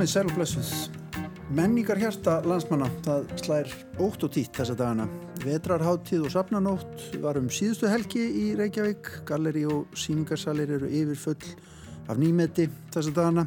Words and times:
komið 0.00 0.12
sæl 0.14 0.28
og 0.30 0.36
blessuð. 0.38 0.68
Menningar 1.52 1.98
hjarta 2.00 2.38
landsmanna, 2.48 2.86
það 3.04 3.26
slær 3.36 3.72
ótt 4.00 4.22
og 4.24 4.30
títt 4.32 4.56
þessa 4.56 4.72
dagana. 4.78 5.04
Vetrarháttíð 5.42 6.22
og 6.24 6.30
sapnanótt 6.32 7.02
varum 7.20 7.50
síðustu 7.52 7.90
helgi 7.90 8.22
í 8.24 8.44
Reykjavík. 8.56 9.10
Galleri 9.28 9.66
og 9.68 9.90
síningarsalir 9.92 10.70
eru 10.78 10.88
yfirfull 10.88 11.50
af 12.08 12.16
nýmeti 12.16 12.64
þessa 12.94 13.12
dagana. 13.12 13.44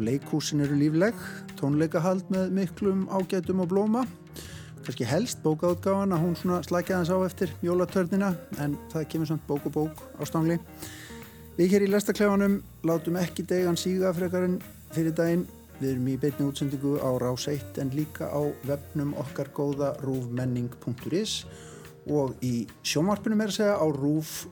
Leikhúsin 0.00 0.64
eru 0.64 0.78
lífleg, 0.80 1.18
tónleikahald 1.60 2.32
með 2.32 2.54
miklum 2.56 3.02
ágætum 3.12 3.60
og 3.60 3.68
blóma. 3.74 4.06
Kanski 4.86 5.04
helst 5.04 5.42
bókaútgáðan 5.44 6.16
að 6.16 6.24
hún 6.24 6.38
svona 6.40 6.62
slækja 6.64 7.02
þess 7.02 7.12
á 7.12 7.18
eftir 7.26 7.52
jólatörnina 7.66 8.30
en 8.56 8.78
það 8.94 9.04
kemur 9.12 9.28
samt 9.34 9.44
bók 9.50 9.68
og 9.68 9.76
bók 9.76 10.00
á 10.16 10.24
stangli. 10.24 10.56
Við 11.58 11.76
hér 11.76 11.84
í 11.84 11.92
lestaklefanum 11.92 12.56
látum 12.88 13.20
ekki 13.20 13.44
degan 13.52 13.76
síga 13.76 14.14
frekarinn 14.16 14.56
fyrir 14.96 15.12
daginn. 15.12 15.44
Við 15.80 15.88
erum 15.90 16.08
í 16.12 16.18
beitni 16.22 16.46
útsendingu 16.46 16.98
á 17.02 17.10
Rás 17.18 17.48
1 17.50 17.80
en 17.82 17.90
líka 17.96 18.28
á 18.30 18.42
vefnum 18.62 19.14
okkar 19.18 19.50
góða 19.56 19.94
rúfmenning.is 20.04 21.32
og 22.14 22.36
í 22.44 22.66
sjómarpunum 22.86 23.42
er 23.42 23.50
að 23.50 23.56
segja 23.56 23.74
á 23.80 23.86
Rúf 23.90 24.44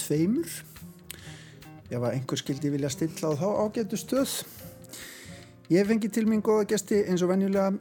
2. 0.00 0.44
Ef 1.88 1.98
að 2.00 2.14
einhver 2.14 2.40
skildi 2.40 2.72
vilja 2.72 2.90
stilla 2.92 3.34
þá 3.36 3.48
ágættu 3.66 3.98
stöð. 4.00 4.32
Ég 5.68 5.84
fengi 5.88 6.08
til 6.08 6.24
mín 6.28 6.40
góða 6.44 6.68
gesti 6.70 7.02
eins 7.04 7.24
og 7.24 7.32
venjulega. 7.34 7.74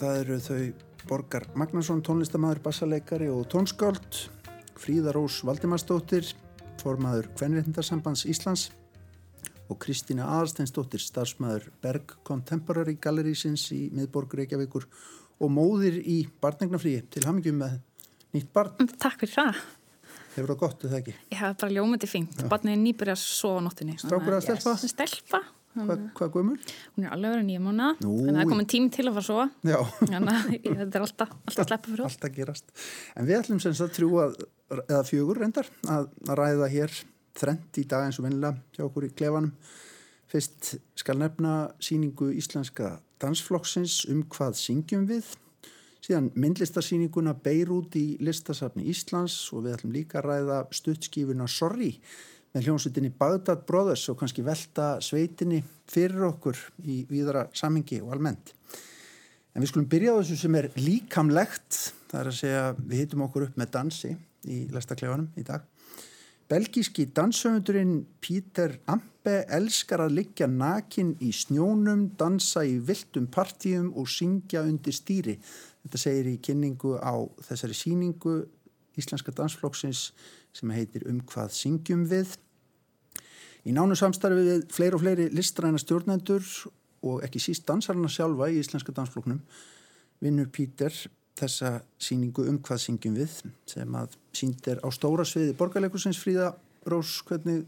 Það 0.00 0.20
eru 0.22 0.38
þau 0.46 0.62
Borgar 1.04 1.44
Magnarsson, 1.60 2.00
tónlistamæður, 2.00 2.62
bassaleikari 2.64 3.28
og 3.28 3.44
tónskáld, 3.52 4.22
Fríða 4.80 5.12
Rós 5.12 5.42
Valdimarsdóttir, 5.44 6.30
formaður 6.80 7.28
Kvenréttindarsambands 7.36 8.24
Íslands 8.32 8.70
og 9.70 9.78
Kristína 9.80 10.26
Aðarsteinsdóttir, 10.36 11.02
starfsmæður 11.02 11.70
Berg 11.84 12.16
Contemporary 12.26 12.96
Gallerísins 13.00 13.66
í 13.74 13.86
miðborg 13.94 14.36
Reykjavíkur 14.40 14.86
og 15.40 15.50
móðir 15.52 15.98
í 16.00 16.20
barnegnafríi 16.42 17.04
til 17.12 17.24
hamingjum 17.26 17.58
með 17.62 17.80
nýtt 18.36 18.52
barn. 18.54 18.76
Mm, 18.80 18.94
takk 19.00 19.24
fyrir 19.24 19.34
það. 19.34 19.64
Hefur 20.34 20.50
það 20.50 20.62
gott, 20.62 20.86
eða 20.88 21.00
ekki? 21.00 21.16
Já, 21.30 21.44
bara 21.48 21.74
ljómandi 21.76 22.10
fínt. 22.10 22.46
Barnið 22.50 22.74
er 22.74 22.80
nýbyrjað 22.82 23.18
að 23.18 23.26
sofa 23.26 23.60
nóttinni. 23.64 23.98
Strákur 24.02 24.36
að 24.36 24.46
stelpa? 24.48 24.74
Yes. 24.74 24.94
Stelpa. 24.94 25.42
Hva, 25.74 25.96
hvað 26.14 26.28
guðmur? 26.36 26.74
Hún 26.94 27.06
er 27.06 27.14
alveg 27.16 27.32
verið 27.32 27.46
nýja 27.48 27.60
mánu 27.62 27.86
en 27.98 28.28
það 28.28 28.36
er 28.44 28.50
komin 28.52 28.68
tím 28.70 28.84
til 28.94 29.08
að 29.08 29.16
fara 29.16 29.26
svo 29.26 29.46
Já 29.66 29.78
Þannig 30.04 30.28
að 30.30 30.76
þetta 30.84 31.00
er 31.00 31.06
alltaf, 31.06 31.32
alltaf 31.50 31.66
sleppa 31.66 31.90
fyrir 31.90 32.04
Alltaf 32.06 32.34
gerast 32.36 32.84
En 33.18 33.26
við 33.26 33.38
ætlum 33.40 33.58
sem 33.64 33.74
sagt 33.74 33.98
þrjú 33.98 34.20
að, 34.22 34.36
eða 34.84 35.00
fjögur 35.08 35.40
reyndar 35.42 35.70
að, 35.90 36.06
að 36.28 36.38
ræða 36.38 36.68
hér 36.76 36.94
þrend 37.38 37.80
í 37.80 37.86
dag 37.90 38.06
eins 38.06 38.20
og 38.20 38.28
vennilega 38.28 38.60
hjá 38.76 38.86
okkur 38.86 39.08
í 39.08 39.14
klefanum 39.16 39.52
Fyrst 40.34 40.74
skal 40.98 41.18
nefna 41.20 41.54
síningu 41.82 42.32
íslenska 42.34 42.96
dansflokksins 43.22 44.00
um 44.10 44.24
hvað 44.32 44.56
syngjum 44.58 45.04
við 45.06 45.28
síðan 46.04 46.30
myndlistarsýninguna 46.36 47.36
Beirut 47.44 47.94
í 47.96 48.16
listasafni 48.24 48.88
Íslands 48.90 49.36
og 49.54 49.64
við 49.64 49.76
ætlum 49.76 49.94
líka 49.94 50.20
að 50.20 50.26
ræða 50.28 50.58
stuttskífuna 50.74 51.46
Sorry 51.48 51.92
með 52.54 52.68
hljómsveitinni 52.68 53.12
Bagdad 53.18 53.64
Brothers 53.68 54.04
og 54.12 54.18
kannski 54.20 54.44
velta 54.46 54.94
sveitinni 55.02 55.62
fyrir 55.90 56.26
okkur 56.28 56.58
í 56.86 57.00
víðara 57.08 57.48
samingi 57.56 57.98
og 58.02 58.12
almennt. 58.14 58.52
En 59.54 59.62
við 59.62 59.70
skulum 59.70 59.88
byrja 59.90 60.14
á 60.14 60.20
þessu 60.20 60.38
sem 60.38 60.58
er 60.58 60.70
líkamlegt, 60.78 61.80
það 62.10 62.20
er 62.20 62.30
að 62.30 62.38
segja 62.40 62.64
við 62.78 63.04
hitum 63.04 63.24
okkur 63.26 63.48
upp 63.48 63.58
með 63.58 63.72
dansi 63.78 64.12
í 64.50 64.64
lestaklefanum 64.74 65.30
í 65.38 65.46
dag. 65.46 65.66
Belgíski 66.48 67.06
danshöfundurinn 67.16 68.02
Píter 68.20 68.74
Ampe 68.92 69.46
elskar 69.48 70.02
að 70.04 70.18
liggja 70.18 70.44
nakin 70.50 71.14
í 71.24 71.30
snjónum, 71.32 72.10
dansa 72.20 72.66
í 72.68 72.74
viltum 72.84 73.30
partíum 73.32 73.86
og 73.96 74.10
syngja 74.12 74.60
undir 74.68 74.92
stýri. 74.92 75.38
Þetta 75.86 76.00
segir 76.02 76.28
í 76.28 76.36
kynningu 76.44 76.98
á 77.00 77.16
þessari 77.48 77.78
síningu 77.78 78.36
Íslenska 79.00 79.32
dansflokksins 79.32 80.10
sem 80.54 80.70
heitir 80.76 81.08
Um 81.08 81.22
hvað 81.24 81.56
syngjum 81.56 82.04
við. 82.12 82.36
Í 83.64 83.72
nánu 83.72 83.96
samstarfi 83.96 84.44
við 84.44 84.68
fleiri 84.76 84.98
og 84.98 85.02
fleiri 85.02 85.30
listræna 85.32 85.80
stjórnendur 85.80 86.44
og 87.08 87.24
ekki 87.24 87.40
síst 87.40 87.64
dansarana 87.64 88.12
sjálfa 88.12 88.52
í 88.52 88.60
Íslenska 88.60 88.92
dansfloknum 88.92 89.40
vinnur 90.20 90.52
Pítur 90.52 90.92
þessa 91.38 91.70
síningu 91.98 92.46
um 92.50 92.60
hvað 92.62 92.82
syngjum 92.84 93.16
við 93.18 93.38
sem 93.66 93.96
að 93.98 94.14
sínd 94.36 94.68
er 94.70 94.80
á 94.82 94.88
stóra 94.94 95.26
sviði 95.26 95.56
borgarleikusins 95.58 96.20
Fríða 96.22 96.52
Rós, 96.90 97.16
hvernig 97.26 97.64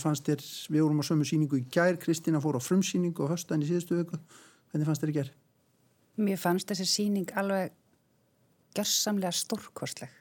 fannst 0.00 0.26
þér, 0.26 0.44
við 0.72 0.84
vorum 0.84 1.00
á 1.00 1.08
sömu 1.08 1.26
síningu 1.28 1.60
í 1.60 1.64
gær, 1.72 1.96
Kristina 2.02 2.40
fór 2.42 2.58
á 2.58 2.62
frumsíningu 2.64 3.24
og 3.24 3.32
hösta 3.34 3.56
en 3.56 3.64
í 3.64 3.68
síðustu 3.70 3.98
vöku, 4.00 4.20
hvernig 4.72 4.88
fannst 4.88 5.04
þér 5.04 5.12
í 5.12 5.16
gær? 5.16 5.32
Mér 6.16 6.40
fannst 6.40 6.70
þessi 6.72 6.86
síning 6.88 7.32
alveg 7.36 7.74
gerðsamlega 8.76 9.32
stórkostleg. 9.36 10.12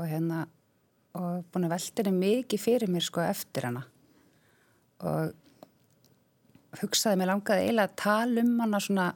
Og 0.00 0.08
hérna 0.08 0.46
og 1.18 1.44
búin 1.52 1.66
að 1.68 1.74
velta 1.74 2.04
henni 2.06 2.18
mikið 2.18 2.62
fyrir 2.62 2.90
mér 2.90 3.04
sko 3.04 3.22
eftir 3.24 3.66
hana. 3.68 3.82
Og 5.04 6.78
hugsaði 6.80 7.20
mig 7.20 7.28
langaði 7.28 7.66
eiginlega 7.66 7.90
að 7.90 7.98
tala 8.00 8.44
um 8.44 8.54
hana 8.62 8.80
svona 8.80 9.08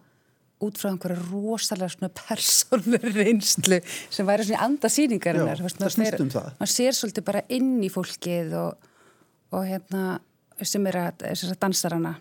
út 0.64 0.78
frá 0.80 0.88
einhverju 0.88 1.24
rosalega 1.28 1.88
svona 1.92 2.08
persónur 2.16 3.02
reynslu 3.12 3.80
sem 3.84 4.28
væri 4.28 4.46
svona 4.48 4.64
andasýningar 4.64 5.36
Já, 5.36 5.48
það 5.60 5.90
snýst 5.92 6.22
um 6.24 6.30
það. 6.32 6.52
maður 6.60 6.72
sér 6.72 6.96
svolítið 6.96 7.26
bara 7.26 7.42
inn 7.52 7.74
í 7.84 7.90
fólkið 7.92 8.54
og, 8.60 8.86
og 9.52 9.66
hérna 9.68 10.04
sem 10.64 10.86
er 10.88 10.96
að, 11.02 11.26
að 11.28 11.58
dansarana. 11.60 12.14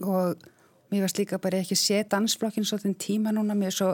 Og 0.00 0.46
mér 0.88 1.04
varst 1.04 1.20
líka 1.20 1.40
bara 1.42 1.60
ekki 1.60 1.76
sé 1.76 2.00
dansflokkin 2.08 2.64
svolítið 2.64 2.96
tíma 3.04 3.34
núna 3.36 3.56
mér 3.58 3.76
svo 3.76 3.90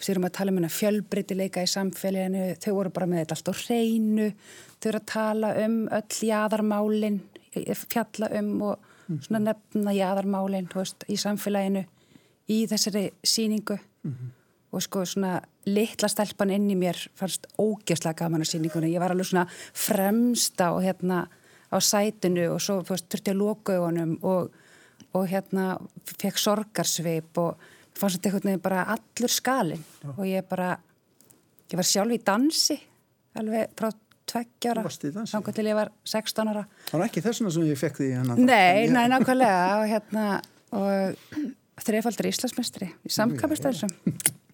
sérum 0.00 0.26
að 0.28 0.36
tala 0.36 0.52
um 0.52 0.60
hérna 0.60 0.72
fjölbreytileika 0.72 1.64
í 1.64 1.68
samfélaginu, 1.68 2.54
þau 2.60 2.74
voru 2.76 2.92
bara 2.92 3.08
með 3.08 3.22
þetta 3.22 3.36
allt 3.36 3.50
á 3.52 3.54
hreinu, 3.64 4.28
þau 4.76 4.86
voru 4.90 5.00
að 5.00 5.08
tala 5.12 5.50
um 5.64 5.80
öll 5.96 6.28
jáðarmálin 6.28 7.18
fjalla 7.88 8.30
um 8.36 8.52
og 8.68 8.86
svona 9.24 9.40
nefna 9.48 9.92
jáðarmálin 9.96 10.68
veist, 10.72 11.04
í 11.08 11.16
samfélaginu 11.20 11.84
í 12.50 12.60
þessari 12.70 13.08
síningu 13.24 13.76
mm 13.78 14.10
-hmm. 14.10 14.30
og 14.72 14.82
sko 14.82 15.04
svona 15.06 15.40
litla 15.66 16.08
stelpan 16.08 16.50
inn 16.50 16.70
í 16.70 16.76
mér 16.78 16.98
fannst 17.14 17.46
ógeðslega 17.58 18.16
gaman 18.24 18.42
á 18.42 18.46
síningunni, 18.46 18.94
ég 18.94 19.00
var 19.00 19.10
alveg 19.10 19.26
svona 19.26 19.46
fremsta 19.74 20.72
og 20.72 20.82
hérna 20.82 21.26
á 21.70 21.78
sætinu 21.80 22.50
og 22.54 22.60
svo 22.60 22.80
veist, 22.82 23.08
þurfti 23.08 23.30
að 23.30 23.40
loka 23.40 23.76
augunum 23.76 24.18
og, 24.22 24.50
og 25.14 25.26
hérna 25.28 25.78
fekk 26.18 26.38
sorgarsveip 26.38 27.38
og 27.38 27.56
fannst 27.94 28.18
þetta 28.18 28.28
einhvern 28.28 28.50
veginn 28.50 28.62
bara 28.62 28.86
allur 28.94 29.30
skalin 29.30 29.84
Já. 30.02 30.10
og 30.16 30.24
ég 30.26 30.42
bara 30.48 30.78
ég 31.70 31.76
var 31.76 31.86
sjálf 31.86 32.12
í 32.12 32.22
dansi 32.24 32.78
alveg 33.38 33.70
frá 33.78 33.90
tveggjara 34.30 34.84
þannig 34.86 35.54
til 35.54 35.66
ég 35.66 35.78
var 35.78 35.90
16 36.04 36.50
ára. 36.52 36.64
Það 36.90 36.98
var 36.98 37.06
ekki 37.06 37.22
þessuna 37.24 37.50
sem 37.54 37.66
ég 37.66 37.78
fekk 37.78 37.96
því 38.00 38.10
Nei, 38.38 38.86
nei, 38.90 39.06
nákvæmlega. 39.10 39.62
Og 39.80 39.86
hérna 39.90 40.26
og 40.70 41.16
þreifaldur 41.84 42.30
íslasmestri 42.30 42.90
í 43.06 43.12
samkapistælsum 43.14 43.92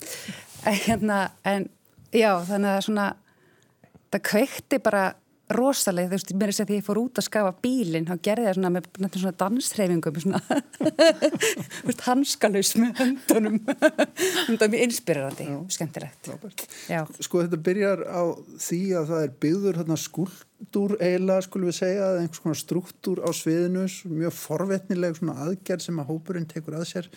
hérna, 0.87 1.31
en 1.47 1.69
já, 2.15 2.33
þannig 2.49 2.73
að 2.73 2.85
svona 2.89 3.07
það 4.13 4.27
kveikti 4.31 4.81
bara 4.83 5.07
rosalega, 5.53 6.11
þú 6.11 6.17
veist, 6.17 6.31
mér 6.35 6.49
er 6.49 6.53
að 6.53 6.57
segja 6.57 6.69
því 6.71 6.77
ég 6.81 6.87
fór 6.87 6.99
út 6.99 7.21
að 7.21 7.27
skafa 7.29 7.53
bílinn, 7.63 8.07
þá 8.09 8.23
gerði 8.27 8.47
það 8.47 8.57
svona 8.57 8.71
með 8.75 9.19
svona 9.21 9.33
dansreifingum 9.43 10.17
svona 10.25 10.41
hanskalus 12.07 12.73
með 12.81 13.03
höndunum. 13.03 13.61
Það 14.57 14.65
er 14.67 14.73
mjög 14.73 14.85
inspirerandi 14.87 15.47
skemmtilegt. 15.77 16.65
Sko 17.23 17.45
þetta 17.45 17.61
byrjar 17.69 18.03
á 18.11 18.23
því 18.63 18.81
að 18.99 19.13
það 19.13 19.27
er 19.27 19.35
byggður 19.45 19.81
hérna, 19.81 19.99
skúldur 20.01 20.97
eiginlega, 20.99 21.47
skulum 21.47 21.71
við 21.71 21.79
segja 21.79 22.11
einhvers 22.17 22.43
konar 22.43 22.61
struktúr 22.61 23.23
á 23.23 23.31
sviðinu 23.37 23.87
mjög 24.17 24.35
forvetnileg 24.41 25.21
svona 25.21 25.39
aðgerð 25.47 25.87
sem 25.87 26.03
að 26.03 26.11
hópurinn 26.11 26.51
tekur 26.51 26.81
að 26.81 26.89
sér. 26.91 27.11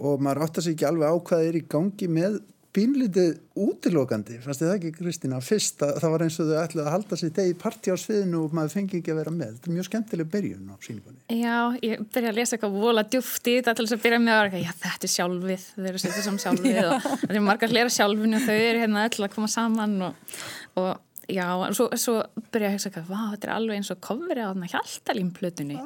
Og 0.00 0.22
maður 0.24 0.46
átt 0.46 0.62
að 0.62 0.68
segja 0.68 0.78
ekki 0.78 0.88
alveg 0.88 1.12
á 1.12 1.16
hvað 1.28 1.46
er 1.50 1.60
í 1.60 1.66
gangi 1.76 2.08
með 2.08 2.40
pínlítið 2.72 3.34
útilokandi, 3.60 4.38
fannst 4.40 4.62
þið 4.62 4.70
það 4.70 4.76
ekki 4.78 4.92
Kristina 4.96 5.40
fyrst 5.44 5.82
að 5.84 5.98
það 6.00 6.14
var 6.14 6.24
eins 6.24 6.38
og 6.40 6.48
þau 6.48 6.60
ætlaði 6.62 6.84
að 6.86 6.94
halda 6.94 7.18
sér 7.20 7.32
degi 7.36 7.56
parti 7.60 7.92
á 7.92 7.96
sviðinu 8.00 8.40
og 8.46 8.56
maður 8.56 8.74
fengi 8.78 9.00
ekki 9.00 9.12
að 9.12 9.20
vera 9.20 9.34
með. 9.34 9.52
Þetta 9.58 9.68
er 9.68 9.76
mjög 9.76 9.88
skemmtileg 9.90 10.32
byrjun 10.32 10.72
á 10.72 10.76
síningunni 10.86 11.38
Já, 11.42 11.58
ég 11.84 12.02
byrja 12.16 12.32
að 12.32 12.40
lesa 12.40 12.56
eitthvað 12.56 12.80
vola 12.80 13.04
djúft 13.04 13.52
í 13.52 13.58
þetta 13.58 13.76
til 13.76 13.86
þess 13.86 13.98
að 13.98 14.04
byrja 14.06 14.24
með 14.24 14.40
að 14.40 14.58
já, 14.62 14.72
þetta 14.86 15.08
er 15.08 15.14
sjálfið, 15.18 15.68
þau 15.76 15.88
eru 15.92 16.02
setjað 16.06 16.26
saman 16.28 16.44
sjálfið 16.46 16.82
og 16.88 17.08
það 17.12 17.36
er 17.36 17.46
margar 17.50 17.74
hlera 17.76 17.96
sjálfinu 18.00 18.40
og 18.40 18.48
þau 18.48 18.56
eru 18.56 18.84
hérna 18.86 19.06
öll 19.10 19.26
að 19.28 19.34
koma 19.36 19.52
saman 19.52 19.98
og, 20.08 20.36
og 20.80 20.92
Já, 21.30 21.44
og 21.54 21.70
svo, 21.76 21.84
svo 21.96 22.16
byrja 22.50 22.66
ég 22.66 22.72
að 22.72 22.74
hugsa 22.74 22.88
eitthvað, 22.90 23.10
vá, 23.12 23.20
þetta 23.32 23.46
er 23.46 23.52
alveg 23.54 23.78
eins 23.78 23.90
og 23.94 24.00
kofrið 24.02 24.40
á 24.42 24.50
þarna 24.50 24.70
hjaltalímplutunni 24.72 25.76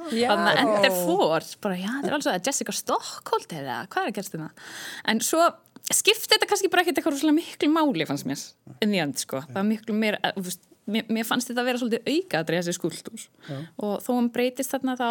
já, 5.87 5.93
að 5.93 5.95
að 5.95 6.01
skipti 6.01 6.33
þetta 6.35 6.49
kannski 6.51 6.71
bara 6.73 6.85
ekkert 6.85 7.01
eitthvað 7.01 7.21
svona 7.21 7.37
miklu 7.37 7.69
máli 7.73 8.07
fannst 8.09 8.27
mér, 8.29 8.43
en 8.81 8.95
því 8.95 9.03
að 9.03 9.19
sko, 9.23 9.43
það 9.47 9.61
var 9.61 9.69
miklu 9.69 9.97
meira, 9.97 10.33
uh, 10.33 10.57
mér, 10.91 11.07
mér 11.09 11.29
fannst 11.29 11.51
þetta 11.51 11.63
að 11.63 11.71
vera 11.71 11.83
svolítið 11.83 12.11
aukaðri 12.15 12.61
þessi 12.61 12.77
skuldur 12.77 13.27
og 13.77 13.95
þó 14.03 14.11
hann 14.15 14.33
breytist 14.35 14.75
þarna 14.75 14.97
þá 14.99 15.09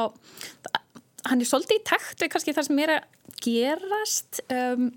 hann 1.25 1.41
er 1.41 1.49
svolítið 1.49 1.79
í 1.79 1.85
takt 1.87 2.21
við 2.21 2.31
kannski 2.33 2.53
það 2.55 2.67
sem 2.69 2.81
er 2.83 2.93
að 2.95 3.07
gerast. 3.45 4.41
Um, 4.51 4.91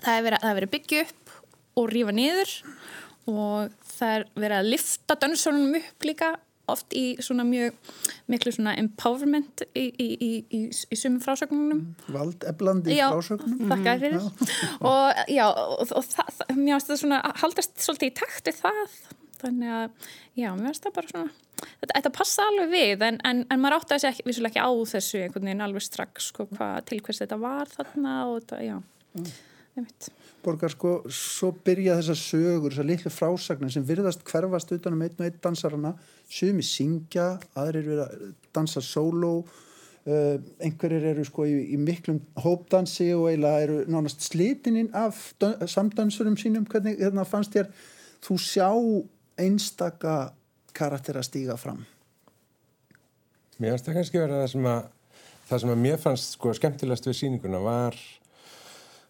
það 0.00 0.14
er 0.14 0.26
verið, 0.26 0.46
er 0.48 0.66
að 0.66 0.72
byggja 0.72 1.04
upp 1.06 1.34
og 1.80 1.88
rífa 1.92 2.14
niður 2.16 2.54
og 3.30 3.74
það 3.92 4.14
er 4.16 4.24
verið 4.34 4.56
að 4.58 4.70
lifta 4.72 5.18
dönsunum 5.22 5.76
upp 5.78 6.06
líka 6.08 6.32
oft 6.70 6.94
í 6.96 7.04
svona 7.22 7.44
mjög 7.46 7.74
miklu 8.30 8.52
svona 8.54 8.74
empowerment 8.80 9.64
í, 9.74 9.86
í, 9.90 10.08
í, 10.14 10.30
í, 10.46 10.60
í 10.70 10.98
sumum 10.98 11.20
frásögnunum. 11.24 11.82
Vald 12.14 12.46
eblandi 12.48 12.96
Já, 12.96 13.08
frásögnum. 13.10 13.64
þakka 13.72 13.96
þér 13.96 14.02
fyrir. 14.04 14.50
og 14.92 15.22
já, 15.32 15.46
og, 15.50 15.86
og 15.90 16.06
það, 16.06 16.34
það, 16.38 16.52
mér 16.58 16.76
finnst 16.76 16.92
það 16.92 17.00
svona 17.04 17.22
haldast 17.42 17.86
svolítið 17.86 18.12
í 18.12 18.16
takt 18.22 18.50
við 18.50 18.60
það. 18.62 18.98
Þannig 19.42 19.74
að, 19.74 20.10
já, 20.38 20.48
mér 20.54 20.68
finnst 20.70 20.86
það 20.86 20.98
bara 21.00 21.12
svona 21.14 21.30
þetta, 21.62 21.92
þetta 21.92 22.14
passa 22.16 22.48
alveg 22.50 22.72
við 22.72 23.06
en, 23.08 23.20
en, 23.26 23.44
en 23.50 23.62
maður 23.62 23.80
átti 23.80 23.96
að 23.96 24.04
segja 24.04 24.26
vissulega 24.28 24.52
ekki 24.52 24.66
á 24.66 24.70
þessu 24.94 25.22
einhvern 25.22 25.48
veginn 25.48 25.64
alveg 25.66 25.86
strax 25.86 26.30
sko, 26.32 26.46
hvað, 26.54 26.76
til 26.90 27.00
hvers 27.02 27.22
þetta 27.22 27.38
var 27.42 27.70
þarna 27.70 28.16
og 28.30 28.36
þetta, 28.40 28.60
já. 28.66 28.76
Mm. 29.18 29.32
Borgar 30.42 30.72
sko, 30.72 30.92
svo 31.12 31.52
byrja 31.64 31.98
þessar 32.00 32.18
sögur, 32.18 32.72
þessar 32.72 32.88
litlu 32.88 33.12
frásagnir 33.14 33.72
sem 33.74 33.84
virðast 33.86 34.24
hverfast 34.26 34.72
utanum 34.74 35.04
einn 35.04 35.18
og 35.18 35.26
einn 35.26 35.42
dansarana. 35.44 35.92
Sumi 36.30 36.64
syngja, 36.66 37.36
aðrir 37.58 38.02
að 38.04 38.24
dansa 38.54 38.82
solo 38.84 39.32
uh, 39.42 40.36
einhverjir 40.62 41.08
eru 41.12 41.26
sko 41.28 41.46
í, 41.46 41.56
í 41.74 41.78
miklum 41.80 42.20
hópdansi 42.42 43.12
og 43.16 43.28
eiginlega 43.30 43.66
eru 43.66 43.80
nánast 43.92 44.26
slitininn 44.26 44.90
af 44.98 45.20
samdansurum 45.70 46.38
sínum, 46.40 46.66
hvernig 46.68 46.98
hérna, 47.02 47.26
fannst 47.28 47.54
þér 47.54 47.70
þú 48.22 48.38
sjá 48.42 48.70
einstaka 49.42 50.16
karakter 50.76 51.18
að 51.20 51.28
stíga 51.28 51.58
fram? 51.60 51.84
Mér 53.60 53.76
finnst 53.76 53.86
það 53.86 54.00
kannski 54.00 54.20
verið 54.20 54.40
það 54.40 54.50
sem 54.56 54.68
að 54.72 54.82
það 55.52 55.62
sem 55.62 55.72
að 55.72 55.80
mér 55.84 56.00
fannst 56.00 56.36
sko 56.36 56.52
skemmtilegast 56.56 57.08
við 57.08 57.18
síninguna 57.18 57.60
var 57.62 57.96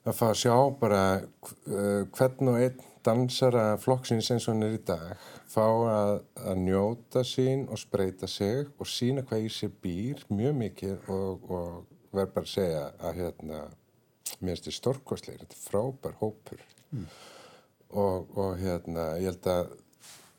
að 0.02 0.16
fá 0.18 0.24
að 0.30 0.40
sjá 0.42 0.56
bara 0.80 1.02
uh, 1.20 2.02
hvern 2.16 2.50
og 2.52 2.58
einn 2.58 2.88
dansara 3.02 3.64
flokksins 3.82 4.30
eins 4.30 4.46
og 4.46 4.54
hann 4.54 4.66
er 4.66 4.76
í 4.76 4.82
dag. 4.86 5.14
Fá 5.50 5.66
að, 5.66 6.14
að 6.38 6.60
njóta 6.62 7.24
sín 7.26 7.66
og 7.68 7.80
spreita 7.82 8.28
sig 8.30 8.70
og 8.78 8.88
sína 8.88 9.24
hvað 9.26 9.46
í 9.46 9.52
sér 9.52 9.72
býr 9.82 10.22
mjög 10.30 10.58
mikið 10.60 11.10
og, 11.12 11.48
og 11.50 12.14
verð 12.14 12.34
bara 12.36 12.48
að 12.48 12.52
segja 12.54 12.84
að 13.02 13.22
hérna 13.22 13.62
mér 14.42 14.54
finnst 14.54 14.66
þetta 14.66 14.78
stórkostleir, 14.78 15.42
þetta 15.42 15.58
er 15.58 15.64
frábær 15.66 16.18
hópur. 16.20 16.62
Mm. 16.92 17.06
og, 17.96 18.32
og 18.36 18.58
hérna 18.60 19.04
ég 19.16 19.30
held 19.30 19.46
að 19.48 19.70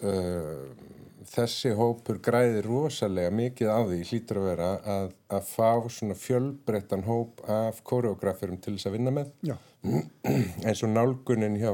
uh, 0.04 0.92
þessi 1.34 1.74
hópur 1.78 2.20
græði 2.24 2.62
rosalega 2.66 3.32
mikið 3.34 3.72
á 3.72 3.80
því 3.88 4.02
hlýtur 4.10 4.42
að 4.42 4.50
vera 4.52 4.70
að, 4.96 5.14
að 5.34 5.48
fá 5.50 5.72
svona 5.90 6.18
fjölbreyttan 6.20 7.06
hóp 7.08 7.42
af 7.50 7.82
koreograferum 7.88 8.60
til 8.62 8.76
þess 8.76 8.90
að 8.90 8.98
vinna 8.98 9.16
með 9.16 9.32
Já. 9.46 9.56
eins 10.68 10.84
og 10.84 10.94
nálgunin 10.94 11.58
hjá, 11.62 11.74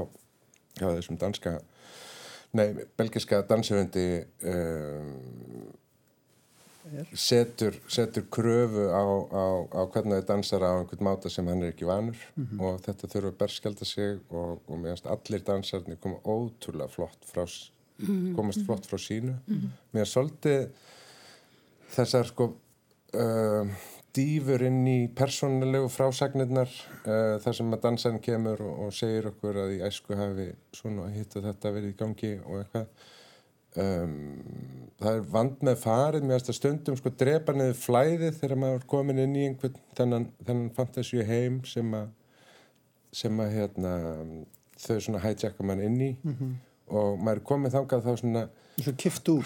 hjá 0.80 0.88
þessum 0.88 1.20
danska 1.22 1.58
nei, 2.56 2.86
belgiska 2.98 3.42
dansöfundi 3.50 4.06
um, 4.50 5.12
setur, 7.14 7.76
setur 7.92 8.26
kröfu 8.34 8.88
á, 8.90 9.04
á, 9.30 9.46
á 9.70 9.82
hvernig 9.92 10.22
það 10.22 10.30
dansar 10.32 10.66
á 10.66 10.72
einhvern 10.80 11.06
máta 11.06 11.30
sem 11.30 11.48
hann 11.48 11.66
er 11.66 11.74
ekki 11.74 11.90
vanur 11.90 12.18
mm 12.36 12.46
-hmm. 12.46 12.64
og 12.66 12.80
þetta 12.86 13.12
þurfa 13.12 13.34
að 13.34 13.42
berskjálta 13.44 13.86
sig 13.86 14.20
og, 14.30 14.62
og 14.68 14.80
meðanst 14.80 15.06
allir 15.06 15.44
dansarnir 15.46 16.00
koma 16.02 16.18
ótrúlega 16.24 16.90
flott 16.90 17.26
frá. 17.26 17.46
Komast 18.36 18.66
flott 18.66 18.88
frá 18.88 18.98
sínu. 19.02 19.36
Mhm. 19.48 19.70
mér 19.94 20.06
er 20.06 20.10
svolítið 20.10 20.70
þessar 21.90 22.28
sko 22.30 22.50
uh, 23.18 23.78
dýfur 24.16 24.64
inn 24.66 24.82
í 24.90 24.98
persónulegu 25.16 25.90
frásagnirnar 25.94 26.70
uh, 27.06 27.38
þar 27.44 27.56
sem 27.56 27.74
að 27.74 27.86
dansan 27.86 28.20
kemur 28.24 28.62
og, 28.66 28.84
og 28.86 28.94
segir 28.94 29.30
okkur 29.32 29.64
að 29.66 29.78
í 29.78 29.80
æsku 29.86 30.18
hafi 30.18 30.52
svona 30.76 31.10
hitt 31.14 31.36
og 31.38 31.46
þetta 31.46 31.74
verið 31.76 31.94
í 31.94 31.98
gangi 32.00 32.36
og 32.44 32.62
eitthvað. 32.64 33.08
Um, 33.80 34.14
það 34.98 35.16
er 35.16 35.28
vand 35.30 35.60
með 35.62 35.76
farið 35.84 36.24
mér 36.26 36.42
að 36.42 36.56
stundum 36.58 36.96
sko 36.98 37.12
drepa 37.14 37.54
niður 37.54 37.76
flæðið 37.78 38.40
þegar 38.40 38.62
maður 38.64 38.80
er 38.80 38.88
komin 38.90 39.22
inn 39.22 39.36
í 39.38 39.44
einhvern 39.46 39.76
þennan, 39.98 40.26
þennan 40.42 40.72
fantasíu 40.74 41.26
heim 41.28 41.60
sem 41.70 41.94
að 41.94 42.08
sem 43.14 43.40
að 43.42 43.54
hérna 43.56 43.92
þau 44.78 44.98
svona 45.02 45.22
hætjaka 45.22 45.66
mann 45.66 45.80
inn 45.82 46.02
í. 46.02 46.10
Mm 46.24 46.34
-hmm 46.34 46.58
og 46.90 47.20
maður 47.20 47.42
er 47.42 47.46
komið 47.50 47.76
þangað 47.78 48.06
þá 48.06 48.12
svona 48.22 48.44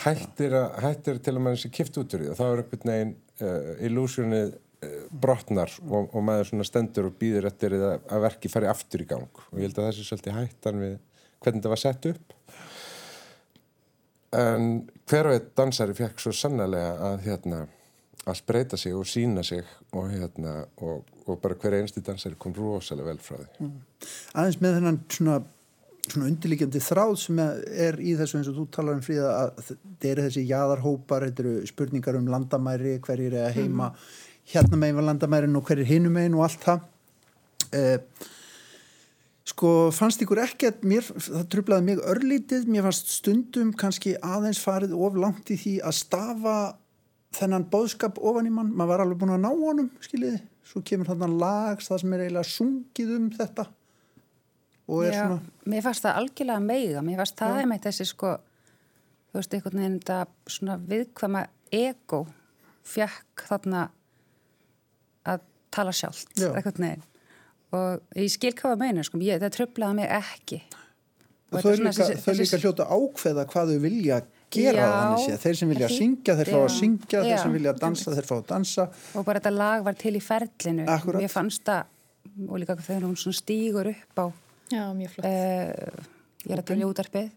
hættir, 0.03 0.55
að, 0.57 0.75
hættir 0.83 1.21
til 1.25 1.33
að 1.33 1.41
maður 1.45 1.61
sé 1.63 1.71
kift 1.73 1.97
út 1.97 2.13
úr 2.15 2.23
því 2.23 2.31
og 2.33 2.37
þá 2.37 2.43
er 2.45 2.61
einhvern 2.63 2.91
veginn 2.91 3.13
uh, 3.41 3.71
illusionið 3.87 4.53
uh, 4.53 4.95
brotnar 5.25 5.73
og, 5.87 6.09
og 6.13 6.25
maður 6.27 6.51
svona 6.51 6.67
stendur 6.69 7.09
og 7.09 7.17
býður 7.19 7.49
eftir 7.49 7.77
að, 7.79 7.95
að 8.07 8.25
verki 8.27 8.51
fari 8.53 8.69
aftur 8.69 9.05
í 9.05 9.09
gang. 9.09 9.43
Og 9.49 9.59
ég 9.59 9.67
held 9.67 9.79
að 9.79 9.89
það 9.89 9.95
sé 9.97 10.07
svolítið 10.09 10.39
hættan 10.39 10.81
við 10.83 10.97
hvernig 11.43 11.65
það 11.65 11.75
var 11.75 11.83
sett 11.83 12.09
upp. 12.13 12.35
En 14.33 14.67
hver 15.09 15.29
og 15.29 15.37
einn 15.37 15.49
dansari 15.57 15.97
fekk 15.97 16.21
svo 16.21 16.33
sannlega 16.33 16.93
að 17.11 17.25
hérna 17.27 17.65
að 18.23 18.39
spreita 18.39 18.79
sig 18.79 18.95
og 18.95 19.07
sína 19.07 19.43
sig 19.43 19.63
og, 19.91 20.07
hérna, 20.11 20.63
og, 20.85 21.03
og 21.27 21.39
bara 21.43 21.57
hver 21.59 21.75
einstu 21.81 22.01
dansari 22.05 22.37
kom 22.39 22.55
rosalega 22.55 23.11
vel 23.11 23.19
frá 23.23 23.35
því. 23.41 23.65
Mm. 23.65 23.73
Aðeins 24.39 24.59
með 24.61 24.77
þennan 24.77 24.99
svona 25.11 25.35
svona 26.11 26.27
undirlíkjandi 26.27 26.81
þráð 26.83 27.13
sem 27.21 27.39
er 27.39 27.97
í 28.03 28.13
þessu 28.19 28.39
eins 28.39 28.49
og 28.51 28.57
þú 28.57 28.65
talar 28.75 28.97
um 28.97 29.03
fríða 29.05 29.31
að 29.39 29.63
þetta 29.69 30.09
eru 30.09 30.27
þessi 30.27 30.45
jæðarhópar, 30.49 31.25
þetta 31.29 31.43
eru 31.45 31.67
spurningar 31.69 32.19
um 32.19 32.29
landamæri, 32.31 32.97
hverjir 33.05 33.37
er 33.37 33.47
að 33.47 33.59
heima 33.61 33.89
mm. 33.89 34.07
hérna 34.53 34.79
megin 34.81 34.97
var 34.99 35.07
landamærin 35.09 35.59
og 35.59 35.67
hverjir 35.69 35.91
hinum 35.93 36.17
megin 36.17 36.35
og 36.37 36.47
allt 36.47 36.65
það. 36.65 36.87
Eh, 37.73 38.27
sko 39.47 39.69
fannst 39.95 40.23
ykkur 40.23 40.41
ekki 40.43 40.69
að 40.69 40.83
mér, 40.91 41.07
það 41.27 41.45
trublaði 41.55 41.87
mig 41.87 42.01
örlítið, 42.11 42.65
mér 42.71 42.87
fannst 42.89 43.13
stundum 43.15 43.71
kannski 43.79 44.17
aðeins 44.19 44.59
farið 44.63 44.95
of 44.97 45.19
langt 45.19 45.53
í 45.55 45.59
því 45.59 45.77
að 45.87 45.99
stafa 46.01 46.57
þennan 47.33 47.69
bóðskap 47.71 48.19
ofan 48.19 48.49
í 48.49 48.51
mann, 48.53 48.75
maður 48.75 48.91
var 48.91 49.05
alveg 49.05 49.23
búin 49.23 49.37
að 49.37 49.45
ná 49.45 49.49
honum 49.55 49.87
skiljiði, 50.03 50.43
svo 50.67 50.83
kemur 50.85 51.09
þarna 51.09 51.31
lags 51.31 51.87
það 51.89 52.03
sem 52.03 52.13
er 52.13 52.25
eiginlega 52.25 52.51
sungið 52.51 53.15
um 53.15 53.31
þetta 53.39 53.65
Já, 54.83 55.13
svona 55.15 55.69
Mér 55.71 55.85
fannst 55.85 56.03
það 56.03 56.17
algjörlega 56.19 56.63
meiga. 56.63 57.03
Mér 57.05 57.21
fannst 57.21 57.37
það 57.39 57.61
einmitt 57.61 57.85
þessi 57.87 58.07
sko 58.09 58.33
þú 59.33 59.39
veist, 59.39 59.55
einhvern 59.57 59.79
veginn 59.79 59.97
þetta 59.97 60.17
svona 60.53 60.77
viðkvæma 60.91 61.43
ego 61.73 62.19
fjekk 62.85 63.47
þarna 63.47 63.87
að 65.33 65.47
tala 65.73 65.95
sjálft 65.95 66.35
einhvern 66.37 66.85
veginn. 66.85 67.09
Og 67.73 68.19
ég 68.21 68.29
skil 68.29 68.53
hvað 68.53 68.75
að 68.75 68.83
meina 68.83 69.05
sko, 69.07 69.17
ég, 69.25 69.41
það 69.41 69.55
tröflaði 69.55 69.97
mig 69.97 70.11
ekki. 70.13 70.59
Og 71.53 71.63
þau 71.63 71.71
líka, 71.71 71.93
þessi, 71.97 72.19
þau 72.21 72.33
líka 72.33 72.43
þessi... 72.43 72.61
hljóta 72.61 72.85
ákveða 72.89 73.47
hvað 73.49 73.71
þau 73.73 73.81
vilja 73.81 74.19
gera 74.53 74.83
já, 74.83 74.91
þannig 74.93 75.23
sé, 75.23 75.39
þeir 75.41 75.57
sem 75.57 75.73
vilja 75.73 75.87
að 75.87 75.95
syngja 75.95 76.35
þeir 76.37 76.51
já, 76.51 76.53
fá 76.53 76.59
að 76.59 76.75
syngja, 76.75 77.17
já, 77.17 77.23
þeir 77.25 77.41
sem 77.41 77.57
vilja 77.57 77.73
að 77.73 77.81
dansa 77.81 78.13
þeir 78.13 78.29
fá 78.29 78.35
að 78.35 78.45
dansa. 78.51 78.87
Og 79.17 79.25
bara 79.25 79.41
þetta 79.41 79.53
lag 79.55 79.87
var 79.87 79.97
til 80.03 80.13
í 80.13 80.21
ferlinu. 80.21 80.85
Akkurat. 80.93 81.25
ég 81.25 81.33
fannst 81.33 81.65
það 81.65 81.89
og 82.45 82.61
líka 82.61 82.77
þegar 82.77 83.07
hún 83.07 83.17
stýgur 83.41 83.89
upp 83.89 84.21
á 84.21 84.25
Já, 84.73 84.89
mjög 84.97 85.15
flott. 85.15 85.29
Uh, 85.29 86.03
ég 86.47 86.53
er 86.55 86.61
að 86.61 86.69
tilja 86.71 86.89
útarpið. 86.89 87.31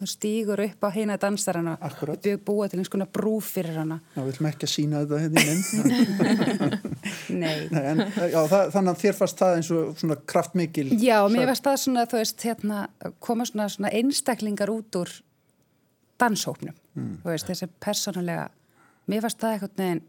Hún 0.00 0.08
stýgur 0.08 0.60
upp 0.64 0.84
á 0.88 0.88
heina 0.94 1.18
dansarana 1.20 1.74
og 1.76 2.28
búa 2.40 2.68
til 2.72 2.78
eins 2.80 2.88
konar 2.88 3.10
brúf 3.12 3.50
fyrir 3.52 3.76
hana. 3.76 3.98
Já, 4.14 4.22
við 4.22 4.30
ætlum 4.32 4.46
ekki 4.48 4.64
að 4.64 4.70
sína 4.72 5.02
þetta 5.02 5.18
hérna 5.20 5.42
í 5.42 5.48
mynd. 5.50 6.86
Nei. 7.42 7.58
Nei 7.68 7.82
en, 7.90 8.00
já, 8.32 8.38
það, 8.48 8.70
þannig 8.72 8.94
að 8.94 9.02
þér 9.02 9.18
fannst 9.18 9.42
það 9.42 9.56
eins 9.58 9.70
og 9.76 9.90
svona 10.00 10.16
kraftmikil. 10.32 10.86
Já, 11.04 11.18
mér 11.28 11.50
fannst 11.50 11.68
það 11.68 11.76
svona, 11.82 12.06
þú 12.08 12.22
veist, 12.22 12.46
hérna, 12.48 12.78
koma 13.28 13.48
svona, 13.50 13.68
svona 13.74 13.92
einstaklingar 14.00 14.72
út 14.72 15.00
úr 15.02 15.12
danshópnum. 16.24 16.80
Mm. 16.96 17.12
Þú 17.20 17.34
veist, 17.34 17.52
þessi 17.52 17.70
persónulega, 17.84 18.48
mér 19.12 19.26
fannst 19.26 19.44
það 19.44 19.58
eitthvað 19.58 19.84
neginn 19.84 20.02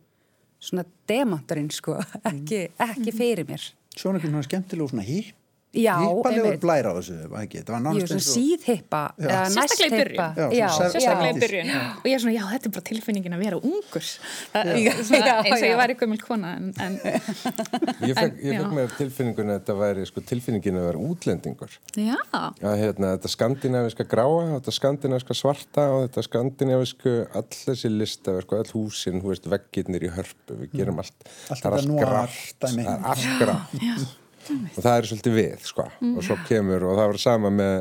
svona 0.71 0.87
demantarinn, 1.11 1.69
sko, 1.75 1.99
ekki, 2.31 2.63
ekki 2.87 3.17
fyrir 3.19 3.43
mér. 3.51 3.67
Svona 3.91 4.21
einhvern 4.21 4.39
veginn 4.39 4.47
skemmtilega 4.47 4.87
og 4.87 4.95
svona 4.95 5.07
hýpp 5.11 5.35
Já, 5.71 5.93
Hýppalegur 6.03 6.57
blær 6.59 6.87
á 6.91 6.91
þessu, 6.97 7.13
ekki? 7.39 7.61
Það 7.63 7.71
var 7.71 7.83
náttúrulega 7.85 8.15
eins 8.17 8.25
og... 8.27 8.33
Síðhippa, 8.35 8.99
eða 9.15 9.43
næsthippa. 9.55 10.25
Sérstaklega 10.67 11.29
í 11.31 11.37
byrjun. 11.39 11.71
Og 11.71 12.09
ég 12.09 12.15
er 12.17 12.23
svona, 12.23 12.33
já, 12.35 12.43
þetta 12.49 12.67
er 12.67 12.73
bara 12.75 12.85
tilfinningin 12.89 13.35
að 13.37 13.43
vera 13.45 13.59
ungur. 13.69 14.09
Það, 14.51 14.71
svona, 15.07 15.21
já, 15.29 15.35
eins 15.37 15.55
og 15.55 15.67
ég 15.69 15.79
var 15.79 15.93
í 15.93 15.97
gömul 16.01 16.19
kona. 16.19 16.51
En, 16.59 16.67
en, 16.75 16.99
ég 18.09 18.19
fekk, 18.19 18.43
ég 18.43 18.59
fekk 18.59 18.75
með 18.81 18.97
tilfinningun 18.97 19.53
að 19.53 19.59
þetta 19.61 19.77
væri 19.79 20.05
sko, 20.11 20.25
tilfinningin 20.33 20.81
að 20.81 20.87
vera 20.89 21.07
útlendingur. 21.07 21.79
Já. 21.95 22.19
Að 22.35 22.79
hérna, 22.83 23.15
þetta 23.15 23.35
skandinaviska 23.37 24.09
gráa, 24.11 24.45
þetta 24.57 24.75
skandinaviska 24.75 25.39
svarta 25.39 25.89
og 25.95 26.07
þetta 26.09 26.27
skandinavisku, 26.27 27.19
all 27.31 27.47
þessi 27.55 27.95
listaverk 27.95 28.51
og 28.51 28.65
all 28.65 28.73
húsin, 28.75 29.23
hú 29.23 29.31
veist, 29.31 29.47
veggirnir 29.47 30.03
í 30.03 30.11
hörpu. 30.19 30.65
Við 30.65 30.81
gerum 30.81 30.99
allt. 30.99 31.15
Allt 31.47 31.63
þetta 31.63 31.85
nóart. 31.87 32.41
Það 32.59 32.83
er 32.83 32.97
allt 32.99 33.37
grátt 33.39 34.17
og 34.49 34.77
það 34.81 34.91
er 34.95 35.09
svolítið 35.09 35.37
við 35.37 35.65
sko 35.69 35.87
mm. 35.87 36.11
og 36.17 36.27
svo 36.27 36.37
kemur 36.47 36.85
og 36.89 36.99
það 36.99 37.11
var 37.13 37.21
sama 37.23 37.53
með, 37.53 37.79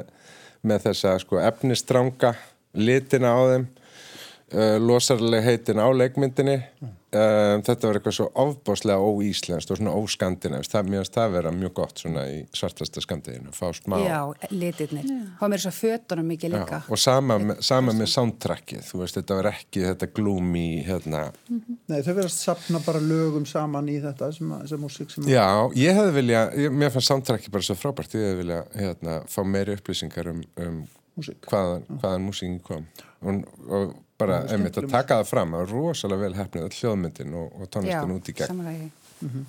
með 0.62 0.87
þessa 0.88 1.17
sko 1.23 1.40
efnistranga 1.43 2.35
litina 2.79 3.35
á 3.35 3.40
þeim 3.52 3.67
uh, 3.67 4.76
losarlega 4.83 5.47
heitin 5.47 5.83
á 5.83 5.88
leikmyndinni 5.90 6.59
mm. 6.61 6.97
Um, 7.12 7.62
þetta 7.67 7.88
var 7.88 7.99
eitthvað 7.99 8.14
svo 8.17 8.26
ofbáslega 8.45 9.02
óíslenskt 9.02 9.71
og 9.75 9.79
svona 9.81 9.95
óskandinavist 9.99 10.73
það 10.75 10.90
mér 10.90 11.00
finnst 11.02 11.17
það 11.17 11.33
vera 11.37 11.52
mjög 11.55 11.73
gott 11.81 12.02
svona 12.02 12.25
í 12.31 12.37
svartasta 12.57 13.02
skamdeginu, 13.05 13.52
fá 13.57 13.71
smá 13.75 13.97
Já, 14.05 14.19
litirnir. 14.50 15.09
Há 15.40 15.45
mér 15.50 15.59
þess 15.62 15.71
að 15.73 15.79
fötunum 15.81 16.29
mikið 16.31 16.55
líka. 16.55 16.81
Já, 16.85 16.90
og 16.95 16.99
sama, 17.02 17.38
með- 17.43 17.62
sama 17.67 17.95
með 17.99 18.11
soundtrackið 18.14 18.85
þú 18.90 19.00
veist, 19.02 19.19
þetta 19.21 19.38
var 19.40 19.50
ekki 19.52 19.85
þetta 19.88 20.11
gloomy 20.21 20.67
hérna, 20.87 21.25
Nei, 21.50 21.99
þau 22.07 22.12
verðast 22.21 22.45
sapna 22.47 22.83
bara 22.87 23.00
lögum 23.02 23.47
saman 23.47 23.88
í 23.90 23.99
þetta 24.02 24.31
sem, 24.37 24.52
að- 24.59 24.69
sem 24.71 24.79
músík 24.87 25.11
sem 25.11 25.25
já, 25.31 25.47
ég 25.75 25.95
hefði 25.99 26.14
vilja 26.21 26.45
ég, 26.57 26.71
mér 26.73 26.90
fannst 26.95 27.11
soundtrackið 27.11 27.50
bara 27.50 27.62
svo 27.67 27.75
frábært. 27.81 28.14
Ég 28.14 28.29
hefði 28.31 28.38
vilja 28.45 28.61
hérna, 28.76 29.19
fá 29.29 29.43
meiri 29.45 29.75
upplýsingar 29.79 30.31
um, 30.31 30.43
um 30.62 30.79
músík. 31.19 31.40
hvaðan, 31.50 31.83
hvaðan 32.00 32.25
músíkin 32.29 32.61
kom. 32.62 32.87
Og, 33.21 33.43
og 33.69 33.95
bara 34.21 34.43
einmitt 34.53 34.79
að 34.81 34.91
taka 34.93 35.21
það 35.23 35.33
fram 35.33 35.57
það 35.57 35.65
var 35.65 35.75
rosalega 35.77 36.25
vel 36.27 36.37
hefnið 36.41 36.69
öll 36.69 36.77
hljóðmyndin 36.83 37.35
og, 37.41 37.57
og 37.65 37.73
tónlistin 37.75 38.15
út 38.19 38.31
í 38.31 38.37
gegn 38.41 38.53
samanlega. 38.55 39.43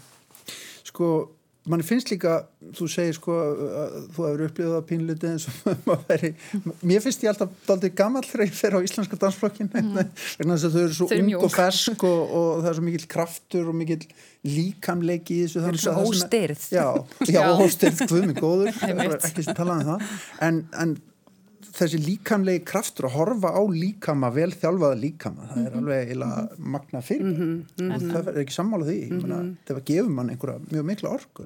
Sko, 0.92 1.08
manni 1.70 1.86
finnst 1.86 2.10
líka, 2.10 2.40
þú 2.76 2.88
segir 2.90 3.14
sko 3.16 3.36
að 3.38 3.92
þú 4.16 4.24
hefur 4.26 4.42
upplifað 4.48 4.72
það 4.74 4.86
pínlítið 4.90 5.30
eins 5.30 5.46
og 5.46 5.68
maður 5.88 6.08
veri, 6.10 6.32
mér 6.90 7.04
finnst 7.06 7.22
ég 7.26 7.30
alltaf 7.32 7.52
daldið 7.68 7.94
gamall 8.00 8.26
þegar 8.26 8.48
ég 8.48 8.56
fer 8.58 8.76
á 8.76 8.80
íslenska 8.88 9.20
dansflokkin 9.22 9.70
vegna 9.76 10.08
þess 10.10 10.66
að 10.68 10.74
þau 10.76 10.82
eru 10.88 10.98
svo 10.98 11.08
ung 11.14 11.28
mjög 11.30 11.46
og 11.48 11.54
fersk 11.54 12.06
og, 12.10 12.34
og 12.42 12.50
það 12.64 12.72
er 12.74 12.80
svo 12.80 12.86
mikill 12.88 13.08
kraftur 13.14 13.70
og 13.72 13.78
mikill 13.78 14.02
líkamleiki 14.50 15.38
í 15.38 15.46
þessu 15.46 15.62
svo 15.62 15.94
það 15.94 16.02
er- 16.02 16.10
óstyrð. 16.10 16.66
Já, 16.74 16.88
já, 17.36 17.38
Já. 17.38 17.46
óstyrð, 17.68 18.04
guð 18.10 18.28
mig 18.32 18.42
góður 18.42 18.74
það 18.82 18.90
er 18.90 19.06
Einmitt. 19.06 19.30
ekki 19.30 19.46
sem 19.48 19.58
talað 19.62 19.84
um 19.86 19.90
það 19.94 20.12
en, 20.50 20.62
en 20.86 20.98
þessi 21.78 22.00
líkamlegi 22.02 22.64
kraftur 22.66 23.08
að 23.10 23.16
horfa 23.16 23.52
á 23.54 23.62
líkama, 23.70 24.30
vel 24.34 24.52
þjálfaða 24.52 25.00
líkama 25.02 25.48
það 25.50 25.58
Mhm. 25.58 25.66
er 25.68 25.78
alveg 25.80 26.08
eiginlega 26.08 26.58
magna 26.58 27.02
fyrir. 27.02 27.66
Og 27.82 28.02
það 28.02 28.28
er 28.28 28.40
ekki 28.46 28.56
sammála 28.58 28.86
því. 28.86 29.00
Mm 29.12 29.22
-hmm. 29.22 29.56
það 29.68 29.84
gefur 29.86 30.10
mann 30.10 30.30
einhverja 30.30 30.60
mjög 30.72 30.86
mikla 30.86 31.10
orku. 31.10 31.44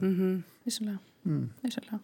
Vissulega, 0.66 1.00
vissulega. 1.64 2.00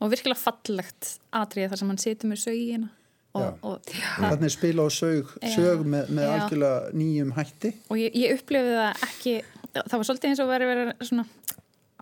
Og 0.00 0.10
virkilega 0.10 0.38
fallegt 0.38 1.18
atrið 1.32 1.70
þar 1.70 1.78
sem 1.78 1.88
hann 1.88 1.98
situr 1.98 2.28
með 2.30 2.38
sögina 2.46 2.88
og, 3.34 3.58
og, 3.62 3.80
þannig 4.20 4.50
spila 4.50 4.82
og 4.82 4.90
sög, 4.92 5.26
sög 5.56 5.84
með, 5.84 6.08
með 6.08 6.28
algjörlega 6.28 6.92
nýjum 6.92 7.32
hætti. 7.32 7.74
Og 7.90 7.96
ég, 7.96 8.12
ég 8.14 8.36
upplifði 8.38 8.74
það 8.76 9.02
ekki 9.08 9.42
það 9.72 9.96
var 9.96 10.04
svolítið 10.04 10.28
eins 10.28 10.42
og 10.42 10.50
verið 10.52 10.70
verið 10.72 11.06
svona 11.08 11.24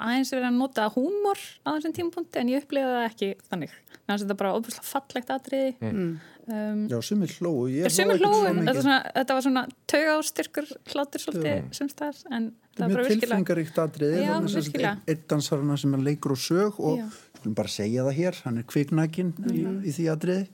aðeins 0.00 0.32
verið 0.34 0.48
að 0.50 0.58
nota 0.58 0.88
húmor 0.96 1.38
á 1.64 1.68
þessum 1.76 1.94
tímapunkti 1.98 2.40
en 2.40 2.50
ég 2.52 2.64
upplifði 2.64 2.90
það 2.96 3.06
ekki 3.10 3.30
þannig. 3.50 3.72
Þannig 4.00 4.14
að 4.16 4.22
þetta 4.24 4.36
bara 4.40 4.52
óbúslega 4.58 4.88
fallegt 4.90 5.30
atriði. 5.30 5.70
Um, 6.50 6.80
já, 6.90 6.96
sumir 7.06 7.30
hlóu 7.38 7.68
sumir 7.94 8.18
hló 8.18 8.30
ekkert 8.32 8.56
hlóðu, 8.58 8.64
svo 8.74 8.82
þetta, 8.82 9.12
þetta 9.20 9.34
var 9.36 9.44
svona 9.46 9.62
tauga 9.92 10.14
á 10.16 10.18
styrkur 10.26 10.70
hlátur 10.90 11.22
svolítið 11.22 11.68
sumstaðar 11.78 12.16
en 12.34 12.48
það 12.50 12.80
var 12.80 12.88
mjög 12.88 12.96
bara 12.96 13.04
virkilega 13.06 13.26
tilfengaríkt 13.28 13.78
atriði. 13.84 14.16
Já, 14.24 14.32
þannig 14.32 14.50
að 14.50 14.56
virkilega. 14.64 14.94
einn 15.14 15.22
dansarana 15.30 15.76
sem 15.84 15.94
er 15.94 16.02
leikur 16.08 16.34
og 16.34 16.40
sög 16.42 16.80
og 16.80 17.04
skulum 17.38 17.54
bara 17.60 17.68
segja 17.76 18.02
það 18.08 18.18
hér, 18.18 18.40
hann 18.48 18.58
er 18.58 18.66
kviknækin 18.72 19.30
í, 19.46 19.60
Mhm. 19.62 19.78
í 19.86 19.94
því 19.94 20.08
atriði. 20.16 20.48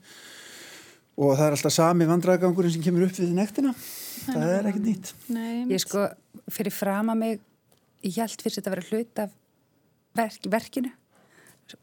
Og 1.17 1.33
það 1.33 1.47
er 1.47 1.55
alltaf 1.57 1.73
sami 1.73 2.05
vandræðagangurinn 2.05 2.73
sem 2.75 2.83
kemur 2.85 3.07
upp 3.07 3.15
við 3.17 3.33
nektina. 3.33 3.71
Það 4.27 4.49
er 4.53 4.67
ekkert 4.69 4.85
nýtt. 4.85 5.13
Nei, 5.33 5.65
Ég 5.65 5.81
sko, 5.81 6.03
fyrir 6.51 6.71
fram 6.75 7.09
að 7.09 7.17
mig, 7.17 7.39
ég 8.07 8.21
held 8.23 8.43
fyrst 8.43 8.59
þetta 8.59 8.71
að 8.71 8.75
vera 8.75 8.87
hlut 8.91 9.21
af 9.23 9.35
verk, 10.17 10.47
verkinu. 10.51 10.93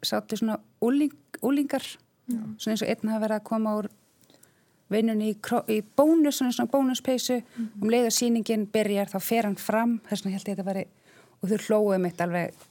Sáttu 0.02 0.38
svona 0.40 0.58
úling, 0.84 1.12
úlingar, 1.44 1.84
svona 2.24 2.74
eins 2.74 2.82
og 2.84 2.88
einn 2.88 3.12
hafa 3.12 3.24
verið 3.26 3.38
að 3.38 3.46
koma 3.50 3.76
úr 3.80 3.90
vinnunni 4.92 5.32
í, 5.32 5.36
í 5.72 5.78
bónus, 5.96 6.38
svona 6.38 6.54
svona 6.54 6.72
bónuspeysu, 6.72 7.40
um 7.80 7.90
leið 7.90 8.10
og 8.10 8.14
sýningin 8.16 8.66
byrjar 8.72 9.10
þá 9.12 9.18
fer 9.24 9.48
hann 9.48 9.58
fram, 9.60 9.98
þess 10.08 10.24
vegna 10.24 10.36
held 10.36 10.48
ég 10.48 10.58
þetta 10.58 10.68
veri, 10.68 10.84
og 11.40 11.50
þau 11.50 11.58
hlóðu 11.66 12.00
mitt 12.04 12.22
alveg, 12.24 12.66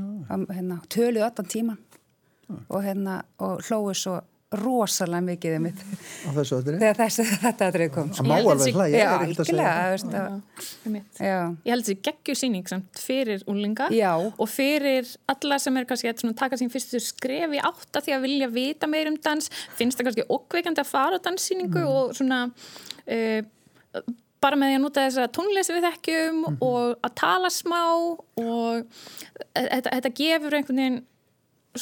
um, 0.00 0.46
hérna, 0.48 0.80
töluðu 0.92 1.26
allan 1.28 1.52
tíman 1.52 1.80
og 2.68 2.84
hérna, 2.84 3.20
og 3.44 3.64
hlóðu 3.68 3.94
svo 3.96 4.18
rosalega 4.56 5.20
mikið 5.26 5.54
um 5.58 5.64
mitt. 5.66 5.80
Á 6.24 6.30
þessu 6.32 6.58
atriði? 6.62 6.78
Þegar 6.80 6.98
þessi, 7.02 7.24
þetta 7.44 7.66
aðrið 7.68 7.90
kom. 7.92 8.12
það 8.16 8.28
má 8.28 8.32
Ég 8.32 8.38
held 8.38 8.52
alveg 8.54 8.78
hlæja 8.78 9.72
Já, 11.18 11.42
ég 11.66 11.68
er 11.68 11.74
held 11.74 11.84
þessi 11.84 11.96
geggjusýning 12.08 12.70
samt 12.70 13.02
fyrir 13.02 13.44
úlinga 13.50 13.90
Já. 13.92 14.14
og 14.16 14.48
fyrir 14.48 15.10
alla 15.28 15.58
sem 15.60 15.76
er 15.76 15.88
kannski 15.90 16.12
að 16.14 16.32
taka 16.38 16.60
sín 16.60 16.72
fyrstu 16.72 17.00
skref 17.02 17.58
í 17.58 17.60
átta 17.60 18.00
því 18.04 18.16
að 18.16 18.24
vilja 18.24 18.48
vita 18.54 18.88
meir 18.88 19.12
um 19.12 19.18
dans, 19.20 19.50
finnst 19.76 20.00
það 20.00 20.08
kannski 20.08 20.26
okkveikandi 20.38 20.84
að 20.84 20.92
fara 20.94 21.20
á 21.20 21.24
danssýningu 21.28 21.84
og 21.84 22.16
svona 22.16 22.46
uh, 22.48 24.08
bara 24.40 24.56
með 24.56 24.72
því 24.72 24.78
að 24.78 24.82
nota 24.86 25.04
þess 25.04 25.20
að 25.26 25.30
tónleysi 25.36 25.76
við 25.76 25.86
þekkjum 25.90 26.40
og 26.64 26.96
að 27.04 27.14
tala 27.20 27.52
smá 27.52 27.82
og 27.84 28.84
þetta, 29.52 29.92
þetta 29.92 30.16
gefur 30.22 30.56
einhvern 30.56 30.84
veginn 30.84 31.00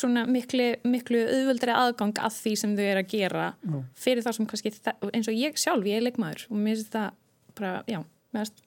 svona 0.01 0.27
miklu, 0.31 0.69
miklu 0.89 1.23
auðvöldri 1.25 1.75
aðgang 1.75 2.21
að 2.25 2.37
því 2.41 2.53
sem 2.61 2.75
þau 2.79 2.85
eru 2.87 3.03
að 3.03 3.13
gera 3.13 3.47
fyrir 3.99 4.27
það 4.27 4.39
sem 4.39 4.51
kannski, 4.51 4.75
eins 5.13 5.31
og 5.31 5.39
ég 5.39 5.59
sjálf 5.61 5.89
ég 5.89 6.01
er 6.01 6.07
leikmaður 6.07 6.47
og 6.51 6.61
mér 6.61 6.79
finnst 6.79 6.93
það 6.95 7.09
bara, 7.57 7.73
já, 7.91 8.01
mér 8.35 8.45
finnst 8.45 8.63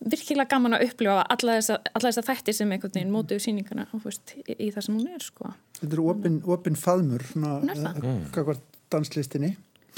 virkilega 0.00 0.48
gaman 0.54 0.78
að 0.78 0.86
upplifa 0.88 1.22
alla 1.34 1.56
þessa, 1.58 1.78
alla 1.92 2.08
þessa 2.08 2.24
þætti 2.24 2.54
sem 2.56 2.70
einhvern 2.72 2.94
veginn 2.94 3.12
mótuðu 3.12 3.44
sýninguna 3.44 3.86
og, 3.92 4.04
veist, 4.06 4.32
í, 4.38 4.44
í 4.56 4.70
það 4.72 4.86
sem 4.86 4.96
hún 4.96 5.10
er 5.12 5.24
sko. 5.24 5.50
þetta 5.80 5.96
er 5.96 6.04
opin, 6.04 6.38
opin 6.56 6.78
faðmur 6.80 7.24
svona, 7.32 7.58
uh, 7.60 8.12
kakvart 8.34 8.64
danslistinni. 8.92 9.56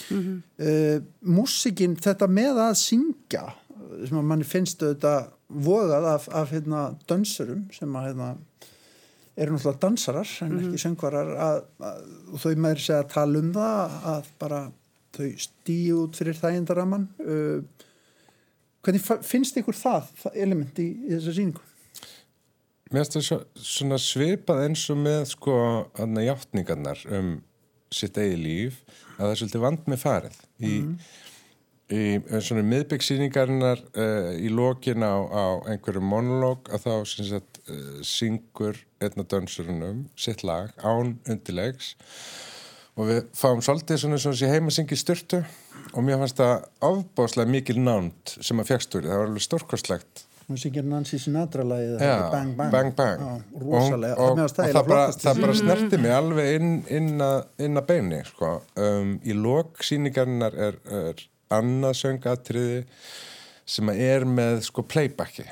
Mm 0.09 0.41
músikin 1.23 1.95
þetta 2.01 2.27
með 2.27 2.59
að 2.65 2.73
syngja 2.81 3.43
sem 4.09 4.17
að 4.19 4.25
manni 4.25 4.47
finnst 4.49 4.83
auðvitað 4.83 5.29
vogað 5.67 6.07
af, 6.09 6.29
af 6.33 6.53
hérna, 6.55 6.83
dansurum 7.09 7.67
sem 7.77 7.97
að 7.99 8.07
hérna, 8.09 8.29
eru 9.37 9.55
náttúrulega 9.57 9.81
dansarar 9.81 10.31
en 10.45 10.59
ekki 10.61 10.81
söngvarar 10.83 11.33
að, 11.41 11.61
að, 11.81 12.01
og 12.33 12.43
þau 12.43 12.53
með 12.61 12.83
segja 12.85 13.01
að 13.01 13.13
tala 13.15 13.41
um 13.41 13.53
það 13.55 13.97
að 14.13 14.31
bara 14.43 14.61
þau 15.17 15.29
stíu 15.45 15.99
út 16.05 16.19
fyrir 16.21 16.39
þægindaraman 16.39 17.07
uh, 17.25 17.87
hvernig 18.83 19.07
finnst 19.27 19.59
ykkur 19.61 19.79
það, 19.79 20.11
það 20.25 20.41
element 20.47 20.83
í, 20.83 20.89
í 21.07 21.15
þessa 21.15 21.37
sýningu? 21.39 21.65
Mér 22.93 23.07
finnst 23.07 23.17
það 23.17 23.27
svo, 23.29 23.41
svona 23.73 23.99
svipað 24.03 24.67
eins 24.67 24.85
og 24.93 25.01
með 25.01 25.25
sko 25.33 25.57
aðna 25.97 26.27
hjáttningarnar 26.27 27.05
um 27.17 27.35
sitt 27.93 28.17
eigi 28.21 28.39
líf 28.41 28.81
að 29.17 29.23
það 29.23 29.33
er 29.33 29.41
svolítið 29.41 29.65
vand 29.67 29.89
með 29.89 30.01
farið 30.01 30.39
í, 30.65 30.75
í 31.93 32.03
svona 32.45 32.65
miðbyggsýningarinnar 32.69 33.83
uh, 33.93 34.31
í 34.37 34.53
lokin 34.53 35.05
á, 35.05 35.15
á 35.29 35.45
einhverju 35.73 36.05
monolog 36.05 36.73
að 36.73 36.87
þá 36.87 36.93
sem 37.13 37.29
sagt 37.33 37.63
uh, 37.67 38.01
syngur 38.05 38.81
einn 39.03 39.25
af 39.25 39.29
dönsurunum 39.33 40.07
sitt 40.17 40.45
lag 40.47 40.73
án 40.83 41.17
undirlegs 41.29 41.95
og 42.97 43.09
við 43.09 43.23
fáum 43.37 43.63
svolítið 43.65 44.03
svona 44.03 44.19
sem 44.21 44.51
heima 44.53 44.73
syngi 44.75 44.99
styrtu 45.01 45.41
og 45.93 46.05
mér 46.05 46.21
fannst 46.21 46.41
það 46.41 46.67
ofbáslega 46.89 47.51
mikil 47.51 47.81
nánd 47.81 48.37
sem 48.39 48.61
að 48.61 48.71
því, 48.73 48.79
það 49.01 49.17
var 49.17 49.27
alveg 49.27 49.47
stórkostlegt. 49.47 50.27
Hún 50.49 50.59
syngir 50.59 50.85
Nancy 50.85 51.19
Sinatra 51.23 51.65
lagið 51.65 52.01
Bang 52.03 52.55
Bang, 52.59 52.73
bang, 52.73 52.93
bang. 52.99 53.43
Rosalega, 53.63 54.17
og, 54.17 54.23
og, 54.23 54.31
og 54.33 54.41
fannst 54.43 54.61
það 54.61 54.89
bara, 54.91 55.05
það 55.25 55.43
bara 55.45 55.57
snerti 55.61 56.01
mig 56.03 56.15
alveg 56.17 56.55
inn, 56.59 56.73
inn, 56.93 57.11
að, 57.25 57.39
inn 57.65 57.81
að 57.81 57.87
beini 57.89 58.23
sko. 58.29 58.55
um, 58.77 59.15
í 59.25 59.37
lok 59.39 59.85
síningarnar 59.87 60.57
er, 60.69 60.81
er 60.93 61.27
annað 61.53 61.99
söngatriði 62.03 62.83
sem 63.73 63.93
er 63.95 64.27
með 64.29 64.65
sko 64.69 64.85
playbacki. 64.85 65.47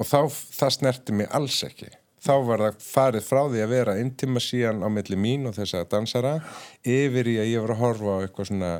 Og 0.00 0.08
þá, 0.08 0.18
það 0.32 0.74
snerti 0.80 1.14
mig 1.20 1.30
alls 1.30 1.60
ekki 1.66 1.92
þá 2.24 2.34
var 2.48 2.62
það 2.64 2.84
farið 2.88 3.26
frá 3.28 3.40
því 3.42 3.64
að 3.64 3.72
vera 3.74 3.96
intima 4.00 4.42
síðan 4.42 4.84
á 4.84 4.88
milli 4.92 5.18
mín 5.20 5.48
og 5.48 5.56
þess 5.58 5.78
að 5.78 5.90
dansara 5.94 6.36
yfir 6.82 7.30
í 7.30 7.38
að 7.42 7.50
ég 7.52 7.64
var 7.64 7.74
að 7.74 7.82
horfa 7.82 8.14
á 8.16 8.22
eitthvað 8.24 8.50
svona 8.50 8.70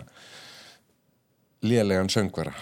lélegan 1.64 2.12
söngvara. 2.12 2.54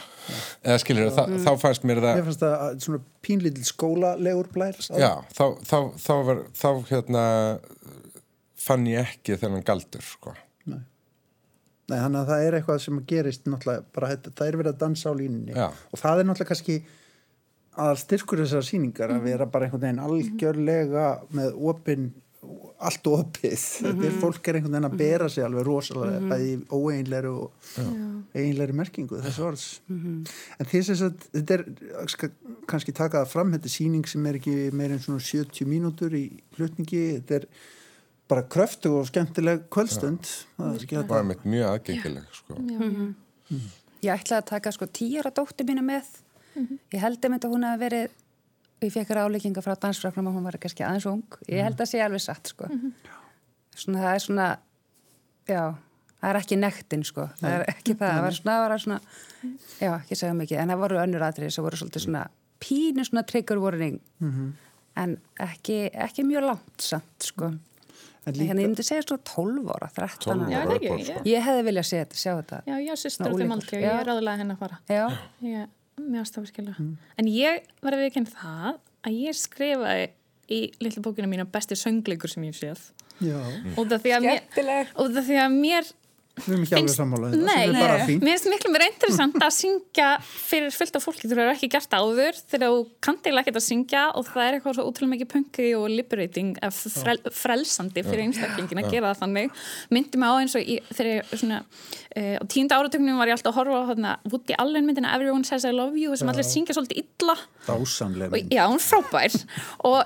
Eða 0.63 0.79
skilur 0.79 1.11
þá, 1.11 1.25
þá 1.43 1.51
fannst 1.59 1.83
mér 1.89 1.99
það 1.99 2.19
Mér 2.21 2.27
fannst 2.29 2.43
það 2.45 2.53
að 2.55 2.77
svona 2.85 3.01
pínlítil 3.27 3.65
skólalegur 3.67 4.51
blær 4.55 4.77
Já, 4.79 5.11
þá, 5.35 5.45
þá, 5.67 5.79
þá, 5.99 6.13
var, 6.29 6.43
þá 6.55 6.69
hérna 6.93 7.25
fann 8.63 8.87
ég 8.87 9.11
ekki 9.11 9.39
þennan 9.41 9.67
galdur 9.67 10.07
sko. 10.07 10.37
Nei, 11.91 11.99
þannig 11.99 12.21
að 12.21 12.29
það 12.31 12.47
er 12.47 12.57
eitthvað 12.57 12.83
sem 12.85 13.01
gerist 13.11 13.49
náttúrulega, 13.51 13.85
bara 13.93 14.11
það 14.15 14.45
er 14.47 14.59
verið 14.61 14.73
að 14.73 14.83
dansa 14.85 15.11
á 15.11 15.15
línunni. 15.19 15.57
Já. 15.57 15.67
og 15.69 16.01
það 16.01 16.23
er 16.23 16.29
náttúrulega 16.29 16.53
kannski 16.53 16.77
aðal 17.73 18.01
styrkur 18.01 18.43
þessar 18.43 18.67
sýningar 18.67 19.15
að 19.15 19.25
vera 19.31 19.47
bara 19.49 19.69
einhvern 19.69 19.87
veginn 19.87 20.03
algjörlega 20.05 21.07
með 21.33 21.57
opin, 21.73 22.11
allt 22.83 23.07
opið. 23.09 23.65
Þetta 23.87 24.09
er 24.09 24.17
fólk 24.21 24.49
er 24.51 24.59
einhvern 24.59 24.75
veginn 24.77 24.89
að 24.91 24.97
bera 25.01 25.29
sig 25.33 25.45
alveg 25.47 25.67
rosalega, 25.69 26.21
bæði 26.33 26.49
í 26.53 26.57
óeinlegri 26.75 27.31
og 27.33 27.77
eiginlegri 28.35 28.77
merkingu 28.77 29.21
þessu 29.25 29.45
orðs. 29.47 29.67
En 29.89 30.69
þess 30.73 31.05
að 31.07 31.29
þetta 31.31 31.59
er 31.59 31.65
kannski 32.71 32.95
taka 32.97 33.23
það 33.23 33.31
fram, 33.37 33.55
þetta 33.57 33.71
er 33.71 33.77
sýning 33.77 34.11
sem 34.11 34.27
er 34.29 34.41
ekki 34.41 34.57
meir 34.77 34.97
en 34.97 35.05
svona 35.05 35.23
70 35.23 35.71
mínútur 35.71 36.17
í 36.19 36.25
hlutningi, 36.59 37.05
þetta 37.21 37.41
er 37.41 37.47
bara 38.33 38.45
kröftu 38.49 38.97
og 38.99 39.07
skemmtileg 39.09 39.69
kvöldstund. 39.73 40.29
Það 40.59 40.75
er 40.75 40.85
ekki 40.87 40.99
það 40.99 41.15
var 41.15 41.25
að 41.25 41.47
mjög 41.55 41.71
aðgengileg 41.71 42.37
sko. 42.37 42.59
já, 42.59 43.63
Ég 44.03 44.19
ætlaði 44.19 44.41
að 44.41 44.47
taka 44.49 44.71
sko 44.75 44.87
tíara 44.91 45.31
dóttir 45.31 45.69
mína 45.69 45.83
með 45.87 46.09
ég 46.93 47.01
held 47.01 47.25
einmitt 47.25 47.45
að 47.47 47.55
hún 47.55 47.65
hefði 47.69 47.83
verið 47.87 48.19
ég 48.83 48.93
fekk 48.97 49.13
ráleikinga 49.15 49.63
frá 49.63 49.77
dansfröknum 49.79 50.27
og 50.31 50.35
hún 50.37 50.45
var 50.49 50.57
kannski 50.59 50.83
aðeins 50.85 51.07
ung. 51.07 51.23
Ég 51.49 51.63
held 51.63 51.77
að 51.77 51.85
það 51.85 51.91
sé 51.93 52.03
alveg 52.03 52.25
satt 52.25 52.51
sko. 52.53 52.69
Svona 53.79 54.03
það 54.03 54.15
er 54.19 54.23
svona 54.27 54.47
já, 55.49 55.63
það 56.21 56.29
er 56.33 56.39
ekki 56.43 56.59
nektin 56.61 57.05
sko. 57.09 57.29
Það 57.41 57.55
er 57.57 57.65
ekki 57.73 57.95
það, 57.97 58.13
það 58.17 58.23
var 58.27 58.37
svona, 58.39 58.57
það 58.59 58.69
var 58.75 58.83
svona 58.85 59.01
já, 59.81 59.93
ekki 60.01 60.19
segja 60.19 60.35
mikið, 60.39 60.61
en 60.65 60.73
það 60.75 60.83
voru 60.85 61.01
önnur 61.03 61.27
aðrið 61.29 61.55
sem 61.55 61.65
voru 61.67 61.81
svolítið 61.81 62.05
svona 62.07 62.25
pínu 62.63 63.05
svona 63.09 63.25
trigger 63.31 63.59
warning. 63.63 64.01
En 65.03 65.15
ekki, 65.41 65.79
ekki 65.95 66.25
mjög 66.29 66.45
langt 66.51 66.83
samt 66.85 67.25
sko. 67.31 67.53
En 68.23 68.35
líka, 68.37 68.53
hérna 68.53 68.63
ég 68.63 68.69
myndi 68.71 68.85
segja 68.87 69.03
svona 69.03 69.25
12 69.27 69.71
ára, 69.75 69.89
13 69.97 70.27
12 70.29 70.43
ára. 70.45 70.51
Já, 70.53 70.75
ekki, 70.77 71.07
sko. 71.09 71.23
ég 71.27 71.43
hefði 71.47 71.63
viljað 71.67 71.87
sjá 71.89 72.35
þetta, 72.39 72.59
Já, 72.69 72.75
ég 72.85 73.01
sýstur 73.01 73.25
á 73.27 73.31
þeim 73.33 73.39
ólíkur. 73.41 73.55
aldrei 73.57 73.79
og 73.79 73.83
Já. 73.83 73.89
ég 73.89 74.03
er 74.03 74.07
ráðlega 74.13 74.43
henni 74.43 74.55
að 74.55 74.61
fara. 74.61 74.79
já, 74.87 75.07
Ég, 75.43 75.73
mér 76.01 76.21
ástafur 76.25 76.49
skilja. 76.49 76.75
En 77.19 77.27
ég 77.29 77.63
var 77.83 77.93
að 77.97 78.05
viðkynna 78.07 78.33
það 78.33 78.79
að 79.03 79.19
ég 79.19 79.35
skrifaði 79.39 80.09
í 80.53 80.61
litlu 80.81 81.03
bókina 81.03 81.29
mína 81.31 81.45
besti 81.49 81.75
söngleikur 81.79 82.31
sem 82.31 82.43
ég 82.45 82.53
hef 82.55 82.61
séð. 82.63 82.81
já, 84.25 84.27
Út 84.99 85.17
af 85.17 85.25
því 85.29 85.37
að 85.39 85.53
mér, 85.59 85.85
mér 86.33 86.47
við 86.47 86.53
erum 86.53 86.63
ekki 86.65 86.73
alveg 86.73 86.81
Finnst- 86.89 86.97
sammála 86.99 87.27
um 87.29 87.33
þetta, 87.33 87.45
Nei, 87.45 87.65
sem 87.67 87.75
er 87.77 87.83
bara 87.83 87.97
fínt. 88.09 88.23
mér 88.25 88.33
finnst 88.39 88.49
miklu 88.53 88.71
meira 88.73 88.87
interessant 88.89 89.35
að 89.37 89.53
syngja 89.53 90.07
fyrir 90.25 90.73
fullt 90.73 90.97
af 90.97 91.05
fólki. 91.05 91.29
Þú 91.29 91.37
hefur 91.37 91.51
ekki 91.53 91.69
gert 91.75 91.93
áður 91.99 92.39
þegar 92.53 92.73
þú 92.73 92.79
kannt 93.05 93.23
eiginlega 93.27 93.45
ekkert 93.45 93.61
að 93.61 93.67
syngja 93.67 94.03
og 94.17 94.25
það 94.31 94.43
er 94.47 94.57
eitthvað 94.57 94.77
svo 94.79 94.87
útrúlega 94.89 95.13
mikið 95.13 95.31
punki 95.35 95.67
og 95.77 95.87
liberating 95.93 96.57
frel, 96.73 97.21
frelsandi 97.43 98.03
fyrir 98.09 98.25
einstaklingin 98.27 98.81
að 98.83 98.91
gera 98.97 99.13
það 99.13 99.23
þannig. 99.27 99.63
Myndi 99.93 100.17
mig 100.23 100.29
á 100.33 100.35
eins 100.41 100.57
og 100.57 100.63
í, 100.65 100.79
þegar 100.89 101.13
ég 101.13 101.37
svona 101.37 101.61
uh, 101.63 102.37
á 102.41 102.45
tínda 102.49 102.81
áratögnum 102.81 103.21
var 103.21 103.29
ég 103.29 103.37
alltaf 103.37 103.53
að 103.53 103.59
horfa 103.61 103.83
á 103.85 103.91
þarna 103.93 104.17
Woody 104.33 104.57
Allen 104.59 104.89
myndina 104.89 105.13
Everyone 105.15 105.45
Says 105.45 105.65
I 105.69 105.73
Love 105.77 106.01
You 106.01 106.17
sem 106.17 106.29
allir 106.33 106.49
syngja 106.49 106.73
svolítið 106.75 107.05
illa. 107.05 107.37
Dásamlega 107.69 108.33
og, 108.33 108.39
mynd. 108.41 108.57
já, 108.57 108.65
hún 108.73 108.81
frábær. 108.81 109.37
Og 109.93 110.01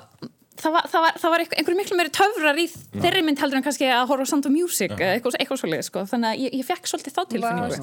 það 0.60 0.74
var, 0.76 0.88
það 0.90 1.04
var, 1.04 1.18
það 1.20 1.32
var 1.32 1.42
einhver, 1.42 1.58
einhverju 1.60 1.78
miklu 1.80 1.98
meiri 1.98 2.12
töfrar 2.16 2.60
í 2.60 2.66
þeirri 2.70 3.22
mynd 3.26 3.42
heldur 3.42 3.60
en 3.60 3.66
kannski 3.66 3.88
að 3.90 4.08
horfa 4.10 4.26
á 4.26 4.30
Sound 4.30 4.48
of 4.48 4.54
Music 4.54 4.94
eða 4.96 5.12
eitthvað, 5.16 5.38
eitthvað 5.40 5.60
svolítið 5.62 5.86
sko. 5.88 6.04
þannig 6.12 6.30
að 6.30 6.42
ég, 6.44 6.56
ég 6.60 6.66
fekk 6.66 6.90
svolítið 6.90 7.16
þá 7.16 7.22
tilfinningu. 7.32 7.78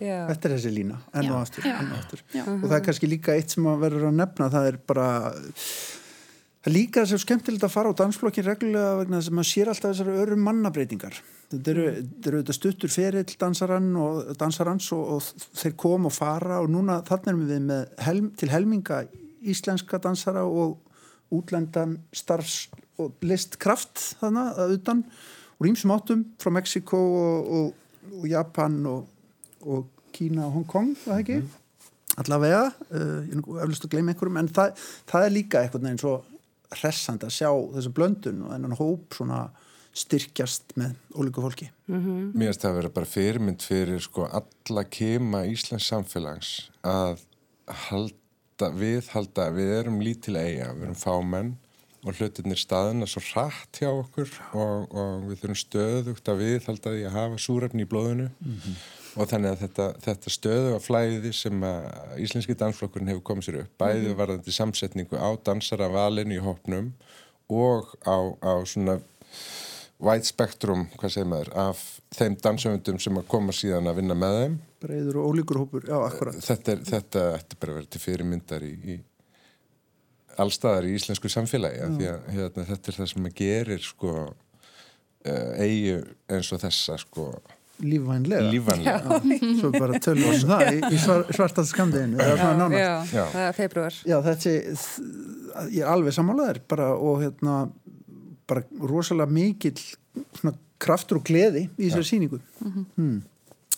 Þetta 0.00 0.50
er 0.50 0.54
þessi 0.56 0.74
lína, 0.74 1.00
enn 1.14 1.30
og 1.30 1.38
aftur, 1.40 1.68
enn 1.70 1.92
og 1.92 2.00
aftur. 2.00 2.24
Og 2.40 2.66
það 2.66 2.76
er 2.78 2.84
kannski 2.88 3.10
líka 3.10 3.36
eitt 3.36 3.56
sem 3.56 3.70
að 3.70 3.86
verður 3.86 4.10
að 4.10 4.18
nefna, 4.20 4.50
það 4.54 4.70
er 4.70 4.80
bara, 4.90 5.08
það 6.60 6.70
er 6.72 6.76
líka 6.76 7.04
þessi 7.04 7.22
skemmtilegt 7.24 7.68
að 7.68 7.74
fara 7.76 7.92
á 7.92 7.98
dansflokkin 8.00 8.48
reglulega 8.48 8.98
vegna 9.02 9.20
þess 9.20 9.32
að 9.32 9.38
maður 9.40 9.50
sér 9.52 9.72
alltaf 9.74 9.94
þessari 9.94 10.18
örum 10.24 10.44
mannabreitingar. 10.48 11.22
Þetta 11.50 11.72
eru, 11.72 11.86
þetta 11.96 12.30
eru 12.30 12.42
þetta 12.44 12.54
stuttur 12.54 12.92
ferill 12.94 13.38
dansarann 13.40 13.88
og 13.98 14.36
dansarans 14.38 14.92
og, 14.94 15.16
og 15.16 15.48
þeir 15.58 15.74
kom 15.82 16.06
og 16.06 16.14
fara 16.14 16.60
og 16.62 16.70
núna 16.70 17.00
þannig 17.08 17.32
erum 17.32 17.48
við 17.48 17.64
með 17.72 18.04
helm, 18.06 18.28
til 18.38 18.50
helminga 18.52 19.00
íslenska 19.40 19.98
dansara 20.04 20.44
og 20.46 20.78
útlendan 21.34 21.98
starfs 22.16 22.68
og 23.00 23.22
listkraft 23.24 24.02
þannig 24.20 24.58
að 24.60 24.74
utan 24.76 25.04
og 25.60 25.66
rýmsum 25.66 25.94
áttum 25.94 26.26
frá 26.40 26.52
Mexiko 26.56 26.98
og, 26.98 27.50
og, 27.56 28.12
og 28.20 28.28
Japan 28.28 28.78
og, 28.88 29.08
og 29.60 29.88
Kína 30.16 30.46
og 30.48 30.58
Hong 30.58 30.68
Kong, 30.68 30.92
var 31.04 31.20
það 31.20 31.24
ekki? 31.24 31.40
Allavega, 32.20 32.62
uh, 32.90 33.20
ég 33.28 33.38
er 33.38 33.64
eflust 33.64 33.86
að 33.86 33.94
gleyma 33.94 34.12
einhverjum, 34.12 34.38
en 34.40 34.52
það, 34.52 34.84
það 35.08 35.26
er 35.26 35.34
líka 35.34 35.62
eitthvað 35.62 35.86
neginn 35.86 36.02
svo 36.02 36.14
hressand 36.80 37.24
að 37.26 37.34
sjá 37.34 37.50
þessu 37.76 37.92
blöndun 37.94 38.44
og 38.46 38.54
þennan 38.54 38.78
hóp 38.78 39.16
svona 39.16 39.40
styrkjast 40.00 40.76
með 40.78 40.94
ólíku 41.18 41.42
fólki. 41.42 41.68
Mér 41.90 42.50
finnst 42.50 42.62
það 42.62 42.70
að 42.70 42.78
vera 42.78 42.92
bara 42.94 43.10
fyrirmynd 43.10 43.64
fyrir 43.66 44.02
sko 44.04 44.28
alla 44.28 44.84
kema 44.86 45.42
Íslands 45.50 45.88
samfélags 45.90 46.52
að 46.86 47.24
halda, 47.88 48.19
viðhalda, 48.76 49.48
við 49.56 49.74
erum 49.78 50.00
lítil 50.04 50.36
eiga, 50.36 50.70
við 50.76 50.86
erum 50.88 50.98
fámenn 51.00 51.50
og 52.00 52.16
hlutinir 52.16 52.56
staðina 52.56 53.08
svo 53.08 53.20
rætt 53.34 53.82
hjá 53.82 53.90
okkur 53.90 54.30
og, 54.56 54.86
og 54.88 55.26
við 55.28 55.42
þurfum 55.42 55.58
stöðugt 55.60 56.30
að 56.32 56.40
viðhalda 56.44 56.94
því 56.94 57.02
að 57.08 57.16
hafa 57.18 57.40
súrefni 57.44 57.84
í 57.84 57.90
blóðinu. 57.90 58.30
Og 59.18 59.26
þannig 59.26 59.50
að 59.50 59.62
þetta, 59.64 59.86
þetta 60.04 60.30
stöðu 60.30 60.74
að 60.76 60.84
flæði 60.84 61.32
sem 61.34 61.64
að 61.66 62.20
íslenski 62.24 62.54
dansflokkurinn 62.56 63.10
hefur 63.10 63.24
komið 63.26 63.48
sér 63.48 63.58
upp, 63.64 63.72
bæði 63.82 64.14
varðandi 64.16 64.54
samsetningu 64.54 65.18
á 65.18 65.28
dansara 65.44 65.90
valinu 65.90 66.36
í 66.36 66.44
hópnum 66.44 66.92
og 67.50 67.90
á, 68.06 68.16
á 68.38 68.54
svona 68.70 69.00
wide 70.00 70.24
spectrum, 70.28 70.86
hvað 70.96 71.12
segir 71.14 71.28
maður, 71.28 71.50
af 71.60 71.80
þeim 72.16 72.36
dansöfundum 72.40 72.98
sem 73.02 73.18
að 73.20 73.26
koma 73.30 73.52
síðan 73.54 73.90
að 73.90 73.98
vinna 74.00 74.16
með 74.18 74.36
þeim. 74.40 74.54
Breiður 74.80 75.18
og 75.20 75.30
ólíkur 75.34 75.58
hópur, 75.60 75.84
já, 75.88 75.96
akkurat. 76.06 76.38
Þetta 76.46 76.72
er, 76.72 76.82
þetta 76.88 77.24
ætti 77.36 77.58
bara 77.60 77.74
að 77.74 77.80
vera 77.82 77.90
til 77.92 78.00
fyrirmyndar 78.06 78.64
í, 78.64 78.72
í 78.94 78.98
allstaðar 80.40 80.86
í 80.88 80.94
íslensku 80.96 81.28
samfélagi, 81.32 81.80
af 81.84 81.96
því 81.98 82.08
að 82.14 82.28
hérna, 82.36 82.66
þetta 82.70 82.92
er 82.92 82.98
það 83.00 83.08
sem 83.12 83.28
að 83.30 83.34
gerir 83.40 83.82
sko 83.84 84.12
uh, 84.30 85.50
eigu 85.60 85.96
eins 86.32 86.52
og 86.56 86.62
þessa 86.64 86.96
sko 87.02 87.26
Lífvænlega. 87.80 88.44
lífanlega. 88.52 89.18
Svo 89.56 89.70
bara 89.72 89.96
tölum 90.04 90.26
við 90.28 90.42
um 90.44 90.50
það 90.50 90.66
í, 90.68 90.80
í 90.92 90.98
svar, 91.00 91.22
svartast 91.32 91.72
skamdeginu. 91.72 92.18
Það 92.20 92.32
er 92.34 92.40
svona 92.42 92.58
nánast. 92.58 92.80
já, 92.82 93.16
Já. 93.16 93.22
það 93.32 93.44
er 93.46 93.54
februar 93.56 93.94
Já, 94.10 94.16
þessi, 94.26 94.52
þ- 94.82 95.70
ég 95.78 95.84
er 95.86 95.92
alveg 95.94 96.16
sammálaður 96.18 96.60
bara 96.68 96.90
og 96.96 97.22
hérna 97.24 97.54
bara 98.50 98.64
rosalega 98.90 99.30
mikill 99.32 99.78
svona 100.36 100.56
kraftur 100.80 101.20
og 101.20 101.26
gleði 101.28 101.68
í 101.76 101.88
þessari 101.88 102.08
sýningu. 102.08 102.40
Hmm. 102.96 103.20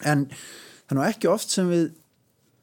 en 0.03 0.27
það 0.33 0.95
er 0.95 0.99
nú 0.99 1.05
ekki 1.07 1.31
oft 1.31 1.53
sem 1.53 1.69
við 1.71 1.91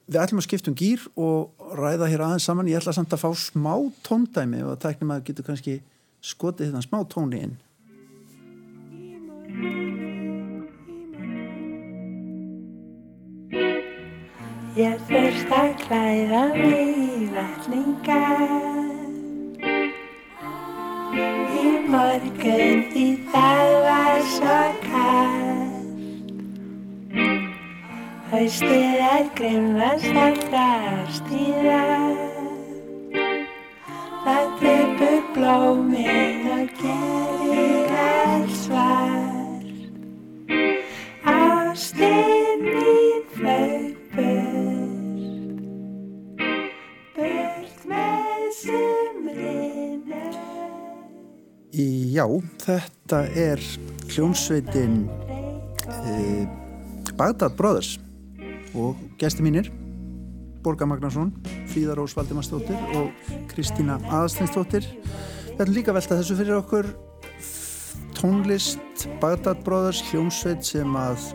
við 0.10 0.20
ætlum 0.24 0.42
að 0.42 0.48
skipta 0.48 0.72
um 0.72 0.78
gýr 0.78 1.06
og 1.22 1.74
ræða 1.78 2.10
hér 2.10 2.26
aðeins 2.26 2.50
saman, 2.50 2.70
ég 2.70 2.82
ætla 2.82 2.96
samt 2.98 3.14
að 3.14 3.24
fá 3.24 3.30
smá 3.38 3.74
tóndæmi 4.06 4.64
og 4.66 4.74
að 4.74 4.84
tæknum 4.88 5.14
að 5.14 5.26
getur 5.30 5.46
kannski 5.52 5.80
skotið 6.26 6.72
þetta 6.72 6.86
smá 6.88 7.04
tóni 7.14 7.44
inn. 7.46 7.58
Ég 14.80 15.02
þurft 15.10 15.54
að 15.60 15.72
klæða 15.84 16.44
mig 16.56 16.98
í 16.98 17.30
vellingar 17.36 18.89
Í 21.10 21.70
morgun 21.90 22.84
því 22.92 23.06
það 23.34 23.72
var 23.86 24.20
svo 24.36 24.60
kallt 24.84 25.70
Haustið 28.30 29.00
er 29.10 29.30
grimmast 29.40 30.20
allra 30.26 30.68
ástíða 30.94 31.82
Það 34.24 34.50
teipur 34.62 35.20
blómin 35.34 36.48
og 36.54 36.72
gerir 36.82 37.94
allt 38.04 38.56
svart. 38.60 39.70
Ástin 41.34 42.66
mín 42.68 43.24
flög 43.34 43.79
Já, 51.70 52.26
þetta 52.64 53.20
er 53.38 53.62
hljómsveitin 54.10 55.04
e, 55.86 56.14
Bagdad 57.14 57.54
Brothers. 57.58 58.00
Og 58.74 58.98
gesti 59.22 59.46
mínir 59.46 59.70
Borga 60.66 60.86
Magnarsson, 60.90 61.32
Fríða 61.70 61.96
Rós 61.98 62.16
Valdimarsdóttir 62.18 62.78
og 62.98 63.10
Kristína 63.50 63.98
Aðarsteinsdóttir 64.10 64.86
Við 65.60 65.66
ætlum 65.66 65.76
líka 65.76 65.92
að 65.92 65.98
velta 65.98 66.18
þessu 66.22 66.36
fyrir 66.40 66.56
okkur. 66.56 66.88
Tónlist 68.16 69.08
Bagdad 69.20 69.60
Brothers 69.66 70.00
hljómsveit 70.08 70.64
sem 70.64 70.94
að 70.96 71.26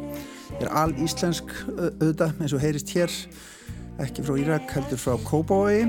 er 0.63 0.71
al 0.73 0.95
íslensk 0.97 1.51
auðvitað 1.75 2.41
eins 2.41 2.55
og 2.57 2.63
heyrist 2.63 2.93
hér 2.97 3.13
ekki 4.03 4.25
frá 4.27 4.37
Írak 4.41 4.73
heldur 4.75 4.99
frá 4.99 5.15
Kópavogi. 5.23 5.87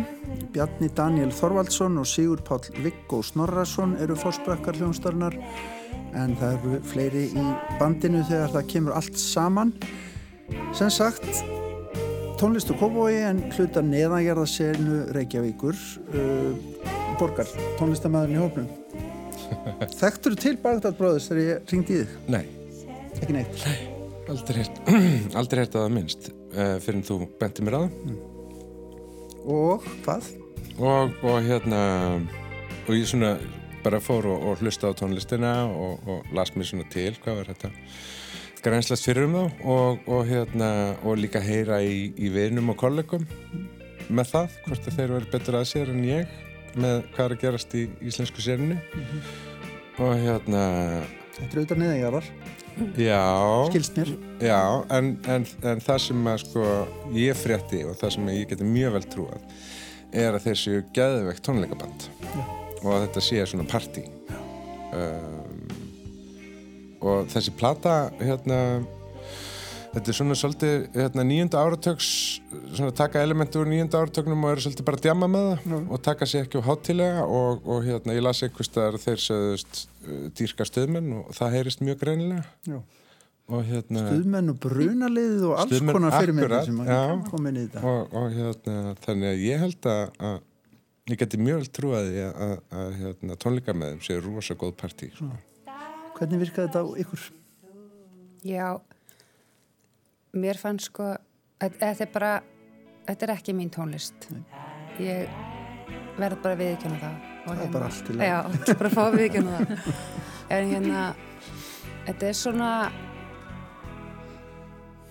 Bjarni 0.53 0.89
Daniel 0.95 1.31
Þorvaldsson 1.33 1.97
og 2.01 2.07
Sigur 2.09 2.41
Páll 2.45 2.69
Viggo 2.83 3.21
Snorrason 3.25 3.95
eru 4.03 4.17
fórsprakkar 4.19 4.77
hljómsdarinnar 4.79 5.35
en 6.15 6.35
það 6.39 6.55
eru 6.57 6.79
fleiri 6.85 7.25
í 7.33 7.45
bandinu 7.79 8.23
þegar 8.29 8.53
það 8.53 8.69
kemur 8.73 8.97
allt 8.99 9.19
saman. 9.19 9.73
Sem 10.77 10.91
sagt 10.93 11.25
tónlist 12.39 12.71
og 12.73 12.79
Kópavogi 12.83 13.23
en 13.25 13.41
hluta 13.55 13.83
neðangerðasenu 13.85 15.01
Reykjavíkur 15.15 15.79
uh, 16.13 16.53
borgar 17.19 17.49
tónlistamæðurinn 17.79 18.37
í 18.37 18.43
hópnum. 18.43 18.69
Þekktur 20.01 20.37
til 20.39 20.55
Bagdad 20.61 20.97
Brothers 20.99 21.29
þegar 21.31 21.43
ég 21.45 21.73
ringdi 21.73 21.99
í 21.99 22.05
þig? 22.05 22.15
Nei, 22.37 22.45
Ekki 23.21 23.35
neitt? 23.37 23.61
Heyrt, 23.65 24.81
aldrei 25.37 25.63
heyrt 25.63 25.77
að 25.81 25.93
minnst 25.95 26.33
uh, 26.55 26.79
fyrir 26.81 27.01
en 27.01 27.05
þú 27.11 27.21
benti 27.39 27.67
mér 27.67 27.79
að 27.81 27.85
það. 27.85 28.17
Og 29.45 29.93
hvað? 30.07 30.33
og, 30.79 31.11
og 31.23 31.43
hérna 31.43 31.81
og 32.85 32.91
ég 32.95 33.07
svona 33.07 33.35
bara 33.83 34.01
fór 34.01 34.27
og, 34.27 34.43
og 34.49 34.61
hlusta 34.61 34.91
á 34.91 34.97
tónlistina 34.97 35.53
og, 35.69 35.99
og 36.07 36.25
las 36.33 36.51
mér 36.55 36.67
svona 36.67 36.87
til 36.91 37.15
hvað 37.23 37.39
var 37.39 37.51
þetta? 37.53 37.71
Grænslast 38.65 39.05
fyrir 39.05 39.27
um 39.27 39.35
þá 39.35 39.65
og, 39.65 40.07
og 40.07 40.25
hérna 40.25 40.69
og 41.03 41.19
líka 41.21 41.39
heyra 41.39 41.81
í, 41.85 42.11
í 42.17 42.31
vinum 42.33 42.73
og 42.73 42.79
kollegum 42.81 43.27
með 44.09 44.31
það, 44.33 44.57
hvort 44.65 44.87
að 44.87 44.97
þeir 44.97 45.13
verið 45.15 45.31
betur 45.31 45.59
að 45.59 45.69
sér 45.69 45.93
en 45.93 46.03
ég 46.05 46.33
með 46.75 47.05
hvað 47.15 47.25
er 47.25 47.35
að 47.35 47.43
gerast 47.45 47.77
í 47.77 47.85
íslensku 48.03 48.43
sérinu 48.43 48.79
og 50.01 50.17
hérna 50.19 50.65
Þetta 51.35 51.49
er 51.49 51.57
auðvitað 51.59 51.79
neðanjarar, 51.81 52.27
já, 52.99 53.23
skilst 53.69 53.97
mér. 53.97 54.11
já 54.43 54.59
en, 54.97 55.15
en, 55.31 55.47
en 55.63 55.81
það 55.83 56.03
sem 56.07 56.27
að 56.31 56.43
sko 56.43 56.65
ég 57.15 57.37
frétti 57.39 57.85
og 57.87 57.97
það 57.99 58.15
sem 58.17 58.29
ég 58.33 58.51
geti 58.51 58.67
mjög 58.67 58.97
vel 58.97 59.07
trúað 59.13 59.57
er 60.15 60.35
að 60.35 60.45
þeir 60.47 60.59
séu 60.59 60.83
geðveikt 60.95 61.43
tónleikaband. 61.45 62.07
Og 62.83 62.91
að 62.93 63.07
þetta 63.07 63.23
sé 63.23 63.45
svona 63.49 63.65
partí. 63.67 64.05
Um, 64.95 65.63
og 67.05 67.27
þessi 67.33 67.53
plata 67.57 67.95
hérna 68.21 68.59
þetta 69.95 70.11
er 70.11 70.17
svona 70.17 70.35
svolítið 70.37 70.73
hérna, 70.95 71.23
nýjunda 71.27 71.61
áratöks 71.63 72.09
svona 72.75 72.91
taka 72.95 73.21
elementi 73.23 73.59
úr 73.59 73.69
nýjunda 73.71 74.01
áratögnum 74.03 74.43
og 74.43 74.55
eru 74.55 74.63
svolítið 74.65 74.87
bara 74.89 74.99
að 74.99 75.05
djama 75.05 75.29
með 75.31 75.47
það 75.63 75.93
og 75.95 76.01
taka 76.03 76.27
sér 76.29 76.47
ekki 76.47 76.59
á 76.59 76.67
hátilega 76.67 77.23
og, 77.25 77.61
og 77.63 77.85
hérna 77.85 78.17
ég 78.17 78.25
las 78.25 78.43
eitthvað 78.43 78.69
staðar 78.69 78.97
að 78.99 79.05
þeir 79.05 79.23
sögðust 79.25 79.79
uh, 79.81 80.25
dýrka 80.35 80.67
stöðmenn 80.67 81.13
og 81.19 81.29
það 81.37 81.55
heyrist 81.55 81.85
mjög 81.85 82.01
greinilega 82.01 82.43
Já. 82.67 82.81
og 83.47 83.69
hérna 83.69 84.03
Stuðmenn 84.09 84.51
og 84.51 84.59
brunaliðið 84.65 85.45
og 85.51 85.63
alls 85.63 85.85
konar 85.91 86.17
fyrirmyndir 86.17 86.57
sem 86.67 87.23
koma 87.29 87.53
inn 87.53 87.61
í 87.61 87.65
þetta. 87.69 87.85
og, 87.93 88.19
og 88.19 88.35
hérna 88.35 88.97
þannig 89.05 89.31
að 89.31 89.45
ég 89.45 89.63
held 89.63 89.89
að, 89.93 90.03
að 90.31 90.37
ég 91.13 91.21
geti 91.21 91.39
mjög 91.39 91.63
vel 91.63 92.03
því 92.09 92.25
að, 92.25 92.35
að, 92.49 92.57
að 92.81 92.99
hérna, 92.99 93.39
tónleika 93.39 93.77
með 93.77 93.95
þeim 93.95 94.03
séu 94.09 94.25
rosa 94.25 94.59
góð 94.59 94.75
partí 94.81 95.11
sko. 95.13 95.31
Hvernig 96.15 96.45
virkaði 96.45 96.67
þetta 96.67 96.83
á 96.83 96.87
ykkur? 97.03 97.25
Já, 98.45 98.67
mér 100.35 100.57
fann 100.61 100.79
sko, 100.79 101.11
að- 101.59 101.77
þetta 101.79 102.05
er 102.05 102.11
bara, 102.13 102.31
þetta 103.07 103.27
er 103.29 103.33
ekki 103.35 103.53
mín 103.57 103.69
tónlist. 103.73 104.27
Ég 104.99 105.29
verð 106.17 106.41
bara 106.43 106.55
að 106.55 106.61
viðkjöna 106.63 106.99
það. 107.01 107.15
Það 107.45 107.61
er 107.65 107.71
bara 107.75 107.85
allt 107.89 108.09
í 108.09 108.13
lagi. 108.15 108.29
Já, 108.29 108.37
ég 108.55 108.69
er 108.73 108.79
bara 108.79 108.89
að 108.89 108.95
fá 108.95 109.03
að 109.05 109.17
viðkjöna 109.21 109.57
það. 109.59 109.89
En 110.55 110.67
hérna, 110.69 110.99
þetta 112.05 112.27
er 112.29 112.35
svona, 112.37 112.69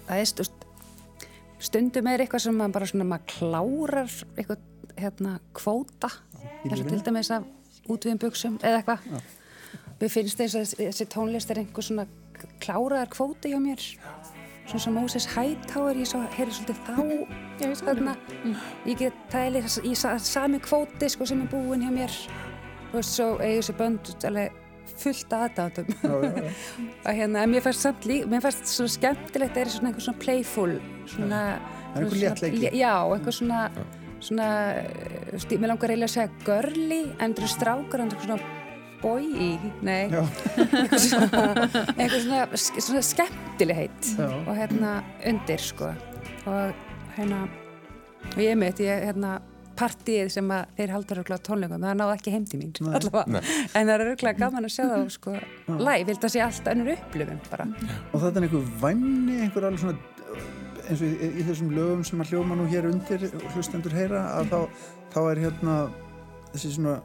það 0.06 0.20
er 0.22 0.28
stund, 0.30 0.66
stundum 1.64 2.06
er 2.12 2.22
eitthvað 2.22 2.44
sem 2.46 2.58
maður 2.58 2.74
bara 2.76 2.88
svona, 2.90 3.06
maður 3.10 3.32
klárar 3.32 4.12
eitthvað, 4.36 4.60
hérna, 5.00 5.32
kvóta. 5.58 6.10
Og 6.64 6.76
til 6.86 7.00
dæmis 7.08 7.30
af 7.34 7.46
útviðum 7.90 8.20
buksum 8.22 8.58
eða 8.62 8.78
eitthvað. 8.82 9.24
Mér 10.00 10.12
finnst 10.12 10.38
þess 10.40 10.56
að 10.60 10.72
þessi 10.84 11.06
tónlist 11.12 11.50
er 11.52 11.60
einhver 11.62 11.84
svona 11.86 12.06
kláraðar 12.62 13.10
kvóti 13.12 13.52
hjá 13.52 13.58
mér. 13.62 13.82
Svona 14.64 14.80
sem 14.80 14.94
Moses 14.96 15.26
Hightower, 15.34 15.96
ég 16.00 16.08
svo 16.08 16.22
heyri 16.38 16.50
svolítið 16.56 16.78
þá 16.86 16.94
Já, 17.60 17.68
ég 17.68 17.82
þarna. 17.84 18.14
Ég 18.88 18.98
get, 18.98 19.18
það 19.30 19.46
líka 19.58 19.72
í 19.84 19.94
sa- 20.00 20.18
sami 20.18 20.58
kvóti 20.64 21.10
sko 21.12 21.26
sem 21.28 21.42
er 21.44 21.50
búinn 21.52 21.84
hjá 21.84 21.92
mér. 21.92 22.14
Þú 22.90 22.96
veist, 23.00 23.12
svo 23.18 23.26
eigi 23.44 23.58
þessi 23.60 23.74
bönd 23.78 24.12
alveg 24.30 24.60
fullt 25.04 25.32
aðdátum. 25.36 25.92
og 26.08 26.24
hérna, 27.18 27.42
en 27.44 27.50
mér 27.52 27.62
fannst 27.64 27.84
samt 27.84 28.04
líka, 28.08 28.26
mér 28.30 28.42
fannst 28.44 28.66
svona 28.72 28.94
skemmtilegt, 28.96 29.56
er 29.60 29.72
svona 29.74 29.90
einhver 29.92 30.06
svona 30.08 30.22
playful, 30.24 30.74
svona... 31.12 31.42
Það 31.58 32.00
er 32.00 32.04
einhver 32.04 32.16
svona- 32.16 32.24
léttleiki. 32.24 32.72
Já, 32.78 32.94
eitthvað 33.14 33.38
svona, 33.38 33.62
svona, 34.24 34.48
stí, 35.44 35.58
mér 35.60 35.74
langar 35.74 35.92
eiginlega 35.92 36.10
að 36.10 36.16
segja 36.16 36.44
girly, 36.48 37.00
en 37.18 37.34
það 37.36 37.42
eru 37.44 37.52
strákar, 37.54 38.04
en 38.04 38.12
það 38.14 38.20
er 38.20 38.28
svona 38.30 38.53
boy, 39.04 39.26
nei, 39.84 40.08
eitthvað 40.64 41.00
svona, 41.04 41.46
svona, 42.16 42.46
svona 42.56 43.02
skemmtilegheit 43.04 44.14
og 44.24 44.54
hérna 44.56 44.96
undir 45.28 45.62
sko. 45.62 45.92
Og 46.48 46.86
hérna 47.18 47.44
og 48.32 48.40
ég 48.40 48.56
mitt, 48.58 48.80
ég 48.82 49.04
hérna 49.04 49.36
partíið 49.78 50.30
sem 50.30 50.50
að 50.54 50.68
þeir 50.78 50.92
haldur 50.94 51.20
örugglega 51.20 51.42
á 51.42 51.46
tónleikum 51.48 51.82
það 51.82 51.96
náði 51.98 52.14
ekki 52.14 52.32
heim 52.34 52.44
til 52.46 52.60
mín 52.60 52.74
allavega, 52.94 53.40
en 53.74 53.88
það 53.88 53.94
er 53.94 54.04
örgulega 54.12 54.40
gaman 54.44 54.68
að 54.68 54.74
sjá 54.74 54.84
það 54.84 55.06
sko, 55.16 55.34
live, 55.80 56.04
vil 56.10 56.18
það 56.22 56.34
sé 56.34 56.42
allt 56.44 56.70
önnur 56.70 56.92
upplifun 56.94 57.40
bara, 57.50 57.66
Og 58.12 58.22
þetta 58.22 58.40
er 58.40 58.46
einhver 58.46 58.68
væmni, 58.84 59.40
einhver 59.42 59.66
alveg 59.68 59.82
svona 59.82 60.12
eins 60.84 61.00
og 61.00 61.08
í, 61.08 61.30
í 61.40 61.46
þessum 61.48 61.72
lögum 61.74 62.04
sem 62.06 62.22
að 62.22 62.34
hljóma 62.34 62.58
nú 62.58 62.68
hér 62.70 62.88
undir 62.90 63.26
og 63.30 63.46
hlustendur 63.54 63.94
heyra 63.96 64.24
að 64.38 64.52
þá, 64.52 64.58
þá 65.14 65.20
er 65.24 65.42
hérna 65.46 65.76
þessi 66.52 66.74
svona 66.76 66.98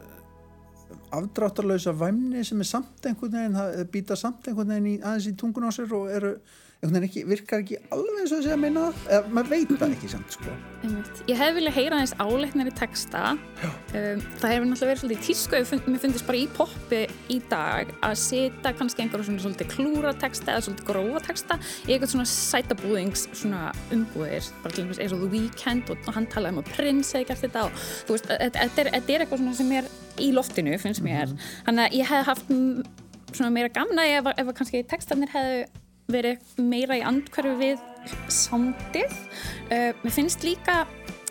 afdráttarlausa 1.15 1.93
væmni 1.99 2.43
sem 2.45 2.59
er 2.59 2.69
samt 2.69 3.05
einhvern 3.05 3.35
veginn, 3.35 3.57
það 3.57 3.85
býta 3.93 4.17
samt 4.19 4.47
einhvern 4.47 4.73
veginn 4.73 4.91
í, 4.93 4.95
aðeins 5.01 5.29
í 5.29 5.35
tungun 5.39 5.69
á 5.69 5.71
sér 5.73 5.93
og 5.97 6.09
eru 6.13 6.33
ekki, 6.79 7.25
virkar 7.27 7.59
ekki 7.59 7.75
alveg 7.91 8.21
eins 8.21 8.31
og 8.31 8.39
þessi 8.39 8.51
að 8.53 8.61
meina 8.61 8.83
eða 9.09 9.31
maður 9.35 9.49
veit 9.51 9.71
það 9.81 9.95
ekki 9.97 10.09
samt 10.13 10.35
sko. 10.35 10.53
Ég 11.27 11.35
hef 11.35 11.55
viljað 11.57 11.75
heyra 11.75 11.97
aðeins 11.97 12.13
áleiknari 12.23 12.71
texta. 12.79 13.23
Um, 13.33 14.21
það 14.39 14.53
hefur 14.53 14.69
náttúrulega 14.69 14.87
verið 14.87 15.01
svolítið 15.01 15.25
tísku 15.25 15.57
ef 15.59 15.73
mér 15.89 16.01
fundist 16.05 16.27
bara 16.29 16.39
í 16.39 16.45
poppi 16.55 17.01
í 17.35 17.39
dag 17.51 17.91
að 18.05 18.15
setja 18.21 18.73
kannski 18.79 19.03
einhverjum 19.03 19.27
svona 19.27 19.43
svolítið 19.43 19.73
klúra 19.73 20.13
texta 20.21 20.53
eða 20.53 20.63
svolítið 20.69 20.87
grófa 20.87 21.23
texta 21.27 21.59
í 21.83 21.95
eitthvað 21.95 22.13
svona 22.13 22.29
sætabúðings 22.31 23.25
svona 23.33 23.65
umbúðir 23.95 24.47
bara 24.63 24.77
til 24.77 24.85
dæmis 24.85 25.03
eins 25.03 25.17
og 25.17 25.25
The 25.25 25.31
Weeknd 25.35 25.91
og, 25.91 26.09
hann 26.15 26.29
talaði 26.31 26.55
um 26.55 26.63
að 26.63 26.71
Prince 26.77 27.11
hefði 27.17 27.29
gert 27.33 27.43
þetta 27.43 27.65
og 27.67 27.83
þú 28.07 28.15
veist, 28.15 28.31
þetta 28.31 28.63
þetta 28.63 28.85
er, 28.85 28.91
er 29.01 29.25
eitthvað 29.25 29.43
svona 29.43 29.59
sem 29.59 29.75
er 29.81 29.91
í 30.19 30.31
loftinu 30.35 30.79
finnst 30.79 31.03
mér, 31.03 31.35
þannig 31.67 31.89
að 31.89 31.99
ég 31.99 32.09
hef 32.13 32.31
haft 32.31 32.49
mm, 32.53 32.87
svona 33.33 33.51
meira 33.55 33.71
gamna 33.73 34.07
ef, 34.15 34.31
ef 34.35 34.55
kannski 34.55 34.85
textarnir 34.87 35.31
hefðu 35.35 35.67
verið 36.09 36.61
meira 36.61 36.97
í 36.99 37.03
andhverju 37.05 37.55
við 37.59 37.83
sándið. 38.33 39.13
Uh, 39.69 39.91
mér 40.03 40.15
finnst 40.15 40.45
líka 40.45 40.83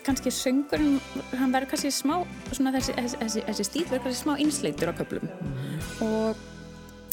kannski 0.05 0.31
söngurinn, 0.33 0.99
hann 1.37 1.51
verður 1.53 1.73
kannski 1.73 1.91
smá, 1.93 2.21
svona 2.53 2.71
þessi, 2.73 2.95
þessi, 2.97 3.19
þessi, 3.23 3.43
þessi 3.49 3.65
stíl 3.67 3.83
verður 3.89 4.07
kannski 4.07 4.23
smá 4.23 4.37
einsleitur 4.37 4.91
á 4.91 4.93
köflum. 4.97 5.27
Og 6.05 6.39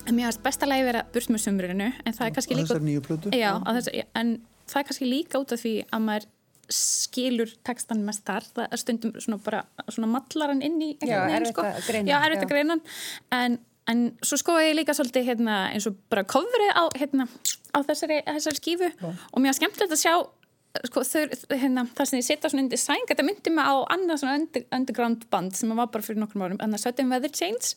mér 0.06 0.30
finnst 0.30 0.44
besta 0.46 0.68
lagi 0.68 0.86
vera 0.86 1.02
burt 1.12 1.32
með 1.34 1.44
sumrinu, 1.44 1.90
en 1.92 2.16
það 2.16 2.28
er 2.28 2.38
kannski 2.38 2.56
líka... 2.56 2.70
þessar 2.70 2.86
nýju 2.86 3.04
plötu? 3.08 3.34
Já, 3.36 3.50
á 3.58 3.70
þessu, 3.76 4.06
en 4.22 4.32
það 4.70 4.80
er 4.80 4.88
kannski 4.90 5.10
líka 5.10 5.42
út 5.42 5.54
af 5.56 5.62
því 5.62 5.74
að 5.90 6.04
maður 6.06 6.32
skilur 6.72 7.52
textan 7.66 8.02
mest 8.06 8.24
þar, 8.26 8.46
það 8.56 8.72
er 8.74 8.82
stundum 8.82 9.14
svona 9.22 9.38
bara, 9.42 9.62
svona 9.86 10.08
mallar 10.10 10.52
hann 10.52 10.62
inn 10.66 10.80
í 10.82 10.90
Já, 10.98 11.22
einhvern 11.22 11.30
veginn, 11.30 11.46
erfitt 11.46 11.60
að 11.62 11.90
greina, 11.90 12.10
Já, 12.10 12.16
erfitt 12.26 12.46
að 12.46 12.52
greina 12.54 12.76
en, 13.36 13.58
en 13.90 14.06
svo 14.24 14.38
skoði 14.40 14.70
ég 14.70 14.78
líka 14.80 14.96
svolítið 14.96 15.30
hérna, 15.30 15.58
eins 15.74 15.86
og 15.90 15.98
bara 16.12 16.26
kofri 16.28 16.70
á, 16.72 16.90
hérna, 16.98 17.28
á 17.74 17.78
þessari, 17.86 18.22
þessari 18.26 18.60
skífu. 18.60 18.90
Og 19.32 19.42
mér 19.42 19.52
var 19.52 19.60
skemmtilegt 19.60 19.94
að 19.96 20.02
sjá 20.02 20.14
sko, 20.84 21.02
hérna, 21.56 21.84
það 21.96 22.08
sem 22.10 22.20
ég 22.20 22.26
setja 22.26 22.50
svona 22.50 22.64
undir 22.64 22.80
sæng. 22.80 23.04
Þetta 23.08 23.24
myndi 23.26 23.52
mig 23.54 23.64
á 23.68 23.76
annað 23.94 24.20
svona 24.22 24.36
under, 24.40 24.64
underground 24.76 25.26
band 25.32 25.56
sem 25.56 25.72
var 25.78 25.90
bara 25.92 26.04
fyrir 26.04 26.20
nokkrum 26.20 26.44
árum 26.46 26.60
annað 26.64 26.82
Sudden 26.84 27.12
Weather 27.12 27.32
Change. 27.32 27.72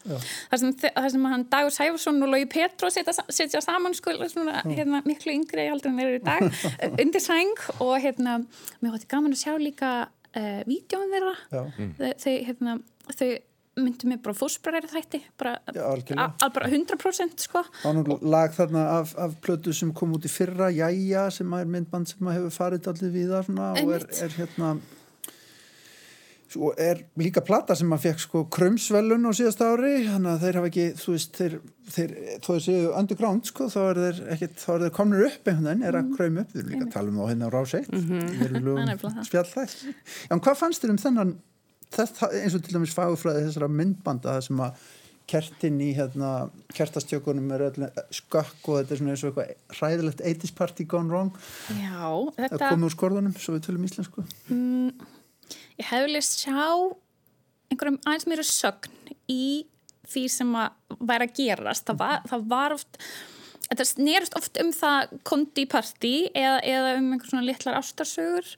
Þar 0.52 0.62
sem, 0.64 0.74
þar 0.84 1.10
sem 1.16 1.28
hann 1.34 1.46
Dagur 1.52 1.76
Sæfarsson 1.76 2.22
og 2.26 2.34
Lógi 2.34 2.50
Petro 2.52 2.92
setja, 2.94 3.16
setja 3.30 3.64
saman 3.64 3.96
sko, 3.98 4.16
svona, 4.32 4.64
hérna, 4.68 5.04
miklu 5.08 5.36
yngri 5.36 5.70
heldur 5.70 5.94
en 5.94 6.04
eru 6.04 6.20
í 6.20 6.24
dag 6.26 6.46
undir 7.04 7.24
sæng. 7.24 7.54
Og 7.80 7.96
hérna, 8.04 8.40
mér 8.82 8.98
þetta 8.98 9.14
gaman 9.16 9.38
að 9.38 9.44
sjá 9.46 9.54
líka 9.62 9.94
uh, 10.10 10.62
vídjóin 10.70 11.14
þeirra. 11.14 11.36
Já. 11.54 11.64
þau, 12.00 12.10
þau, 12.26 12.34
hérna, 12.50 12.80
þau 13.14 13.32
myndi 13.84 14.08
mig 14.12 14.22
bara 14.26 14.36
fósbræðir 14.38 14.90
þætti 14.92 15.22
bara, 15.40 15.56
Já, 15.74 15.82
algjörlega. 15.90 16.28
a- 16.28 16.46
a- 16.46 16.50
bara 16.56 16.70
100% 16.72 17.46
sko. 17.48 17.64
Það 17.84 18.14
lag 18.36 18.54
þarna 18.58 18.86
af, 19.00 19.16
af 19.18 19.36
plötu 19.42 19.74
sem 19.74 19.94
kom 19.94 20.14
út 20.18 20.26
í 20.26 20.32
fyrra, 20.32 20.70
Jæja, 20.74 21.30
sem 21.32 21.54
er 21.54 21.66
myndband 21.66 22.08
sem 22.12 22.28
hefur 22.28 22.52
farið 22.56 22.88
allir 22.94 23.12
við 23.18 23.30
það 23.36 23.46
svona, 23.50 23.72
og 23.84 23.94
er, 23.98 24.08
er 24.24 24.30
hérna 24.40 24.72
svo 26.50 26.72
er 26.82 27.04
líka 27.22 27.44
plata 27.46 27.76
sem 27.78 27.86
maður 27.92 28.08
fekk 28.08 28.22
sko 28.24 28.40
krömsvelun 28.50 29.28
á 29.30 29.32
síðasta 29.38 29.68
ári 29.70 29.92
þannig 30.08 30.32
að 30.32 30.40
þeir 30.46 30.58
hafa 30.58 30.70
ekki, 30.72 30.86
þú 30.98 31.12
veist 31.14 31.36
þeir, 31.38 31.56
þeir, 31.94 32.14
þó 32.42 32.48
þeir 32.56 32.64
séu 32.66 32.88
underground 32.98 33.46
sko 33.52 33.68
þá 33.70 33.78
er 33.92 34.00
þeir, 34.02 34.22
ekkit, 34.34 34.56
þá 34.64 34.70
er 34.74 34.82
þeir 34.88 34.96
komnir 34.98 35.26
upp 35.28 35.52
einhvern 35.52 35.68
veginn, 35.70 35.86
er 35.92 35.98
að 36.00 36.10
kröym 36.16 36.40
upp, 36.42 36.56
við 36.56 36.64
erum 36.64 36.74
líka 36.74 36.88
að 36.88 36.96
tala 36.96 37.14
um 37.14 37.20
þá 37.22 37.28
hérna 37.30 37.46
á 37.46 37.54
rás 37.54 37.76
1 37.78 37.92
við 37.94 38.48
erum 38.48 38.72
Það 38.80 39.38
er 39.44 39.52
það. 39.54 39.78
en 40.34 40.42
hvað 40.48 40.60
fannst 40.64 40.82
þér 40.88 40.96
um 40.96 41.02
þennan 41.06 41.36
þetta, 41.96 42.32
eins 42.40 42.56
og 42.58 42.64
til 42.66 42.76
dæmis 42.78 42.96
fagurfræði 42.96 43.46
þessara 43.48 43.70
myndbanda 43.74 44.38
það 44.38 44.48
sem 44.48 44.64
að 44.66 44.88
kertin 45.30 45.78
í 45.86 45.92
hérna, 45.94 46.50
kertastjökunum 46.74 47.52
er 47.54 47.66
öll 47.68 47.90
skökk 48.16 48.70
og 48.72 48.80
þetta 48.80 48.96
er 48.96 49.02
svona 49.02 49.14
eins 49.14 49.24
og 49.24 49.30
eitthvað 49.30 49.78
hræðilegt 49.78 50.24
80s 50.26 50.56
party 50.58 50.86
gone 50.90 51.12
wrong. 51.12 51.36
Já, 51.78 52.08
það 52.10 52.40
þetta 52.40 52.72
komið 52.72 52.88
úr 52.88 52.96
skorðunum, 52.96 53.36
svo 53.38 53.56
við 53.56 53.68
tölum 53.68 53.86
íslensku. 53.86 54.26
Ég 54.50 55.90
hef 55.92 56.06
viljað 56.08 56.30
sjá 56.30 56.64
einhverjum 57.70 58.00
aðeins 58.06 58.30
meira 58.32 58.48
sögn 58.48 59.14
í 59.30 59.44
því 60.10 60.24
sem 60.34 60.56
að 60.58 60.98
væri 61.12 61.28
að 61.30 61.36
gerast. 61.38 61.86
Það 61.86 62.02
var, 62.02 62.26
það 62.32 62.48
var 62.56 62.78
oft 62.80 63.00
þetta 63.70 63.86
snerist 63.86 64.38
oft 64.40 64.58
um 64.62 64.74
það 64.74 65.16
kondi 65.30 65.66
í 65.66 65.70
partí 65.70 66.14
eða, 66.34 66.58
eða 66.66 66.98
um 66.98 67.14
einhver 67.14 67.30
svona 67.30 67.46
litlar 67.46 67.78
ástarsögur 67.78 68.54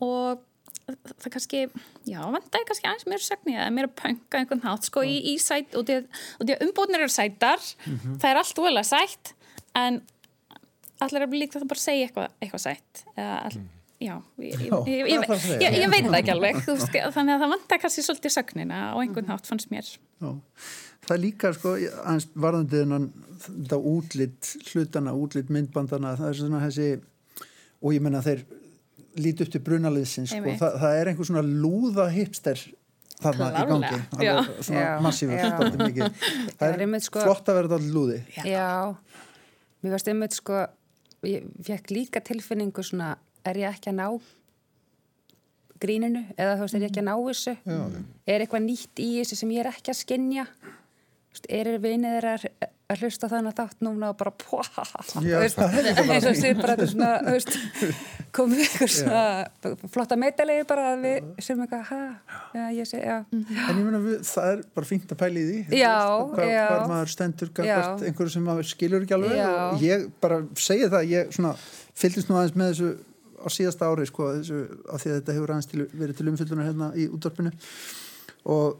og 0.00 0.44
það 0.84 1.28
kannski, 1.32 1.60
já, 2.08 2.18
vandaði 2.20 2.66
kannski 2.68 2.88
aðeins 2.88 3.06
meira 3.08 3.24
sögni 3.24 3.54
eða 3.56 3.70
meira 3.72 3.92
pönka 4.02 4.40
einhvern 4.40 4.64
hátt 4.66 4.88
sko 4.90 5.04
í, 5.06 5.14
í 5.32 5.36
sæt 5.40 5.76
og 5.78 5.86
því 5.88 6.00
að, 6.00 6.10
og 6.38 6.50
að 6.50 6.66
umbúðnir 6.66 7.04
eru 7.06 7.14
sætar 7.14 7.62
það 7.86 8.26
er 8.30 8.40
allt 8.42 8.60
úrlega 8.60 8.90
sætt 8.90 9.32
en 9.80 10.02
allir 11.04 11.24
er 11.24 11.32
líka 11.34 11.60
það 11.60 11.70
bara 11.72 11.80
að 11.80 11.86
segja 11.86 12.08
eitthvað, 12.08 12.36
eitthvað 12.40 12.64
sætt 12.66 13.04
eða 13.16 13.38
all, 13.46 13.56
ég, 13.56 13.70
Já, 14.04 14.18
ég, 14.42 14.64
ég, 15.08 15.22
að 15.22 15.44
ég, 15.62 15.76
ég 15.80 15.92
veit 15.92 16.04
það 16.04 16.18
ekki 16.18 16.32
alveg 16.34 16.58
veist, 16.66 16.96
þannig 17.14 17.36
að 17.36 17.44
það 17.44 17.52
vantar 17.54 17.80
kannski 17.80 18.02
svolítið 18.04 18.34
sögnina 18.34 18.80
á 18.92 18.96
einhvern 19.00 19.30
hátt 19.30 19.48
fannst 19.48 19.70
mér. 19.72 19.86
Já. 20.20 20.30
Það 21.04 21.14
er 21.14 21.22
líka 21.22 21.52
sko, 21.54 21.72
aðeins 22.02 22.26
varðandi 22.44 22.80
þennan 22.82 23.06
þetta 23.44 23.78
útlit 23.92 24.50
hlutana, 24.72 25.14
útlit 25.16 25.52
myndbandana, 25.52 26.14
það 26.20 26.30
er 26.30 26.38
svona 26.40 26.62
þessi 26.64 26.88
og 27.84 27.94
ég 27.94 28.04
menna 28.04 28.22
þeir 28.24 28.44
líti 29.20 29.44
upp 29.46 29.52
til 29.54 29.62
brunaliðsins 29.66 30.32
sko, 30.32 30.40
Einmitt. 30.40 30.58
það, 30.62 30.78
það 30.82 30.96
er 31.00 31.10
einhver 31.12 31.28
svona 31.28 31.42
lúða 31.46 32.06
hipster 32.14 32.62
þarna 33.24 33.48
í 33.50 33.66
gangi, 33.70 33.98
já. 34.20 34.32
alveg 34.36 34.62
svona 34.66 34.80
Já, 34.84 34.92
massífur, 35.04 35.34
já. 35.38 35.50
Það 35.54 35.76
Það 36.58 36.64
er 36.68 36.72
er 36.74 36.84
einmitt, 36.86 37.06
sko- 37.06 37.22
flott 37.24 37.50
að 37.52 37.58
vera 37.60 37.70
þetta 37.74 37.92
lúði. 37.94 38.16
Já, 38.50 38.70
mér 39.84 39.94
varst 39.94 40.10
einmitt 40.10 40.38
sko, 40.38 40.64
ég 41.28 41.46
fekk 41.68 41.92
líka 41.94 42.22
tilfinningu 42.26 42.84
svona, 42.84 43.12
er 43.46 43.60
ég 43.62 43.70
ekki 43.78 43.92
að 43.92 44.00
ná 44.02 44.08
gríninu 45.84 46.22
eða 46.38 46.56
þú 46.58 46.64
veist, 46.66 46.76
er 46.78 46.84
ég 46.84 46.90
ekki 46.92 47.02
að 47.02 47.08
ná 47.10 47.14
þessu? 47.28 47.54
Já. 47.68 47.80
Er 48.34 48.44
eitthvað 48.44 48.64
nýtt 48.66 49.02
í 49.04 49.08
þessu 49.20 49.38
sem 49.40 49.52
ég 49.54 49.64
er 49.64 49.70
ekki 49.72 49.92
að 49.92 50.00
skinja? 50.00 50.46
Þú 51.34 51.40
veist, 51.40 51.46
Er 51.50 51.78
vinið 51.82 52.12
þeirra 52.14 52.32
að- 52.38 52.68
að 52.94 53.00
hlusta 53.02 53.28
þannig 53.32 53.50
að 53.54 53.58
þátt 53.58 53.80
núna 53.82 54.08
og 54.12 54.16
bara 54.20 54.30
er 55.98 56.12
eins 56.14 56.26
og 56.30 56.36
sé 56.38 56.50
bara 56.60 56.76
komið 58.34 58.60
ykkur 58.66 58.90
svona 58.92 59.22
flotta 59.90 60.18
metalegi 60.20 60.66
bara 60.68 60.84
að 60.92 61.02
við 61.02 61.42
sem 61.42 61.62
eitthvað, 61.64 61.82
ha, 61.88 62.68
ég 62.76 62.86
sé, 62.86 63.00
já. 63.02 63.16
En 63.32 63.44
ég 63.48 63.80
meina, 63.80 63.98
við, 64.04 64.20
það 64.28 64.50
er 64.52 64.62
bara 64.76 64.86
fínt 64.90 65.10
að 65.10 65.20
pæla 65.24 65.40
í 65.42 65.46
því. 65.48 65.80
Já, 65.80 65.96
hvað, 66.34 66.52
já. 66.52 66.62
Hvað 66.70 66.86
maður 66.92 67.12
stendur 67.14 67.52
einhverju 68.10 68.34
sem 68.36 68.46
maður 68.50 68.70
skilur 68.70 69.02
ekki 69.08 69.16
alveg 69.18 69.36
Já. 69.40 69.50
og 69.72 69.84
ég 69.88 70.06
bara 70.20 70.40
segi 70.68 70.90
það, 70.92 71.10
ég 71.16 71.34
svona 71.34 71.54
fylgist 71.94 72.30
nú 72.30 72.38
aðeins 72.38 72.56
með 72.60 72.72
þessu 72.74 72.92
á 73.44 73.46
síðasta 73.52 73.90
ári, 73.90 74.06
sko, 74.08 74.30
þessu, 74.38 74.62
af 74.92 75.02
því 75.02 75.10
að 75.10 75.18
þetta 75.18 75.34
hefur 75.40 75.54
aðeins 75.56 75.70
til, 75.72 75.86
verið 75.98 76.16
til 76.20 76.30
umfylgdunar 76.30 76.68
hérna 76.70 76.92
í 76.96 77.08
útvarpinu 77.12 77.52
og, 78.44 78.78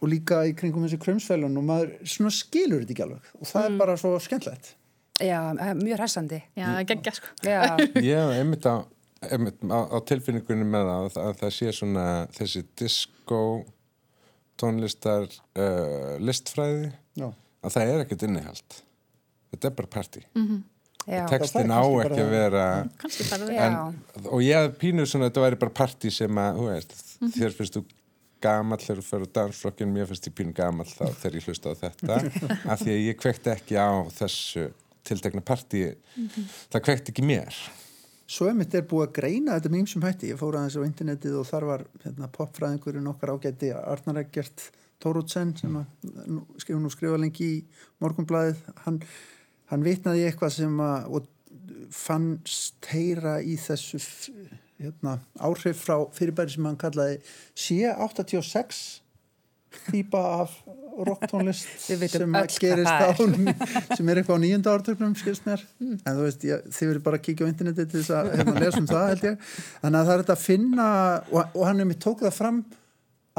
og 0.00 0.08
líka 0.08 0.42
í 0.48 0.54
kringum 0.56 0.86
þessi 0.86 0.98
krömsfælun 1.02 1.58
og 1.60 1.64
maður 1.68 1.90
svona 2.08 2.32
skilur 2.32 2.80
þetta 2.84 2.94
ekki 2.96 3.04
alveg 3.06 3.32
og 3.40 3.46
það 3.50 3.66
Mm. 3.66 3.74
er 3.74 3.78
bara 3.82 3.96
svo 4.00 4.12
skemmtlegt. 4.24 4.74
Já, 5.20 5.40
mjög 5.76 5.98
hressandi. 6.00 6.38
já, 6.56 6.64
það 6.72 6.86
geggja 6.88 7.12
sko 7.12 7.26
Já, 7.44 7.60
Ég 8.10 8.30
einmitt 8.38 8.64
á, 8.64 8.74
einmitt 9.28 9.60
á, 9.68 9.78
á 9.92 9.96
tilfinningunni 10.08 10.64
með 10.64 10.86
það 10.88 11.04
að, 11.04 11.18
að 11.26 11.34
það 11.42 11.52
sé 11.58 11.72
svona 11.76 12.06
þessi 12.38 12.62
disco 12.80 13.42
tónlistar 14.60 15.26
uh, 15.56 16.16
listfræði 16.20 16.90
Já. 17.20 17.28
að 17.64 17.74
það 17.76 17.92
er 17.94 18.02
ekkert 18.04 18.24
innihald 18.28 18.76
þetta 19.52 19.68
er 19.70 19.76
bara 19.78 19.90
party 19.92 20.22
já. 21.08 21.22
textin 21.30 21.70
Það 21.72 21.76
á 21.76 21.84
ekki 22.04 22.20
að 22.24 22.32
vera 22.34 22.64
kannski 23.00 23.28
bara 23.30 23.48
Já. 23.52 23.62
en, 23.66 24.26
og 24.30 24.42
ég 24.44 24.56
hef 24.66 24.76
pínuð 24.82 25.08
svona 25.12 25.28
að 25.28 25.32
þetta 25.32 25.44
væri 25.46 25.60
bara 25.64 25.76
party 25.80 26.12
sem 26.16 26.40
að, 26.44 26.60
þú 26.60 26.68
veist, 26.70 26.96
þér 27.38 27.56
finnst 27.60 27.76
þú 27.78 27.84
gamall 28.42 28.80
þegar 28.80 29.00
þú 29.00 29.06
fyrir 29.08 29.32
dansflokkin 29.36 29.92
mér 29.92 30.08
finnst 30.10 30.28
ég 30.28 30.36
pínu 30.36 30.54
gamall 30.56 30.88
þá 30.88 31.04
þegar 31.22 31.36
ég 31.38 31.48
hlusta 31.48 31.72
á 31.72 31.80
þetta. 31.80 32.18
Af 32.72 32.82
því 32.82 32.94
að 32.94 33.04
ég 33.04 33.20
kvekti 33.20 33.52
ekki 33.54 33.78
á 33.80 33.90
þessu 34.16 34.66
tiltekna 35.06 35.44
party 35.44 35.84
það 36.72 36.84
kvekti 36.86 37.14
ekki 37.14 37.24
mér. 37.26 37.56
Svo 38.30 38.46
er 38.46 38.54
mitt 38.54 38.74
er 38.78 38.84
búið 38.86 39.08
að 39.08 39.14
greina 39.16 39.56
þetta 39.56 39.72
með 39.72 39.82
ýmsum 39.82 40.04
hætti. 40.06 40.30
Ég 40.30 40.38
fór 40.38 40.58
aðeins 40.60 40.76
á 40.78 40.86
internetið 40.86 41.40
og 41.40 41.48
þar 41.48 41.66
var 41.66 41.82
hérna, 42.04 42.28
popfræðingurinn 42.36 43.10
okkar 43.10 43.34
ágætti 43.34 43.72
Arnar 43.74 44.20
Eggert 44.22 44.68
Tórótsen 45.02 45.54
sem 45.58 45.80
að, 45.80 46.08
nú, 46.28 46.44
skrifa 46.60 46.78
nú 46.78 46.92
skrifa 46.92 47.18
lengi 47.18 47.48
í 47.56 47.58
morgunblæðið. 48.04 48.60
Hann, 48.84 49.00
hann 49.72 49.86
vitnaði 49.86 50.28
eitthvað 50.28 50.54
sem 50.60 50.82
að 50.84 51.08
og 51.18 51.28
fannst 51.90 52.86
heyra 52.92 53.40
í 53.42 53.56
þessu 53.58 53.98
hérna, 54.80 55.18
áhrif 55.40 55.84
frá 55.84 55.96
fyrirbæri 56.16 56.54
sem 56.54 56.66
hann 56.68 56.78
kallaði 56.80 57.20
C86 57.58 59.00
típa 59.90 60.22
af 60.40 60.54
rocktónlist 61.06 61.68
sem 61.86 62.34
að 62.36 62.56
gerist 62.60 62.90
það 62.90 63.12
á 63.12 63.14
sem 63.98 64.10
er 64.10 64.20
eitthvað 64.20 64.40
á 64.40 64.42
nýjönda 64.44 64.72
ártöknum 64.74 65.12
skilst 65.18 65.46
mér, 65.48 65.62
en 65.80 66.16
þú 66.16 66.24
veist 66.26 66.48
ég, 66.48 66.64
þið 66.72 66.90
verður 66.92 67.04
bara 67.06 67.20
að 67.20 67.26
kíkja 67.28 67.46
á 67.46 67.50
interneti 67.52 67.86
til 67.86 68.00
þess 68.00 68.16
að 68.16 68.32
hérna, 68.38 68.56
lesa 68.64 68.82
um 68.82 68.88
það 68.90 69.06
held 69.12 69.28
ég, 69.28 69.46
þannig 69.84 70.00
að 70.00 70.10
það 70.10 70.16
er 70.16 70.24
þetta 70.24 70.36
að 70.36 70.48
finna 70.48 70.88
og, 71.30 71.38
og 71.44 71.62
hann 71.68 71.84
er 71.84 71.90
mér 71.90 72.02
tók 72.02 72.26
það 72.26 72.36
fram 72.40 72.60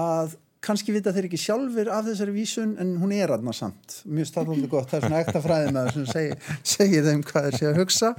að 0.01 0.39
kannski 0.61 0.93
vita 0.93 1.13
þeir 1.13 1.27
ekki 1.27 1.39
sjálfur 1.41 1.89
af 1.89 2.05
þessari 2.05 2.33
vísun 2.35 2.73
en 2.81 2.93
hún 3.01 3.13
er 3.15 3.31
aðna 3.33 3.53
samt. 3.55 4.01
Mjög 4.05 4.27
staflóðið 4.29 4.67
gott, 4.69 4.91
það 4.91 4.99
er 4.99 5.07
svona 5.07 5.21
ekta 5.23 5.41
fræðið 5.41 5.71
með 5.77 5.87
sem 5.95 6.03
segir, 6.11 6.51
segir 6.75 7.07
þeim 7.07 7.23
hvað 7.25 7.47
þeir 7.47 7.57
sé 7.57 7.69
að 7.69 7.79
hugsa. 7.81 8.11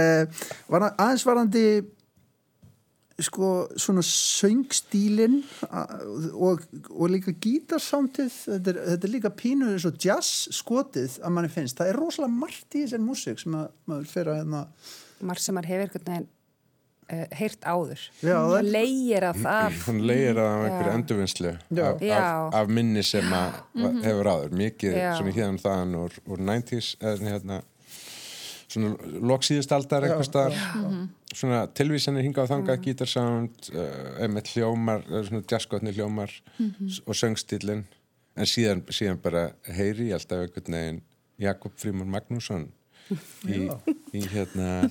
Eh, 0.00 0.46
var, 0.72 0.86
aðeins 0.94 1.26
varandi 1.28 1.64
sko 3.20 3.48
svona 3.76 4.00
söngstílin 4.06 5.40
og, 6.32 6.62
og 6.90 7.10
líka 7.12 7.34
gítarsántið 7.44 8.30
þetta, 8.46 8.72
er- 8.72 8.82
þetta 8.92 9.08
er 9.08 9.12
líka 9.14 9.30
pínu 9.36 9.72
eins 9.74 9.86
og 9.88 9.98
jazz 10.00 10.48
skotið 10.56 11.18
að 11.22 11.34
manni 11.36 11.50
finnst. 11.52 11.76
Það 11.80 11.90
er 11.92 11.98
rosalega 12.00 12.32
margt 12.42 12.76
í 12.78 12.84
þessari 12.86 13.04
músík 13.06 13.42
sem 13.42 13.58
að 13.58 13.66
maður 13.90 14.12
fyrir 14.14 14.32
að 14.34 14.40
hérna 14.42 14.62
margt 15.22 15.44
sem 15.44 15.54
maður 15.58 15.70
hefur 15.72 15.84
einhvern 15.86 16.08
veginn 16.12 16.28
uh, 17.12 17.26
heyrt 17.40 17.66
áður. 17.68 18.04
Já, 18.24 18.38
er- 18.58 18.70
leigir 18.78 19.26
af 19.30 19.42
það. 19.44 19.80
Hún 19.88 20.00
leir 20.08 20.40
á 20.40 20.46
einhverju 20.52 20.94
endurvinnslu 20.96 21.52
af, 21.52 22.06
af, 22.06 22.54
af 22.62 22.72
minni 22.78 23.04
sem 23.06 23.28
að 23.36 23.60
hefur 24.06 24.32
áður. 24.32 24.56
Mikið 24.62 24.96
Já. 24.98 25.10
svona 25.20 25.36
hérna 25.36 25.62
þaðan 25.66 25.98
úr, 26.06 26.16
úr 26.32 26.42
90s 26.48 26.94
eða 27.00 27.34
hérna 27.36 27.60
svona 28.72 29.12
loksíðustaldar 29.32 30.06
eitthvað 30.06 30.28
staðar. 30.28 31.00
svona 31.32 31.62
tilvísanir 31.76 32.26
hinga 32.26 32.44
á 32.44 32.50
þangað 32.50 32.76
mm. 32.76 32.84
gítarsound, 32.86 33.70
uh, 33.72 34.22
einmitt 34.24 34.52
hljómar 34.54 35.04
uh, 35.08 35.22
svona 35.28 35.44
jazzgotni 35.48 35.94
hljómar 35.96 36.32
s- 36.32 37.02
og 37.06 37.16
söngstílin 37.18 37.84
en 38.36 38.48
síðan, 38.48 38.84
síðan 38.88 39.20
bara 39.22 39.50
heyri 39.68 40.10
ég 40.10 40.18
alltaf 40.18 40.46
einhvern 40.46 40.78
veginn 40.78 41.02
Jakob 41.42 41.74
Frímur 41.80 42.08
Magnússon 42.08 42.70
í, 43.48 43.66
í 44.16 44.22
hérna 44.32 44.88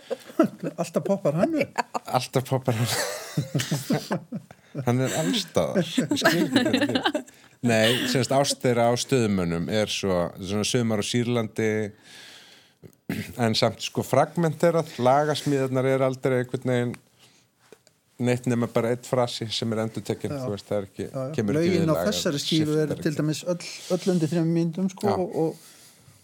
alltaf 0.80 1.04
poppar 1.06 1.36
hann 1.42 1.58
alltaf 2.04 2.48
poppar 2.48 2.78
hann 2.80 2.88
hann 4.86 5.02
er 5.04 5.14
allstaðar 5.20 5.86
nei, 7.66 8.08
semst 8.10 8.32
ást 8.34 8.62
þeirra 8.62 8.90
á 8.90 8.94
stöðumönnum 8.98 9.68
er 9.72 9.90
svo, 9.92 10.28
svona 10.38 10.66
sögumar 10.66 11.02
á 11.02 11.04
Sýrlandi 11.06 11.70
en 13.40 13.54
samt 13.58 13.82
sko 13.84 14.04
fragmenterað 14.06 14.92
lagasmíðarnar 15.02 15.88
er 15.90 16.04
aldrei 16.06 16.40
einhvern 16.40 16.70
veginn 16.72 16.92
neitt 18.20 18.46
nema 18.50 18.68
bara 18.68 18.92
eitt 18.94 19.08
frasi 19.08 19.48
sem 19.54 19.72
er 19.72 19.82
endur 19.86 20.04
tekinn 20.04 20.34
þú 20.36 20.52
veist 20.52 20.68
það 20.68 20.78
er 20.78 20.86
ekki, 20.90 21.04
Já, 21.08 21.16
já. 21.16 21.34
kemur 21.36 21.56
ekki 21.56 21.70
lögin 21.72 21.80
á 21.80 21.94
viðlag, 21.94 22.08
þessari 22.10 22.40
skífu 22.42 22.78
er 22.82 22.94
til 23.00 23.12
dæmis 23.16 23.42
öll, 23.48 23.68
öll 23.96 24.10
undir 24.14 24.32
þrjum 24.32 24.50
myndum 24.56 24.90
sko 24.92 25.08
Já. 25.08 25.14
og, 25.14 25.36
og, 25.42 25.70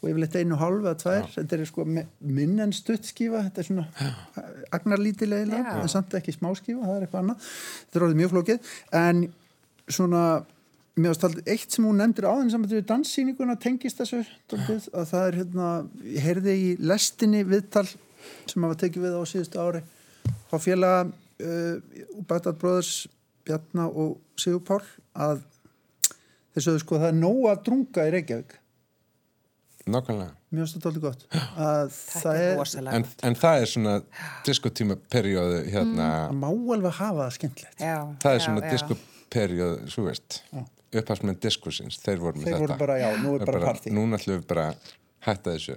og 0.03 0.11
yfirleitt 0.11 0.37
einu 0.37 0.57
og 0.59 0.61
hálf 0.61 0.83
eða 0.85 0.97
tvær 1.03 1.31
þetta 1.38 1.57
er 1.57 1.71
sko 1.71 1.87
minn 1.88 2.59
en 2.66 2.75
stutt 2.77 3.09
skífa 3.09 3.47
þetta 3.47 3.62
er 3.62 3.69
svona 3.71 3.87
agnarlítilega 4.77 5.62
Já. 5.62 5.73
en 5.81 5.92
samt 5.92 6.19
ekki 6.21 6.37
smá 6.37 6.51
skífa, 6.59 6.85
það 6.85 6.99
er 6.99 7.07
eitthvað 7.09 7.25
annað 7.25 7.49
þetta 7.49 8.01
er 8.01 8.07
orðið 8.09 8.21
mjög 8.23 8.35
flókið 8.37 8.77
en 9.01 9.25
svona 9.97 10.23
mér 10.97 11.13
varst 11.13 11.27
aldrei 11.29 11.45
eitt 11.53 11.75
sem 11.75 11.85
hún 11.85 11.99
nefndir 12.01 12.25
áðan 12.29 12.51
saman 12.53 12.71
við 12.71 12.87
danssýninguna 12.89 13.59
tengist 13.61 14.01
þessu 14.01 14.23
dálítið, 14.49 14.87
að 14.97 15.09
það 15.11 15.27
er 15.27 15.39
hérna, 15.43 15.67
ég 16.09 16.25
heyrði 16.25 16.55
í 16.57 16.69
lestinni 16.81 17.43
viðtal 17.45 17.85
sem 18.49 18.65
hafa 18.65 18.79
tekið 18.81 19.05
við 19.05 19.19
á 19.21 19.23
síðustu 19.29 19.61
ári 19.61 19.83
á 20.49 20.57
félaga 20.57 21.03
uh, 21.05 21.75
Bagdad 22.27 22.57
Brothers 22.63 22.95
Bjarna 23.47 23.91
og 23.93 24.17
Sigur 24.41 24.63
Pál 24.67 24.81
að 25.13 25.45
sögðu 26.57 26.81
sko 26.83 27.01
það 27.03 27.11
er 27.11 27.19
nóg 27.19 27.43
að 27.51 27.59
drunga 27.67 28.07
í 28.09 28.13
Reykjavík. 28.15 28.55
Nákvæmlega. 29.87 30.33
Mér 30.51 30.65
finnst 30.65 30.79
þetta 30.79 30.89
alveg 30.91 31.05
gott. 31.05 31.27
Það 32.01 32.39
er 32.41 32.57
rosalega 32.57 32.97
en, 32.97 33.05
en 33.29 33.37
það 33.39 33.59
er 33.61 33.71
svona 33.71 33.93
diskotíma 34.47 34.97
perióðu 35.13 35.61
hérna 35.69 36.09
það 36.15 36.41
má 36.41 36.49
alveg 36.49 36.97
hafa 36.97 37.21
það 37.21 37.37
skemmtilegt. 37.37 37.85
Já, 37.85 37.99
það 38.25 38.33
er 38.33 38.41
já, 38.41 38.47
svona 38.49 38.65
já. 38.65 38.73
diskoperióð, 38.73 39.77
svo 39.93 40.07
veist 40.09 40.41
upphafsmenn 41.03 41.39
diskursins, 41.43 41.99
þeir 42.03 42.23
voru 42.23 42.41
með 42.41 42.49
þeir 42.49 42.57
þetta 42.57 42.67
voru 42.67 42.79
bara, 42.85 42.97
já, 43.03 43.09
nú 43.23 43.35
er 43.35 43.45
Það 43.45 43.53
bara 43.53 43.67
partí 43.67 43.93
núna 43.95 44.21
ætlum 44.21 44.41
við 44.41 44.49
bara 44.51 44.67
að 44.71 44.91
hætta 45.27 45.55
þessu 45.57 45.77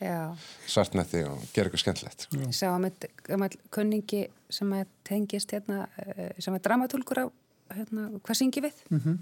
já. 0.00 0.36
svartnætti 0.66 1.22
og 1.28 1.42
gera 1.54 1.68
eitthvað 1.68 1.82
skemmtilegt 1.82 2.26
sko. 2.26 2.50
sá 2.52 2.66
að 2.70 2.80
með, 2.86 3.08
með 3.40 3.56
kunningi 3.74 4.22
sem 4.52 4.72
að 4.76 4.92
tengist 5.08 5.54
hérna, 5.54 5.86
eh, 6.04 6.30
sem 6.38 6.54
er 6.54 6.64
dramatúlkur 6.64 7.24
á 7.24 7.26
hérna, 7.74 8.08
hvað 8.20 8.40
syngi 8.40 8.64
við 8.64 8.84
-hmm. 8.90 9.18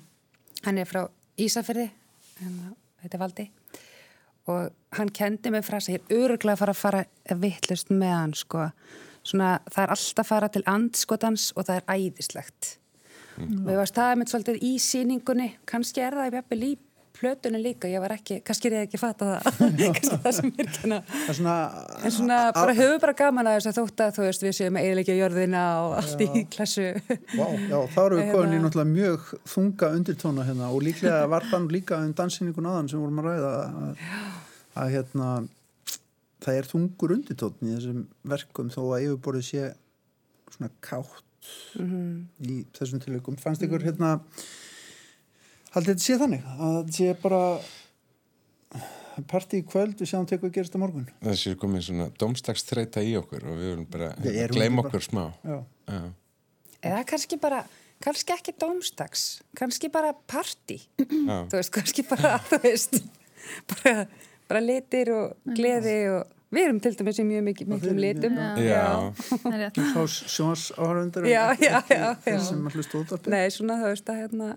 hann 0.66 0.78
er 0.78 0.86
frá 0.86 1.08
Ísafyrði 1.38 1.90
hérna, 2.40 2.74
þetta 3.02 3.16
er 3.16 3.20
Valdi 3.20 3.50
og 4.46 4.70
hann 4.92 5.08
kendi 5.08 5.50
mig 5.50 5.64
frasa, 5.64 5.92
ég 5.92 6.02
er 6.08 6.16
öruglega 6.16 6.54
að 6.54 6.58
fara 6.58 6.72
að 6.72 6.82
fara 6.82 7.04
vittlust 7.38 7.90
með 7.90 8.14
hann 8.14 8.34
sko. 8.34 8.70
svona, 9.22 9.60
það 9.70 9.84
er 9.84 9.90
alltaf 9.90 10.24
að 10.24 10.28
fara 10.28 10.48
til 10.48 10.62
andskotans 10.66 11.52
og 11.56 11.66
það 11.66 11.76
er 11.76 11.84
æðislegt 11.88 12.78
mm. 13.42 13.66
við 13.68 13.82
varst 13.82 13.98
það 13.98 14.16
með 14.20 14.32
svolítið 14.32 14.64
í 14.68 14.72
síningunni 14.82 15.52
kannski 15.68 16.04
er 16.04 16.18
það 16.18 16.40
jafnvel 16.40 16.62
í 16.70 16.72
plötunni 17.22 17.60
líka, 17.62 17.88
ég 17.90 18.02
var 18.02 18.14
ekki, 18.16 18.38
kannski 18.46 18.68
er 18.68 18.76
ég 18.76 18.86
ekki 18.86 18.98
að 18.98 19.02
fatta 19.02 19.28
það, 19.28 19.60
kannski 19.96 20.18
það 20.24 20.34
sem 20.38 20.48
er 20.48 20.64
ekki 20.64 20.90
er 20.96 21.36
svona, 21.36 21.56
En 22.02 22.14
svona, 22.16 22.38
bara 22.56 22.74
höfum 22.76 23.02
bara 23.02 23.14
gaman 23.18 23.50
að 23.50 23.58
þess 23.58 23.70
að 23.70 23.78
þótt 23.78 24.04
að 24.04 24.12
þú 24.16 24.26
veist, 24.26 24.44
við 24.46 24.54
séum 24.58 24.78
að 24.78 24.86
eiginlega 24.88 25.16
jörðina 25.18 25.62
og 25.84 25.96
allt 26.00 26.24
í 26.24 26.44
klassu. 26.52 26.86
Vá, 27.36 27.46
já, 27.68 27.78
þá 27.94 27.98
erum 28.04 28.18
við 28.18 28.24
Hérna- 28.24 28.36
komin 28.36 28.56
í 28.56 28.60
náttúrulega 28.64 28.92
mjög 28.92 29.32
þunga 29.54 29.90
undirtóna 29.98 30.46
hérna 30.48 30.70
og 30.72 30.86
líklega 30.88 31.26
var 31.34 31.48
þann 31.50 31.68
líka 31.76 32.00
um 32.02 32.14
dansinningun 32.22 32.70
aðan 32.72 32.92
sem 32.92 33.02
vorum 33.02 33.22
að 33.22 33.28
ræða 33.30 33.52
að, 33.62 34.06
að 34.82 34.94
hérna 34.96 35.32
það 36.42 36.58
er 36.58 36.70
þungur 36.72 37.16
undirtótn 37.18 37.68
í 37.68 37.76
þessum 37.76 38.06
verkum 38.34 38.72
þó 38.72 38.80
að 38.88 39.04
yfirborðið 39.06 39.50
sé 39.50 39.68
svona 40.56 40.72
kátt 40.84 41.28
í 41.42 42.58
þessum 42.76 43.00
tilökum. 43.02 43.36
Fannst 43.40 43.62
ykkur 43.66 43.82
hérna 43.86 44.14
haldið 45.74 45.94
þetta 45.94 46.04
sé 46.06 46.18
þannig 46.20 46.48
að 46.56 46.74
þetta 46.78 46.96
sé 46.98 47.14
bara 47.22 47.42
partí 49.28 49.60
í 49.60 49.64
kvöld 49.68 49.98
við 50.00 50.08
sjáum 50.08 50.26
tekur 50.28 50.48
að 50.48 50.54
gerast 50.56 50.76
á 50.76 50.80
morgun. 50.80 51.06
þessi 51.20 51.50
er 51.52 51.58
komið 51.60 51.82
svona 51.88 52.06
domstagsþreita 52.20 53.02
í 53.04 53.12
okkur 53.20 53.44
og 53.50 53.58
við 53.58 53.68
viljum 53.72 53.86
bara 53.92 54.08
bara- 54.78 54.88
okkur 54.88 55.04
smá 55.04 55.24
Já. 55.44 55.58
Já. 55.92 56.02
Eða 56.82 57.02
kannski 57.12 57.36
bara, 57.38 57.60
kannski 58.02 58.32
ekki 58.34 58.54
dómstags, 58.58 59.42
kannski 59.54 59.90
bara 59.92 60.12
partí. 60.26 60.80
Þú 60.98 61.52
veist, 61.52 61.70
kannski 61.76 62.02
bara, 62.08 62.38
þú 62.48 62.58
veist, 62.64 62.96
bara, 63.70 64.06
bara 64.48 64.60
litir 64.64 65.12
og 65.14 65.36
gleði 65.54 65.98
og 66.16 66.32
við 66.52 66.66
erum 66.66 66.80
til 66.84 66.92
dæmis 66.98 67.18
í 67.22 67.24
mjög 67.28 67.44
mikið, 67.48 67.70
miklum 67.72 68.00
litum. 68.02 68.38
Já. 68.60 68.84
Það 69.32 69.46
er 69.52 69.58
rétt. 69.64 69.80
Þá 69.94 70.02
sjóns 70.36 70.66
áhörundur 70.76 71.26
Já, 71.30 71.44
já, 71.60 71.78
já, 71.88 72.06
já. 72.28 72.38
sem 72.44 72.66
hlusta 72.74 73.00
út 73.00 73.14
af 73.16 73.28
Nei, 73.32 73.46
svona 73.54 73.78
þú 73.82 73.90
veist 73.92 74.12
að 74.12 74.20
hérna, 74.22 74.50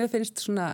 mér 0.00 0.12
finnst 0.12 0.44
svona, 0.44 0.68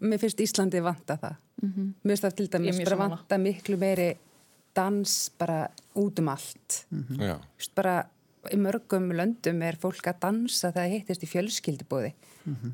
mér 0.00 0.22
finnst 0.22 0.42
Íslandi 0.46 0.82
vanta 0.84 1.18
það. 1.20 1.38
Mér 1.62 2.12
finnst 2.14 2.26
það 2.26 2.36
til 2.40 2.48
er 2.48 2.52
dæmis 2.56 2.80
bara 2.82 2.96
sammála. 2.96 3.18
vanta 3.18 3.38
miklu 3.42 3.78
meiri 3.82 4.10
dans 4.74 5.16
bara 5.38 5.60
út 6.00 6.18
um 6.22 6.28
allt. 6.32 6.82
Já. 7.18 7.36
Þú 7.36 7.60
veist, 7.60 7.74
bara 7.76 7.96
í 8.50 8.56
mörgum 8.58 9.10
löndum 9.14 9.60
er 9.62 9.76
fólk 9.78 10.08
að 10.10 10.16
dansa 10.24 10.70
þegar 10.72 10.78
það 10.88 10.94
hittist 10.96 11.22
í 11.22 11.28
fjölskyldubóði. 11.30 12.12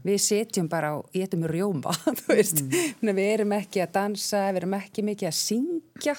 Við 0.01 0.21
setjum 0.25 0.69
bara 0.73 0.95
og 0.97 1.11
getum 1.13 1.43
rjóma, 1.51 1.93
þú 2.23 2.29
veist. 2.39 2.63
Mm. 2.65 3.11
Við 3.19 3.27
erum 3.35 3.53
ekki 3.59 3.83
að 3.85 3.91
dansa, 3.99 4.47
við 4.53 4.63
erum 4.63 4.77
ekki 4.79 5.05
mikið 5.05 5.29
að 5.29 5.37
syngja. 5.37 6.15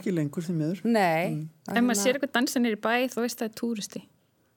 Ekki 0.00 0.14
lengur 0.14 0.44
því 0.46 0.56
miður. 0.58 0.82
Nei. 0.88 1.46
Ef 1.68 1.78
maður 1.84 2.00
sér 2.00 2.18
eitthvað 2.18 2.34
dansin 2.38 2.68
er 2.68 2.76
í 2.76 2.80
bæ, 2.80 2.94
þú 3.12 3.24
veist 3.24 3.40
það 3.40 3.48
er 3.50 3.56
túristi. 3.60 4.02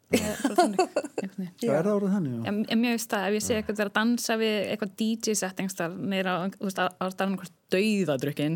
Það 0.08 0.24
er 0.24 0.38
bara 0.40 0.56
þannig, 0.56 0.84
er 1.68 1.88
já. 2.32 2.44
En, 2.48 2.60
en 2.72 2.80
mér 2.80 2.94
veist 2.96 3.12
það, 3.12 3.26
ef 3.28 3.36
ég 3.36 3.44
sé 3.44 3.56
eitthvað 3.58 3.82
að 3.84 3.90
dansa 3.98 4.38
við 4.40 4.54
eitthvað 4.72 4.94
á, 6.32 6.36
þú 6.54 6.68
veist, 6.70 6.80
á 6.80 7.06
staðan 7.12 7.34
hvort 7.42 7.56
dauðadrukkin 7.76 8.56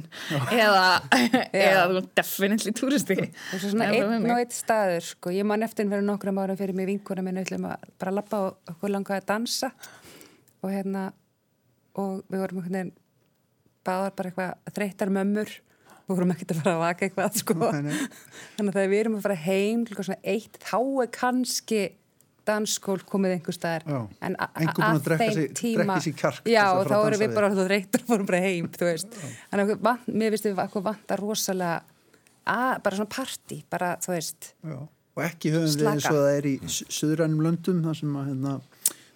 eða, 0.56 0.86
eða 1.66 2.04
definitely 2.16 2.72
túristi. 2.78 3.18
Svona 3.52 3.90
Það 3.90 3.98
er 3.98 4.06
bara 4.06 4.16
einn 4.16 4.32
og 4.32 4.40
einn 4.46 4.56
staður, 4.56 5.08
sko. 5.10 5.34
Ég 5.36 5.50
man 5.52 5.68
eftir 5.68 5.92
fyrir 5.92 6.08
nokkrum 6.08 6.40
árum 6.40 6.60
fyrir 6.60 6.78
mig 6.78 6.88
vinkuna 6.88 7.26
minni 7.26 7.44
ætlum 7.44 7.68
að 7.68 7.84
bara 8.00 8.16
lappa 8.16 8.46
og 8.46 8.72
okkur 8.72 8.96
langaði 8.96 9.20
að 9.20 9.28
dansa 9.34 9.74
og 10.62 10.72
hérna 10.72 11.10
og 12.00 12.24
við 12.32 12.46
vorum 12.46 12.62
einhvern 12.62 12.78
veginn 12.78 12.96
báðar 13.84 14.16
bara 14.16 14.32
eitthvað 14.32 14.74
þreytar 14.78 15.12
mömmur 15.12 15.54
við 16.12 16.20
vorum 16.20 16.36
ekkert 16.36 16.54
að 16.54 16.62
fara 16.62 16.76
að 16.76 16.84
vaka 16.84 17.08
eitthvað, 17.08 17.40
sko. 17.42 17.58
Þannig 17.62 18.70
að 18.70 18.78
þegar 18.78 18.94
við 18.94 19.02
erum 19.02 19.18
að 19.18 19.26
fara 19.26 19.40
heim 19.48 19.86
eitt, 20.22 20.62
þá 20.62 20.78
er 21.06 21.12
kannski 21.16 21.82
dansskól 22.48 22.98
komið 23.08 23.36
einhver 23.36 23.56
staðar. 23.56 23.84
Já. 23.86 24.00
en 24.26 24.36
að 24.42 24.62
að 24.82 25.20
þeim 25.22 25.34
sig- 25.36 25.52
tíma 25.60 25.98
kjark 26.02 26.48
já 26.50 26.64
að 26.64 26.80
og 26.80 26.88
þá 26.90 26.96
að 26.98 27.08
erum 27.08 27.22
við 27.22 27.36
bara 27.36 27.50
þú 27.54 27.66
þreytur 27.68 28.02
og 28.02 28.08
fórum 28.10 28.30
bara 28.32 28.42
heim 28.42 28.70
þannig 28.72 29.74
að 29.78 30.08
mér 30.08 30.34
finnst 30.36 30.48
við 30.50 30.62
okkur 30.66 30.86
vanta 30.88 31.18
rosalega 31.22 31.84
að, 32.46 32.82
bara 32.82 32.96
svona 32.98 33.14
partí 33.14 33.60
bara 33.70 33.92
þú 34.02 34.16
veist. 34.16 34.54
Já, 34.66 34.80
og 34.82 35.24
ekki 35.28 35.54
höfum 35.54 35.78
við 35.78 35.92
eins 35.92 36.10
og 36.10 36.18
það 36.18 36.32
er 36.40 36.50
í 36.50 36.56
suðrænum 36.72 37.46
löndum 37.46 37.84
þar 37.86 38.00
sem 38.02 38.18
að 38.18 38.32
hérna, 38.32 38.56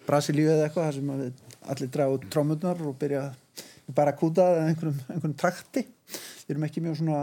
Brasilíu 0.06 0.46
eða 0.52 0.68
eitthvað 0.68 0.86
þar 0.86 0.98
sem 1.00 1.10
að 1.10 1.22
við 1.24 1.44
allir 1.66 1.90
draga 1.90 2.14
út 2.14 2.26
trómurnar 2.30 2.82
og 2.86 2.98
byrja 3.00 3.24
bara 3.96 4.12
að 4.12 4.20
kúta 4.20 4.46
eða 4.52 4.68
einhverjum, 4.70 5.00
einhverjum 5.10 5.36
takti 5.40 5.82
við 6.14 6.54
erum 6.54 6.66
ekki 6.68 6.82
mjög 6.84 6.98
svona 7.00 7.20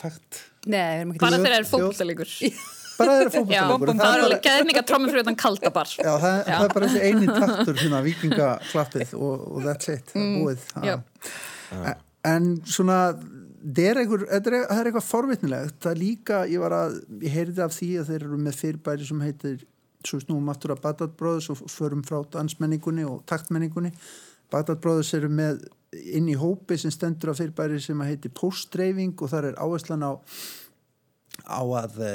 takt 0.00 0.42
Nei, 0.66 0.78
við 0.78 1.00
erum 1.00 1.14
ekki 1.14 1.22
Bara 1.24 1.38
þegar 1.38 1.54
það 1.54 1.58
er 1.62 1.68
fókbaltalegur. 1.72 2.34
bara 2.98 3.16
þeirra 3.18 3.42
Já, 3.54 3.62
fótballtalegur 3.70 4.02
það 4.02 4.18
er 4.18 4.24
alveg 4.26 4.68
mikið 4.72 4.86
trómið 4.90 5.12
fyrir 5.12 5.24
utan 5.26 5.38
kaldabar. 5.44 5.92
Já, 5.94 6.12
það, 6.24 6.38
það 6.48 6.64
er 6.68 6.74
bara 6.74 6.88
þessi 6.88 7.02
eini 7.08 7.28
taktur 7.38 7.78
hérna, 7.82 8.00
vikingaklappið 8.08 9.16
og, 9.18 9.46
og 9.54 9.66
that's 9.68 9.92
it 9.94 10.14
það 10.14 10.24
er 10.24 10.38
búið. 10.42 10.68
Já. 10.88 10.96
En- 11.78 12.04
en 12.28 12.48
svona 12.66 12.96
það 13.14 13.78
er, 13.84 13.98
einhver, 14.02 14.24
er, 14.26 14.42
það 14.42 14.80
er 14.80 14.88
eitthvað 14.90 15.06
forvitnilegt. 15.06 15.76
Það 15.82 15.92
er 15.94 16.00
líka, 16.02 16.40
ég 16.50 16.60
var 16.62 16.74
að 16.76 16.96
ég 17.24 17.34
heyrði 17.34 17.62
af 17.64 17.74
því 17.76 17.88
að 18.02 18.10
þeir 18.12 18.24
eru 18.26 18.38
með 18.42 18.58
fyrirbæri 18.62 19.06
sem 19.08 19.22
heitir 19.24 19.62
svo 20.06 20.20
snúum 20.22 20.50
aftur 20.52 20.74
að 20.74 20.82
Bagdad 20.84 21.14
Brothers 21.18 21.48
og 21.54 21.62
förum 21.72 22.02
frá 22.06 22.20
dansmenningunni 22.34 23.06
og 23.06 23.22
taktmenningunni. 23.30 23.90
Bagdad 24.52 24.80
Brothers 24.82 25.10
eru 25.18 25.30
með 25.30 25.64
inn 25.92 26.28
í 26.28 26.36
hópi 26.36 26.76
sem 26.80 26.92
stendur 26.92 27.32
af 27.32 27.40
fyrirbæri 27.40 27.80
sem 27.80 28.00
að 28.02 28.12
heitir 28.12 28.34
postdreifing 28.36 29.16
og 29.22 29.30
þar 29.32 29.50
er 29.50 29.60
áherslan 29.62 30.04
á 30.04 30.12
á 31.46 31.62
að 31.62 32.00
e, 32.02 32.14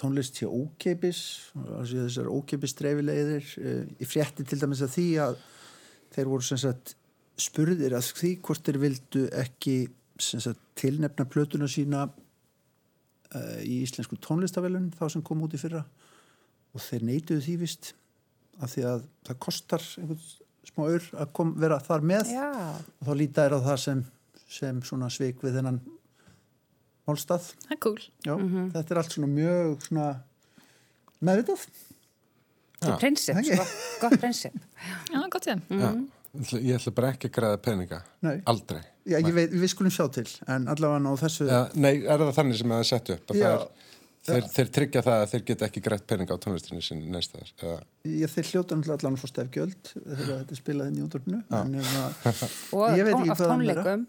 tónlist 0.00 0.40
sé 0.40 0.48
ókeipis 0.48 1.20
þessar 1.54 2.30
ókeipis 2.32 2.74
dreifilegðir 2.78 3.46
e, 3.60 3.74
í 4.02 4.08
frétti 4.08 4.44
til 4.44 4.58
dæmis 4.60 4.82
að 4.84 4.94
því 4.96 5.06
að 5.24 5.38
þeir 6.16 6.32
voru 6.32 6.46
sem 6.48 6.60
sagt 6.60 6.96
spurðir 7.40 7.94
að 7.96 8.10
því 8.18 8.32
hvort 8.44 8.66
þeir 8.66 8.80
vildu 8.82 9.24
ekki 9.38 9.76
sagt 10.20 10.60
tilnefna 10.80 11.28
plötuna 11.30 11.68
sína 11.70 12.04
e, 13.32 13.40
í 13.64 13.80
íslensku 13.84 14.18
tónlistavelun 14.20 14.90
þá 14.98 15.06
sem 15.14 15.24
kom 15.24 15.46
út 15.46 15.56
í 15.56 15.60
fyrra. 15.60 15.84
Og 16.74 16.84
þeir 16.84 17.06
neituðu 17.06 17.44
því 17.46 17.56
vist 17.62 17.94
af 18.60 18.74
því 18.74 18.86
að 18.90 19.06
það 19.26 19.40
kostar 19.46 19.86
einhvern 19.98 20.24
smá 20.68 20.84
ör 20.88 21.06
að 21.24 21.32
kom, 21.36 21.54
vera 21.60 21.80
þar 21.84 22.04
með. 22.12 22.32
Já, 22.34 22.48
og 23.00 23.08
þá 23.08 23.12
líta 23.16 23.46
þér 23.46 23.56
á 23.56 23.60
það 23.68 23.80
sem, 23.84 24.04
sem 24.50 24.82
svona 24.86 25.10
svik 25.12 25.42
við 25.44 25.58
þennan 25.60 25.80
málstað. 27.08 27.50
Það 27.66 27.76
er 27.76 27.80
cool. 27.86 28.00
Já, 28.26 28.34
þetta 28.76 28.94
er 28.94 29.02
allt 29.02 29.16
svona 29.16 29.30
mjög 29.32 29.86
svona 29.88 30.08
meðvitað. 31.26 31.66
þetta 32.80 32.94
er 32.94 33.02
prinsip, 33.02 33.42
sko, 33.44 33.66
gott 34.00 34.16
prinsip 34.22 34.56
Já, 35.10 35.20
gott 35.32 35.48
sér. 35.48 35.60
Já. 35.68 35.90
Ég 36.62 36.76
ætla 36.78 36.92
bara 36.94 37.08
ekki 37.10 37.26
að 37.26 37.34
græða 37.34 37.56
peninga. 37.64 37.96
Nei. 38.22 38.36
aldrei. 38.46 38.80
Já, 39.08 39.16
ég 39.18 39.32
veit, 39.34 39.50
við 39.50 39.72
skulum 39.72 39.90
sjá 39.90 40.04
til, 40.14 40.28
en 40.46 40.68
allavega 40.70 41.10
á 41.10 41.14
þessu, 41.24 41.46
ja, 41.48 41.62
Nei, 41.74 42.04
er 42.04 42.22
það 42.22 42.36
þannig 42.36 42.60
sem 42.60 42.74
það 42.74 42.82
er 42.84 42.88
sett 42.90 43.10
upp? 43.16 43.32
Að 43.32 43.40
Já. 43.40 43.46
það 43.46 43.54
er, 43.56 43.88
þeir, 44.28 44.46
þeir 44.52 44.70
tryggja 44.76 45.02
það 45.06 45.22
að 45.22 45.30
þeir 45.32 45.44
geta 45.48 45.66
ekki 45.68 45.82
grætt 45.84 46.04
peninga 46.10 46.36
á 46.36 46.42
tónlistinu 46.42 46.82
sinni 46.84 47.08
næstaðar 47.12 47.52
eða, 47.64 47.78
ég 48.10 48.32
þeir 48.34 48.50
hljóta 48.50 48.76
náttúrulega 48.76 48.98
allan 49.00 49.18
fá 49.20 49.26
stefgjöld 49.30 49.90
þegar 49.94 50.30
þetta 50.34 50.54
er 50.56 50.60
spilað 50.60 50.90
inn 50.90 50.98
í 51.00 51.04
hérna, 51.06 52.04
og 52.76 52.84
af 52.90 53.42
tónleikum. 53.42 54.04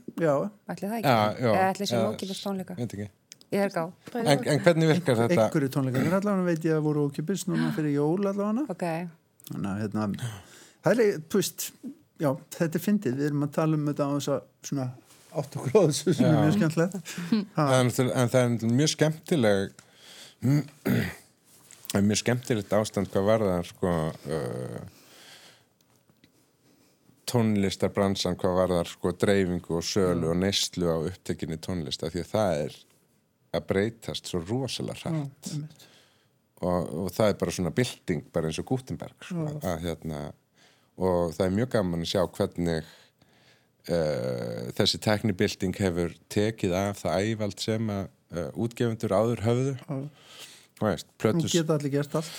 Ætli 0.71 0.91
það 0.91 0.97
ekki, 1.00 1.54
ætli 1.63 1.89
sem 1.89 2.02
já, 2.02 2.06
ókipist 2.10 2.45
tónleika 2.45 2.78
veit 2.80 2.95
ekki. 2.97 3.08
ég 3.56 3.65
er 3.65 3.74
gá, 3.76 3.84
En, 4.15 4.30
en 4.36 4.63
hvernig 4.65 4.91
virkar 4.91 5.21
þetta? 5.24 5.45
einhverju 5.47 5.71
tónleikarnir 5.78 6.17
allavega 6.19 6.47
veit 6.50 6.67
ég 6.67 6.78
að 6.78 6.86
voru 6.89 7.06
ókipis 7.08 7.47
núna 7.47 7.71
fyrir 7.78 7.95
jól 7.95 8.19
allavega. 8.32 8.67
ok. 8.71 8.88
Þannig 9.52 9.71
að 9.71 9.80
hérna, 9.86 10.32
það 10.86 11.06
er, 11.06 11.21
veist, 11.34 11.69
já, 12.21 12.30
þetta 12.58 12.78
er 12.80 12.84
fyndið, 12.84 13.15
við 13.19 13.32
erum 13.32 13.47
að 13.47 13.56
tala 13.58 13.80
um 13.80 13.88
þetta 13.89 14.08
á 14.08 14.12
þess 14.15 14.32
að 14.36 14.43
svona 14.69 14.90
átt 15.31 15.56
okkur 15.56 15.75
á 15.75 15.81
þessu 15.88 16.13
sem 16.15 16.27
er 16.27 16.38
mjög 16.38 16.58
skemmtilegt. 16.58 17.13
Ha, 17.58 17.65
en, 17.79 17.92
en 18.12 18.31
það 18.31 18.42
er 18.42 18.75
mjög 18.79 18.92
skemmtileg 18.96 19.83
það 21.92 22.00
er 22.00 22.08
mjög 22.08 22.21
skemmtilegt 22.23 22.73
ástand 22.73 23.12
hvað 23.13 23.27
varðar 23.27 23.67
sko 23.69 23.92
uh, 24.10 24.79
tónlistarbransan 27.31 28.37
hvað 28.39 28.58
varðar 28.58 28.89
sko 28.89 29.13
dreifingu 29.21 29.77
og 29.77 29.85
sölu 29.85 30.31
og 30.31 30.39
neyslu 30.42 30.89
á 30.89 30.98
upptekinni 31.12 31.60
tónlista 31.62 32.10
því 32.12 32.23
að 32.23 32.31
það 32.31 32.63
er 32.65 32.79
að 33.52 33.67
breytast 33.67 34.31
svo 34.31 34.42
rosalega 34.44 35.00
hrætt 35.04 35.52
einmitt. 35.52 35.85
og, 36.63 36.89
og 37.04 37.12
það 37.13 37.33
er 37.33 37.37
bara 37.44 37.56
svona 37.58 37.73
bylting 37.75 38.25
bara 38.33 38.50
eins 38.50 38.62
og 38.62 38.67
Gutenberg 38.71 39.27
sko, 39.27 39.46
að, 39.60 39.77
hérna, 39.85 40.23
og 40.98 41.35
það 41.35 41.46
er 41.46 41.56
mjög 41.60 41.73
gaman 41.75 42.06
að 42.06 42.12
sjá 42.13 42.23
hvernig 42.37 42.89
uh, 43.92 44.71
þessi 44.79 45.02
teknibylting 45.04 45.77
hefur 45.83 46.17
tekið 46.31 46.75
af 46.79 47.04
það 47.04 47.29
ævald 47.29 47.62
sem 47.62 47.94
að 47.94 48.10
útgefundur 48.32 49.15
áður 49.15 49.46
höfðu. 49.46 49.77
Plötus 51.21 51.54
geta 51.54 51.77
allir 51.77 51.94
gert 51.94 52.15
allt. 52.17 52.29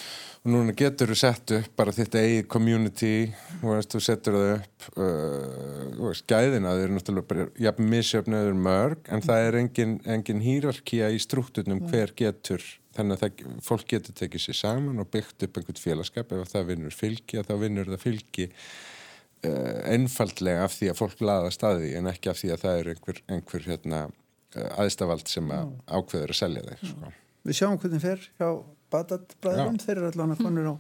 og 0.42 0.50
núna 0.50 0.72
getur 0.74 1.12
þú 1.12 1.16
sett 1.20 1.52
upp 1.54 1.74
bara 1.78 1.92
þitt 1.94 2.16
eigið 2.18 2.46
community 2.50 3.14
þú 3.62 4.00
setur 4.02 4.34
það 4.34 4.48
upp 4.56 4.86
uh, 4.96 5.82
og 6.00 6.08
veist, 6.08 6.26
gæðina 6.26 6.72
þau 6.74 6.82
eru 6.82 6.96
náttúrulega 6.96 7.28
bara 7.30 7.44
jafn 7.62 7.90
misjöfnöður 7.92 8.58
mörg 8.58 9.12
en 9.14 9.22
það 9.22 9.46
er 9.46 9.58
engin, 9.60 9.92
engin 10.16 10.42
hýrarkía 10.42 11.12
í 11.14 11.20
strukturnum 11.22 11.84
hver 11.86 12.14
getur 12.18 12.64
þannig 12.96 13.20
að 13.20 13.22
það, 13.22 13.60
fólk 13.68 13.86
getur 13.94 14.16
tekið 14.18 14.44
sér 14.46 14.58
saman 14.58 15.02
og 15.02 15.12
byggt 15.12 15.46
upp 15.46 15.60
einhvern 15.60 15.80
félagskap. 15.80 16.34
Ef 16.34 16.50
það 16.50 16.72
vinnur 16.72 16.96
fylgi 16.96 17.44
þá 17.46 17.54
vinnur 17.60 17.92
það 17.92 18.02
fylgi 18.02 18.48
uh, 18.50 19.78
einfaldlega 19.94 20.66
af 20.66 20.74
því 20.76 20.90
að 20.90 20.98
fólk 20.98 21.22
laða 21.22 21.54
staði 21.54 21.94
en 22.00 22.10
ekki 22.10 22.32
af 22.32 22.42
því 22.42 22.52
að 22.56 22.66
það 22.66 22.80
er 22.80 22.92
einhver, 22.92 23.22
einhver 23.36 23.70
hérna, 23.70 24.02
uh, 24.10 24.21
aðstafald 24.60 25.30
sem 25.30 25.48
að 25.54 25.72
ákveður 25.88 26.34
að 26.34 26.38
selja 26.38 26.62
þeir 26.68 26.92
sko. 26.92 27.12
Við 27.42 27.58
sjáum 27.58 27.80
hvernig 27.82 28.02
fer 28.04 28.22
hjá 28.38 28.48
Badat-bræðum, 28.92 29.80
þeir 29.80 29.96
eru 29.96 30.08
allan 30.10 30.34
að 30.34 30.42
konur 30.44 30.68
á 30.68 30.74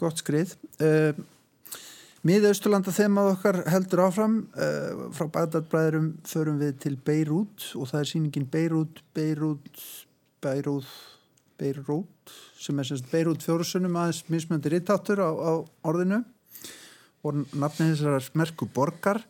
gott 0.00 0.20
skrið. 0.22 0.54
Uh, 0.80 1.12
Miðausturlanda 2.26 2.92
þemað 2.92 3.30
okkar 3.32 3.58
heldur 3.72 4.02
áfram, 4.04 4.34
uh, 4.52 5.06
frá 5.16 5.26
Badat-bræðurum 5.34 6.10
förum 6.28 6.60
við 6.60 6.74
til 6.84 6.94
Beirut 7.06 7.70
og 7.80 7.88
það 7.90 8.02
er 8.02 8.10
síningin 8.10 8.48
Beirut, 8.52 9.00
Beirut, 9.16 9.84
Beirut, 10.44 10.90
Beirut, 11.60 12.34
sem 12.60 12.78
er 12.78 12.88
semst 12.90 13.08
Beirut 13.12 13.44
fjórusunum 13.44 13.96
aðeins 13.96 14.22
mismöndi 14.32 14.72
rittáttur 14.72 15.24
á, 15.24 15.30
á 15.32 15.52
orðinu 15.88 16.22
og 17.24 17.42
nafni 17.56 17.90
þessar 17.90 18.30
merku 18.36 18.68
borgar. 18.68 19.22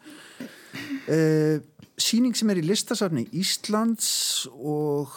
Uh, 1.11 1.63
síning 2.01 2.37
sem 2.37 2.51
er 2.53 2.61
í 2.61 2.65
listasafni 2.67 3.27
Íslands 3.37 4.49
og 4.55 5.13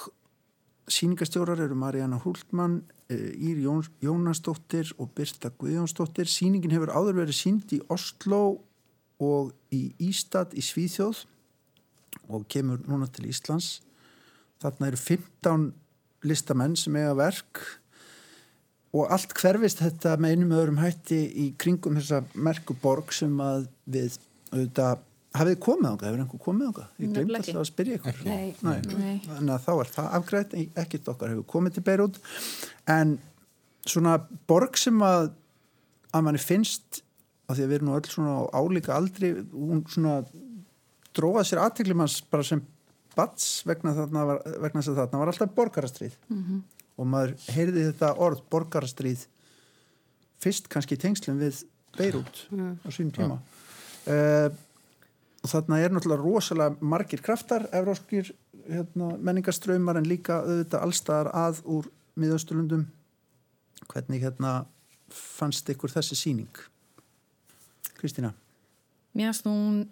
Sýningastjórar 0.91 1.61
eru 1.63 1.77
Marjana 1.79 2.17
Húltmann, 2.19 2.81
Ír 3.09 3.61
Jón, 3.63 3.85
Jónasdóttir 4.03 4.89
og 4.99 5.13
Birta 5.15 5.51
Guðjónsdóttir. 5.55 6.27
Sýningin 6.27 6.73
hefur 6.75 6.91
áður 6.91 7.21
verið 7.21 7.37
sínd 7.37 7.71
í 7.71 7.79
Oslo 7.93 8.59
og 9.23 9.53
í 9.71 9.93
Ístad 10.03 10.55
í 10.57 10.63
Svíþjóð 10.65 11.23
og 12.27 12.43
kemur 12.51 12.83
núna 12.87 13.07
til 13.07 13.29
Íslands. 13.31 13.79
Þarna 14.59 14.91
eru 14.91 14.99
15 14.99 15.69
listamenn 16.27 16.75
sem 16.79 16.99
eiga 16.99 17.15
verk 17.19 17.63
og 18.93 19.09
allt 19.11 19.33
hverfist 19.39 19.81
þetta 19.81 20.17
með 20.21 20.35
einum 20.35 20.53
öðrum 20.57 20.83
hætti 20.83 21.23
í 21.45 21.47
kringum 21.59 21.97
þessa 21.97 22.21
merkuborg 22.35 23.15
sem 23.15 23.33
að 23.43 23.67
við 23.89 24.19
auðvitað 24.51 25.07
Hafið 25.33 25.55
komið 25.65 25.87
ánga? 25.89 26.07
Hefur 26.07 26.21
einhver 26.21 26.41
komið 26.45 26.67
ánga? 26.69 26.83
Ég 27.01 27.13
glemt 27.15 27.37
alltaf 27.39 27.61
að 27.63 27.69
spyrja 27.71 27.95
ykkur. 27.97 28.17
Nei. 28.27 28.51
Nei. 28.61 29.13
Þannig 29.25 29.53
að 29.55 29.63
þá 29.63 29.71
er 29.73 29.91
það 29.95 30.09
afgrætt, 30.19 30.51
ekkert 30.83 31.07
okkar 31.09 31.31
hefur 31.33 31.47
komið 31.49 31.77
til 31.77 31.85
Beirut. 31.87 32.19
En 32.93 33.15
svona 33.89 34.17
borg 34.49 34.77
sem 34.77 34.99
að, 35.01 35.31
að 36.13 36.27
manni 36.27 36.41
finnst, 36.41 37.01
af 37.49 37.57
því 37.57 37.65
að 37.65 37.71
við 37.71 37.77
erum 37.79 37.89
nú 37.89 37.95
öll 37.97 38.11
svona 38.11 38.35
á 38.37 38.41
álíka 38.61 38.93
aldri, 38.93 39.31
hún 39.55 39.81
svona 39.89 40.19
dróða 41.17 41.43
sér 41.49 41.61
aðtekli 41.63 41.97
manns 41.97 42.19
bara 42.29 42.45
sem 42.45 42.61
bats 43.17 43.47
vegna, 43.65 43.93
þarna 43.97 44.25
var, 44.29 44.41
vegna 44.67 44.81
þess 44.81 44.91
að 44.93 44.99
þarna 45.01 45.21
var 45.21 45.31
alltaf 45.31 45.55
borgarastrið. 45.57 46.17
-hmm. 46.29 46.61
Og 47.01 47.09
maður 47.09 47.33
heyrði 47.55 47.87
þetta 47.89 48.11
orð 48.21 48.43
borgarastrið 48.53 49.25
fyrst 50.43 50.69
kannski 50.69 50.93
í 50.93 51.01
tengslum 51.01 51.41
við 51.41 51.63
Beirut 51.97 52.45
á 52.85 52.89
sínum 52.93 53.13
tíma. 53.13 53.39
Uh, 54.03 54.53
og 55.43 55.51
þarna 55.51 55.79
er 55.83 55.93
náttúrulega 55.93 56.23
rosalega 56.23 56.77
margir 56.93 57.21
kraftar, 57.23 57.67
evróskir 57.75 58.31
hérna, 58.69 59.13
menningarströymar 59.19 59.99
en 59.99 60.07
líka 60.07 60.39
auðvitað 60.43 60.85
allstaðar 60.87 61.31
að 61.35 61.63
úr 61.67 61.89
miðausturlundum 62.19 62.85
hvernig 63.91 64.23
hérna 64.23 64.53
fannst 65.13 65.67
ykkur 65.69 65.91
þessi 65.91 66.17
síning 66.17 66.63
Kristína? 67.99 68.33
Mér 69.13 69.31
finnst 69.31 69.47
hún, 69.47 69.83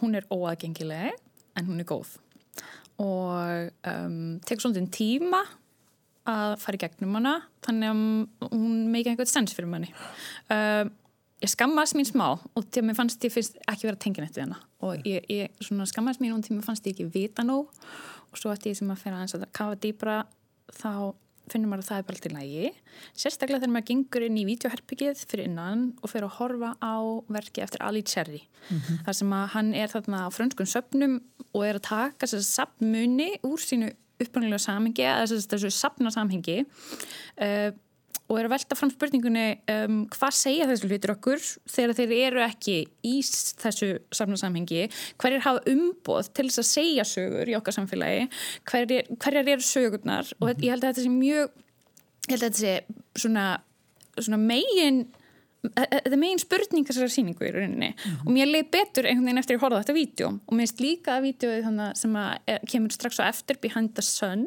hún 0.00 0.16
er 0.18 0.26
óaðgengileg 0.32 1.18
en 1.58 1.68
hún 1.68 1.82
er 1.82 1.86
góð. 1.86 2.16
Og 3.02 3.68
um, 3.88 4.38
tekur 4.46 4.64
svolítið 4.64 4.88
tíma 4.94 5.42
að 6.28 6.56
fara 6.62 6.78
í 6.78 6.82
gegnum 6.82 7.18
hana 7.18 7.34
þannig 7.66 7.92
að 7.92 8.50
hún 8.54 8.74
meikið 8.92 9.12
einhvern 9.12 9.30
sens 9.30 9.54
fyrir 9.56 9.70
manni. 9.70 9.92
Um, 10.50 10.92
ég 11.42 11.50
skammast 11.50 11.96
mín 11.98 12.06
smá 12.06 12.28
og 12.38 12.68
til 12.70 12.82
að 12.82 12.88
mér 12.90 12.98
fannst 13.00 13.24
ég 13.26 13.34
fyrst 13.34 13.58
ekki 13.66 13.88
vera 13.88 14.00
tenginett 14.00 14.36
við 14.36 14.46
hana 14.46 14.60
og 14.82 15.08
ég, 15.08 15.26
ég 15.30 15.88
skammast 15.90 16.22
mín 16.22 16.36
og 16.36 16.44
til 16.44 16.54
að 16.54 16.60
mér 16.60 16.68
fannst 16.68 16.86
ég 16.86 16.94
ekki 16.94 17.10
vita 17.12 17.44
nóg. 17.46 17.70
Og 18.32 18.40
svo 18.40 18.52
ætti 18.54 18.72
ég 18.72 18.78
sem 18.78 18.88
að 18.88 19.02
fyrir 19.02 19.18
aðeins 19.18 19.36
að 19.36 19.44
kafa 19.52 19.76
dýbra 19.82 20.22
þá 20.72 21.12
finnum 21.50 21.72
maður 21.72 21.82
að 21.82 21.88
það 21.88 21.98
er 21.98 22.06
bara 22.06 22.16
alltaf 22.16 22.34
lægi 22.36 22.68
sérstaklega 23.18 23.60
þegar 23.60 23.72
maður 23.74 23.88
gengur 23.90 24.24
inn 24.26 24.38
í 24.38 24.44
vídeoherbyggið 24.46 25.22
fyrir 25.28 25.48
innan 25.50 25.82
og 26.00 26.12
fyrir 26.12 26.28
að 26.28 26.36
horfa 26.38 26.70
á 26.78 26.96
verki 27.34 27.64
eftir 27.64 27.82
Ali 27.84 28.02
Cherry. 28.06 28.42
Þar 29.06 29.18
sem 29.18 29.34
að 29.36 29.46
hann 29.56 29.72
er 29.76 29.92
þarna 29.92 30.24
á 30.24 30.28
frönskun 30.32 30.70
söpnum 30.70 31.18
og 31.50 31.66
er 31.66 31.80
að 31.80 31.88
taka 31.90 32.28
þess 32.28 32.38
að 32.38 32.48
sapnmuni 32.48 33.28
úr 33.48 33.60
sínu 33.60 33.90
upprunalega 34.22 34.62
samhengi 34.62 35.04
eða 35.04 35.26
þess 35.26 35.48
að 35.48 35.56
þessu 35.56 35.72
sapna 35.74 36.12
samhengi 36.14 36.60
uh, 36.62 37.70
og 38.32 38.38
er 38.40 38.46
að 38.48 38.54
velta 38.54 38.76
fram 38.78 38.90
spurningunni 38.94 39.44
um, 39.68 39.96
hvað 40.14 40.36
segja 40.38 40.66
þessu 40.70 40.88
hlutur 40.88 41.12
okkur 41.12 41.42
þegar 41.68 41.96
þeir 41.98 42.12
eru 42.30 42.44
ekki 42.46 42.76
í 43.04 43.14
þessu 43.60 43.90
samhengi, 44.16 44.86
hverjir 45.20 45.44
hafa 45.44 45.60
umboð 45.68 46.30
til 46.32 46.46
þess 46.48 46.62
að 46.62 46.70
segja 46.70 47.04
sögur 47.12 47.52
í 47.52 47.56
okkar 47.58 47.76
samfélagi, 47.76 48.28
hverjir, 48.70 49.10
hverjir 49.20 49.52
eru 49.58 49.66
sögurnar? 49.68 50.32
Og 50.40 50.48
þetta- 50.48 50.64
ég 50.64 50.72
held 50.72 50.86
að 50.86 50.94
þetta 50.94 51.04
sé 51.04 51.12
mjög 51.18 51.58
ég 52.22 52.32
held 52.32 52.42
að 52.42 52.48
þetta 52.48 52.62
sé 52.62 52.74
svona, 53.20 53.46
svona 54.16 54.40
megin 54.40 55.02
þetta 55.62 56.10
er 56.10 56.18
megin 56.18 56.40
spurning 56.42 56.86
þessara 56.88 57.10
sýningu 57.12 57.46
í 57.46 57.50
rauninni. 57.54 57.90
Og 58.24 58.30
mér 58.34 58.50
leið 58.50 58.70
betur 58.74 59.06
einhvern 59.06 59.28
veginn 59.28 59.42
eftir 59.42 59.58
að 59.58 59.62
horfa 59.62 59.82
þetta 59.82 59.94
vídeo. 59.94 60.30
Og 60.46 60.56
mér 60.56 60.66
finnst 60.66 60.82
líka 60.82 61.18
að 61.18 61.28
þannig 61.38 62.00
sem 62.00 62.16
að 62.18 62.30
er, 62.50 62.64
kemur 62.72 62.94
strax 62.96 63.20
á 63.22 63.24
eftir 63.28 63.60
Behind 63.62 63.92
the 63.94 64.04
Sun. 64.06 64.46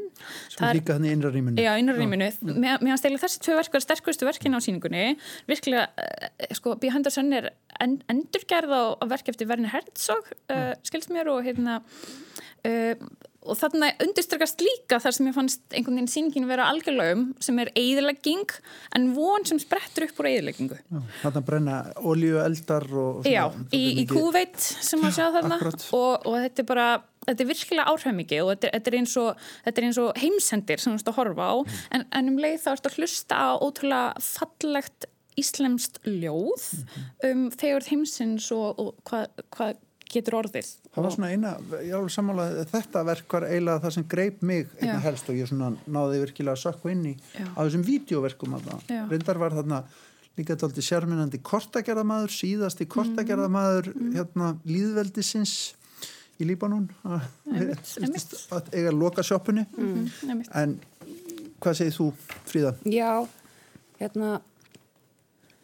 Sem 0.51 0.59
Það 0.59 0.75
líka 0.79 0.97
hann 0.97 1.07
í 1.07 1.13
innra 1.15 1.31
rýminu. 1.31 1.63
Já, 1.63 1.71
innarrýminu. 1.79 2.29
Mér 2.51 2.81
mér 2.83 2.91
fannst 2.91 3.07
eiginlega 3.07 3.23
þessi 3.27 3.43
tvö 3.45 3.59
verk 3.61 3.77
vera 3.77 3.85
sterkustu 3.87 4.27
verkin 4.27 4.57
á 4.57 4.59
sýningunni. 4.65 5.05
Virkilega, 5.47 5.87
eh, 6.03 6.55
sko, 6.59 6.75
Behind 6.81 7.07
the 7.07 7.13
Sun 7.15 7.31
er 7.33 7.53
en, 7.79 8.01
endurgerð 8.11 8.75
á, 8.75 8.83
á 8.99 9.05
verk 9.07 9.31
eftir 9.31 9.47
Werner 9.47 9.71
Herzog, 9.71 10.27
uh, 10.51 10.73
skilst 10.83 11.11
mér, 11.13 11.31
og 11.31 11.43
hérna, 11.47 11.79
uh, 12.65 13.07
og 13.45 13.57
þarna 13.59 13.91
undirstrakast 14.03 14.61
líka 14.65 14.97
þar 15.03 15.15
sem 15.17 15.27
ég 15.29 15.35
fannst 15.37 15.61
einhvern 15.71 15.99
veginn 15.99 16.11
sýningin 16.11 16.47
vera 16.49 16.67
algjörlegum 16.71 17.25
sem 17.43 17.59
er 17.63 17.71
eigðlegging 17.77 18.55
en 18.97 19.09
von 19.15 19.45
sem 19.47 19.59
sprettur 19.61 20.07
upp 20.09 20.21
úr 20.23 20.29
eigðleggingu. 20.31 20.79
þarna 21.23 21.43
brenna 21.45 21.79
olíu 22.01 22.39
eldar 22.43 22.85
og 22.89 23.23
svona- 23.23 23.33
Já, 23.33 23.43
í, 23.71 23.83
í 24.03 24.05
kúveit 24.09 24.57
sem 24.59 25.01
að 25.05 25.17
sjá 25.19 25.27
þarna. 25.37 25.59
og, 25.93 26.25
og 26.25 26.39
þetta 26.45 26.59
er 26.65 26.69
bara 26.73 26.87
þetta 27.25 27.41
er 27.41 27.49
virkilega 27.49 27.89
áhrifmikið 27.89 28.41
og 28.43 28.49
þetta 28.53 28.71
þetta 28.75 28.91
er 28.93 28.97
eins 28.99 29.15
og 29.17 29.43
þetta 29.65 29.81
er 29.81 29.87
eins 29.89 29.97
og 30.03 30.19
heimsendir 30.21 30.79
sem 30.83 30.93
þú 30.93 30.99
ert 31.01 31.11
að 31.13 31.19
horfa 31.21 31.47
á. 31.49 31.55
En, 31.91 32.05
en 32.11 32.29
um 32.33 32.37
leið 32.37 32.59
þá 32.65 32.69
ert 32.75 32.89
að 32.91 32.97
hlusta 32.99 33.35
á 33.39 33.49
ótrúlega 33.57 34.13
fallegt 34.21 35.07
íslemst 35.35 35.97
ljóð 36.07 36.67
um 37.27 37.49
þegar 37.51 37.89
heimsins 37.89 38.45
og, 38.55 38.77
og 38.79 38.95
hvað 39.09 39.41
hva 39.57 39.73
getur 40.13 40.37
orðið 40.39 40.69
Það 40.95 41.03
var 41.03 41.11
svona 41.11 41.29
eina, 41.33 41.49
ég 41.83 41.93
alveg 41.95 42.39
að 42.39 42.59
þetta 42.71 43.01
verk 43.03 43.33
var 43.35 43.45
eiginlega 43.49 43.83
það 43.83 43.95
sem 43.97 44.07
greip 44.13 44.43
mig 44.47 44.69
einna 44.79 44.93
Já. 44.93 45.03
helst 45.03 45.31
og 45.31 45.35
ég 45.35 45.49
svona 45.49 45.73
náði 45.91 46.21
virkilega 46.21 46.55
að 46.55 46.61
sökku 46.61 46.91
inn 46.93 47.01
í 47.09 47.15
Já. 47.35 47.49
á 47.51 47.59
þessum 47.59 47.83
vídeoverkum 47.83 48.55
að 48.55 48.69
það. 48.69 48.93
Reyndar 49.11 49.41
var 49.41 49.57
þarna 49.57 49.81
líka 50.35 50.55
tólti 50.59 50.83
sérminandi 50.83 51.41
kortagerðamaður, 51.43 52.31
síðasti 52.35 52.87
kortagerðamaður 52.91 53.91
hérna 54.15 54.53
líðveldisins 54.67 55.75
í 56.39 56.47
Líbanón 56.47 56.89
að, 57.07 57.27
að 58.55 58.71
eiga 58.73 58.91
að 58.91 58.97
loka 58.99 59.23
sjoppunni 59.23 59.65
mm. 59.75 60.41
en 60.59 60.79
hvað 61.63 61.77
segir 61.79 61.95
þú 61.95 62.09
Fríða? 62.47 62.73
Já, 62.91 63.23
hérna 64.01 64.39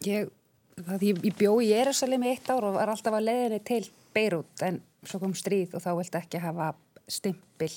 ég, 0.07 0.31
það, 0.79 1.07
ég, 1.09 1.25
ég 1.27 1.39
bjó 1.39 1.57
í 1.59 1.71
Jerasalim 1.73 2.23
í 2.27 2.31
eitt 2.31 2.47
ár 2.51 2.69
og 2.69 2.77
var 2.79 2.93
alltaf 2.93 3.17
að 3.17 3.27
leiðinni 3.27 3.61
til 3.67 3.83
Beirut 4.13 4.63
en 4.67 4.81
svo 5.07 5.19
kom 5.23 5.33
stríð 5.37 5.75
og 5.77 5.83
þá 5.83 5.91
vildi 5.97 6.19
ekki 6.21 6.41
hafa 6.43 6.71
stimpil 7.11 7.71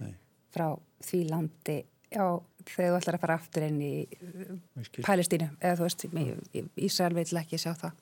Nei. 0.00 0.12
frá 0.54 0.68
því 1.04 1.20
landi 1.30 1.78
já, 2.10 2.24
þegar 2.66 2.92
þú 2.92 2.98
ætlar 3.00 3.16
að 3.18 3.22
fara 3.24 3.36
aftur 3.40 3.66
inn 3.66 3.80
í. 3.82 3.94
Palestínu 5.06 5.48
eða 5.60 5.76
þú 5.78 5.86
veist, 5.86 6.04
í- 6.60 6.64
Ísrael 6.86 7.14
vil 7.16 7.26
ekki 7.40 7.58
sjá 7.60 7.72
það 7.74 7.92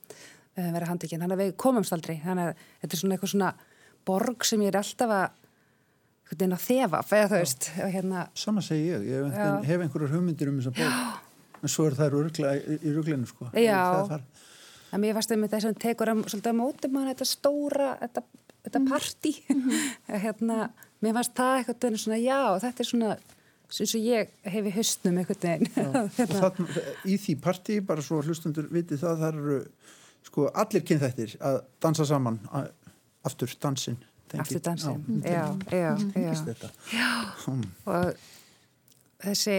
höfum 0.58 0.74
verið 0.74 0.88
handikinn, 0.90 1.20
þannig 1.22 1.36
að 1.38 1.42
við 1.44 1.52
komumst 1.62 1.92
aldrei 1.94 2.16
þannig 2.24 2.48
að 2.50 2.62
þetta 2.82 2.94
er 2.96 3.00
svona 3.02 3.14
eitthvað 3.18 3.32
svona 3.34 3.50
borg 4.08 4.44
sem 4.48 4.62
ég 4.64 4.72
er 4.72 4.78
alltaf 4.80 5.12
að 5.14 5.28
þefa, 6.64 7.00
eða 7.14 7.28
þú 7.30 7.38
veist 7.40 7.68
hérna, 7.78 8.24
Sama 8.34 8.60
segi 8.64 8.88
ég, 8.90 9.06
ég 9.08 9.28
hef, 9.28 9.38
Já. 9.38 9.52
einhverjar 9.86 10.12
hugmyndir 10.16 10.50
um 10.50 10.58
þessa 10.60 10.74
bók 10.76 11.22
en 11.62 11.72
svo 11.72 11.86
er 11.88 11.96
það 11.98 12.08
í, 12.76 12.92
ruglinu 12.96 13.28
sko 13.30 13.48
Já. 13.54 13.78
Það 13.78 14.02
er 14.02 14.10
þar. 14.12 14.26
Að 14.88 15.02
mér 15.02 15.16
fannst 15.16 15.34
þetta 15.34 15.62
sem 15.64 15.80
tekur 15.86 16.12
að, 16.12 16.22
svolítið 16.32 16.52
að 16.52 16.60
móti 16.60 16.92
maður 16.92 17.10
þetta 17.12 17.28
stóra 17.28 17.88
þetta, 18.02 18.24
þetta 18.66 18.84
partí. 18.88 19.34
Hérna, 20.26 20.60
mér 21.04 21.18
fannst 21.18 21.34
það 21.38 21.56
eitthvað 21.62 21.98
svona, 22.04 22.20
já, 22.22 22.40
þetta 22.64 22.84
er 22.84 22.90
svona 22.92 23.16
eins 23.68 23.94
og 23.94 24.00
ég 24.00 24.30
hef 24.48 24.66
í 24.66 24.74
haustnum 24.78 25.18
eitthvað 25.20 25.42
veginn. 25.44 25.72
Og 26.00 26.12
hérna, 26.16 26.38
þarna, 26.40 26.84
í 27.04 27.18
því 27.20 27.34
partí, 27.44 27.80
bara 27.84 28.04
svo 28.04 28.22
hlustundur 28.24 28.70
viti 28.72 28.96
það, 28.96 29.18
það 29.20 29.42
eru 29.42 29.58
sko 30.28 30.48
allir 30.56 30.84
kynþættir 30.88 31.36
að 31.44 31.58
dansa 31.82 32.06
saman 32.08 32.38
að, 32.54 32.70
aftur 33.28 33.54
dansin 33.62 33.98
aftur 34.36 34.62
dansin 34.64 35.22
Já, 35.24 35.44
já, 35.72 35.96
já, 36.14 36.32
já. 36.92 37.08
Hmm. 37.44 37.64
og 37.88 38.14
þessi 39.24 39.56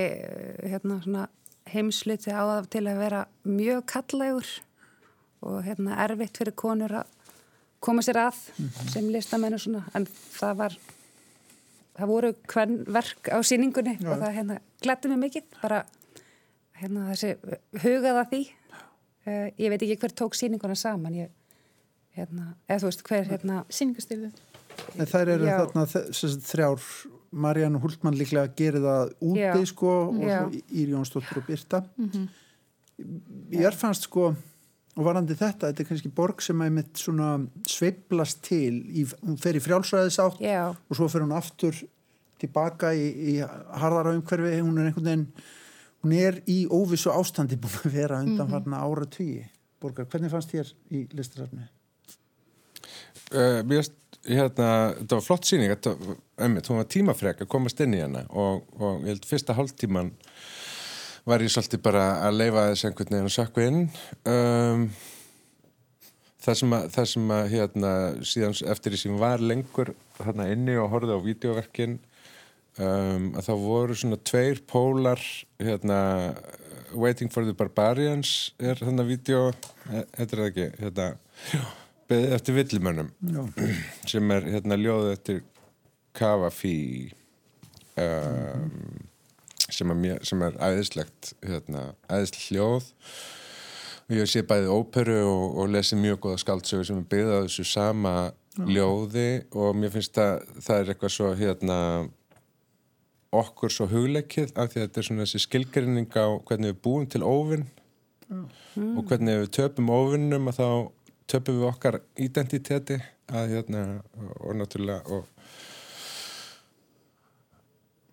hérna 0.69 0.99
svona 1.03 1.27
heimsluti 1.69 2.33
á 2.33 2.41
það 2.41 2.69
til 2.75 2.83
að 2.87 3.01
vera 3.03 3.23
mjög 3.45 3.85
kallægur 3.93 4.51
og 5.45 5.63
hérna 5.63 5.97
erfitt 6.05 6.39
fyrir 6.39 6.55
konur 6.57 6.93
að 7.01 7.15
koma 7.79 8.03
sér 8.03 8.19
að 8.25 8.39
sem 8.91 9.07
listamenn 9.11 9.55
og 9.55 9.63
svona 9.63 9.85
en 9.95 10.07
það 10.09 10.57
var 10.59 10.79
það 11.99 12.11
voru 12.11 12.33
hvern 12.51 12.77
verk 12.87 13.31
á 13.31 13.39
síningunni 13.43 13.97
Já. 13.99 14.11
og 14.11 14.21
það 14.23 14.35
hérna 14.37 14.59
glætti 14.83 15.11
mig 15.11 15.21
mikið 15.25 15.59
bara 15.61 15.83
hérna 16.79 17.09
þessi 17.11 17.33
hugað 17.83 18.21
að 18.21 18.33
því 18.33 18.41
uh, 19.27 19.47
ég 19.59 19.73
veit 19.73 19.81
ekki 19.83 19.99
hver 20.03 20.15
tók 20.23 20.37
síninguna 20.39 20.77
saman 20.79 21.17
ég, 21.17 21.31
hérna, 22.17 22.53
eða 22.67 22.83
þú 22.83 22.91
veist 22.91 23.05
hver 23.07 23.31
hérna 23.33 23.63
Sýningastyrðu. 23.71 24.31
En 24.95 25.09
þær 25.09 25.33
eru 25.35 25.47
Já. 25.47 25.55
þarna 25.59 26.13
sem 26.15 26.35
þrjár 26.49 26.85
Marianne 27.29 27.81
Hultmann 27.83 28.17
líklega 28.17 28.51
gerir 28.57 28.83
það 28.83 29.15
úti 29.19 29.41
Já. 29.43 29.65
sko 29.69 29.95
og 30.07 30.55
Íri 30.71 30.93
Jónsdóttur 30.93 31.41
og 31.41 31.49
Birta 31.49 31.83
Ég 32.99 33.63
er 33.63 33.75
fannst 33.75 34.07
sko 34.07 34.33
og 34.97 35.05
varandi 35.05 35.37
þetta, 35.37 35.69
þetta 35.69 35.83
er 35.83 35.89
kannski 35.91 36.11
borg 36.15 36.41
sem 36.43 36.65
er 36.65 36.73
mitt 36.73 36.99
svona 36.99 37.35
sveiblast 37.69 38.41
til 38.47 38.81
í, 38.89 39.05
hún 39.21 39.37
fer 39.39 39.59
í 39.59 39.63
frjálsræðisátt 39.63 40.41
já, 40.43 40.73
og 40.73 40.97
svo 40.97 41.07
fer 41.11 41.23
hún 41.23 41.35
aftur 41.37 41.77
tilbaka 42.39 42.91
í, 42.95 43.07
í 43.33 43.33
harðara 43.43 44.15
umhverfi. 44.15 44.59
Hún 44.63 44.79
er 44.79 44.89
einhvern 44.89 45.09
veginn 45.09 45.25
hún 46.03 46.15
er 46.15 46.41
í 46.47 46.61
óvissu 46.71 47.11
ástandi 47.13 47.59
búin 47.59 47.79
að 47.83 47.95
vera 47.95 48.21
undanfarna 48.23 48.83
ára 48.85 49.07
tíi 49.11 49.43
Borgar, 49.79 50.07
hvernig 50.11 50.31
fannst 50.31 50.51
þér 50.51 50.71
í 50.91 51.05
listasafni? 51.15 51.65
Uh, 53.29 53.61
mér 53.63 53.79
finnst, 53.79 53.93
hérna, 54.27 54.69
þetta 54.97 55.19
var 55.19 55.23
flott 55.23 55.47
síning, 55.47 55.71
þetta, 55.71 56.15
einmitt, 56.43 56.67
hún 56.67 56.81
var 56.81 56.89
tímafrek 56.91 57.43
að 57.45 57.51
komast 57.53 57.79
inn 57.85 57.95
í 57.95 58.01
hana 58.03 58.25
og, 58.27 58.65
og 58.75 59.05
ég 59.05 59.13
held 59.13 59.27
fyrsta 59.29 59.55
hálftíman 59.55 60.11
var 61.29 61.45
ég 61.45 61.53
svolítið 61.53 61.81
bara 61.85 62.03
að 62.25 62.39
leifa 62.39 62.65
þess 62.71 62.89
einhvern 62.89 63.13
veginn 63.13 63.29
að 63.29 63.35
sökku 63.35 63.65
inn. 63.65 63.81
Um, 64.29 64.85
það 66.43 66.59
sem 66.61 66.75
að, 66.77 66.85
það 66.95 67.09
sem 67.13 67.33
að 67.35 67.49
hérna, 67.53 67.91
síðan 68.31 68.55
eftir 68.73 68.95
því 68.95 69.01
sem 69.03 69.19
var 69.21 69.43
lengur 69.43 69.91
hérna 70.19 70.47
inni 70.53 70.77
og 70.79 70.89
horfði 70.93 71.17
á 71.19 71.25
vídeoverkin 71.25 71.97
um, 72.79 73.27
að 73.37 73.49
þá 73.49 73.53
voru 73.65 73.97
svona 73.99 74.21
tveir 74.31 74.63
pólar 74.69 75.21
hérna 75.59 75.99
Waiting 76.89 77.29
for 77.29 77.45
the 77.45 77.53
Barbarians 77.53 78.55
er 78.57 78.79
hérna 78.81 79.05
vídeo, 79.05 79.51
þetta 79.85 80.23
er 80.23 80.31
það 80.39 80.47
ekki 80.47 80.67
hérna, 80.79 81.09
beðið 82.09 82.33
eftir 82.39 82.57
villimönnum 82.57 83.11
sem 84.09 84.33
er 84.33 84.47
hérna 84.55 84.79
ljóðið 84.79 85.13
eftir 85.13 85.43
Kavafi 86.17 86.79
um, 88.01 89.08
sem, 89.73 89.91
er 89.91 89.99
mér, 89.99 90.23
sem 90.27 90.41
er 90.45 90.57
æðislegt 90.69 91.33
hérna, 91.45 91.89
æðislegt 92.09 92.47
hljóð. 92.49 92.89
Ég 94.09 94.29
sé 94.29 94.41
bæði 94.41 94.71
óperu 94.73 95.19
og, 95.21 95.57
og 95.61 95.73
lesi 95.73 95.97
mjög 95.99 96.23
góða 96.23 96.41
skáldsögur 96.41 96.87
sem 96.87 97.01
er 97.01 97.09
byggðið 97.11 97.35
á 97.35 97.45
þessu 97.45 97.65
sama 97.69 98.13
ljóði 98.67 99.27
og 99.55 99.75
mér 99.77 99.93
finnst 99.93 100.17
að 100.19 100.41
það 100.57 100.79
er 100.79 100.93
eitthvað 100.93 101.13
svo 101.13 101.33
hérna 101.37 101.77
okkur 103.35 103.73
svo 103.73 103.85
hugleikið 103.89 104.55
af 104.57 104.71
því 104.71 104.79
að 104.79 104.85
þetta 104.85 105.01
er 105.01 105.07
svona 105.07 105.25
þessi 105.25 105.43
skilgrinning 105.43 106.17
á 106.17 106.27
hvernig 106.49 106.73
við 106.73 106.81
búum 106.85 107.05
til 107.09 107.21
óvinn 107.21 107.67
og 108.29 109.03
hvernig 109.09 109.43
við 109.43 109.51
töpum 109.59 109.91
óvinnum 109.93 110.49
að 110.49 110.59
þá 110.59 110.69
töpum 111.29 111.59
við 111.59 111.67
okkar 111.69 111.99
identiteti 112.17 112.97
að 113.29 113.53
hérna 113.53 113.83
og, 114.17 114.31
og 114.39 114.57
náttúrulega 114.57 115.15
og, 115.15 115.29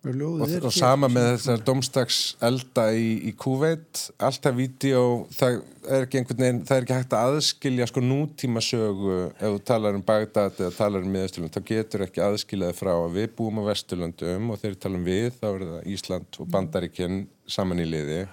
Og, 0.07 0.43
er 0.45 0.61
hér. 0.61 0.67
sama 0.71 1.09
með 1.11 1.25
þessar 1.33 1.63
domstags 1.67 2.19
elda 2.45 2.85
í, 2.95 3.07
í 3.27 3.33
Kuveit 3.35 4.03
alltaf 4.23 4.55
vídeo, 4.55 5.01
það 5.35 5.57
er 5.87 6.05
ekki 6.05 6.21
einhvern 6.21 6.43
veginn, 6.43 6.61
það 6.69 6.77
er 6.77 6.85
ekki 6.85 6.97
hægt 6.99 7.15
að 7.17 7.33
aðskilja 7.33 7.87
sko 7.89 8.03
nútíma 8.05 8.63
sögu 8.63 9.17
ef 9.33 9.41
þú 9.41 9.61
talar 9.67 9.97
um 9.97 10.05
Bagdad 10.07 10.61
eða 10.61 10.71
talar 10.77 11.03
um 11.03 11.11
miðasturlund 11.17 11.57
þá 11.57 11.61
getur 11.73 12.05
ekki 12.07 12.23
aðskiljaði 12.23 12.77
frá 12.77 12.93
að 12.93 13.17
við 13.17 13.29
búum 13.41 13.59
á 13.59 13.67
vesturlöndum 13.73 14.53
og 14.53 14.61
þegar 14.61 14.75
við 14.77 14.81
talum 14.85 15.07
við 15.09 15.29
þá 15.41 15.47
er 15.49 15.67
það 15.73 15.93
Ísland 15.97 16.39
og 16.39 16.51
Bandaríkinn 16.55 17.23
saman 17.57 17.83
í 17.83 17.89
liði 17.89 18.25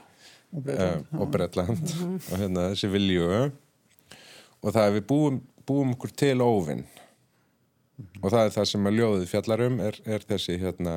Og 0.55 0.63
Bretland, 0.63 1.07
eh, 1.13 1.21
og 1.21 1.31
Bretland. 1.31 1.95
Og 2.31 2.39
hérna 2.39 2.69
þessi 2.71 2.91
vilju. 2.93 3.25
Og 4.63 4.71
það 4.71 4.85
er 4.85 4.93
við 4.95 5.07
búum, 5.11 5.41
búum 5.67 5.95
okkur 5.97 6.13
til 6.15 6.37
óvinn. 6.45 6.85
Og 8.23 8.29
það 8.31 8.45
er 8.45 8.55
það 8.55 8.69
sem 8.71 8.87
að 8.87 9.01
ljóðið 9.01 9.33
fjallar 9.33 9.65
um 9.67 9.81
er, 9.83 9.99
er 10.07 10.27
þessi 10.29 10.57
hérna 10.63 10.95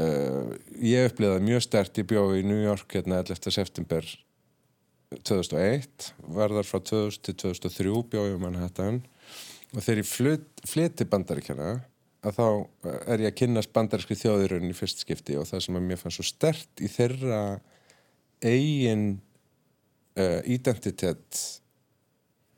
uh, 0.00 0.52
ég 0.80 1.08
upplýði 1.10 1.36
það 1.36 1.48
mjög 1.48 1.64
stert 1.66 2.00
ég 2.00 2.08
bjóði 2.10 2.42
í 2.42 2.46
New 2.48 2.60
York 2.62 2.96
hérna 2.96 3.22
11. 3.22 3.50
september 3.54 4.08
2001 5.14 6.12
var 6.34 6.54
þar 6.54 6.68
frá 6.68 6.80
2000 6.80 7.24
til 7.28 7.36
2003 7.44 7.96
bjóði 8.14 8.36
um 8.36 8.46
Manhattan 8.46 9.02
og 9.74 9.82
þegar 9.82 10.00
ég 10.02 10.08
flut, 10.08 10.46
flyti 10.66 11.06
bandaríkjana 11.10 11.68
að 12.24 12.38
þá 12.38 12.46
eh, 12.48 12.98
er 13.14 13.24
ég 13.24 13.32
að 13.32 13.38
kynast 13.42 13.72
bandarískri 13.74 14.16
þjóðirun 14.18 14.70
í 14.70 14.76
fyrst 14.76 15.04
skipti 15.04 15.36
og 15.38 15.48
það 15.50 15.66
sem 15.66 15.78
að 15.78 15.86
mér 15.90 16.00
fannst 16.00 16.20
svo 16.20 16.26
stert 16.28 16.82
í 16.82 16.90
þeirra 16.90 17.42
eigin 18.44 19.04
uh, 20.20 20.40
identitet 20.44 21.38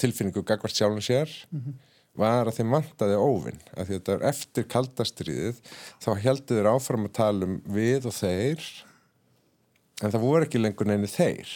tilfinningu 0.01 0.43
gagvart 0.47 0.74
sjálfum 0.74 1.05
sér 1.05 1.30
var 2.19 2.49
að 2.49 2.59
þeim 2.59 2.75
vantaði 2.77 3.17
óvinn. 3.21 3.62
Að 3.75 3.87
því 3.87 3.87
að 3.87 3.95
þetta 3.95 4.17
er 4.17 4.27
eftir 4.31 4.69
kaldastriðið 4.73 5.62
þá 6.05 6.11
heldur 6.25 6.61
þeir 6.61 6.71
áfram 6.73 7.09
að 7.09 7.17
tala 7.21 7.49
um 7.49 7.57
við 7.77 8.09
og 8.11 8.17
þeir 8.17 8.69
en 10.03 10.12
það 10.12 10.23
voru 10.27 10.47
ekki 10.47 10.61
lengur 10.61 10.89
neini 10.91 11.11
þeir. 11.11 11.53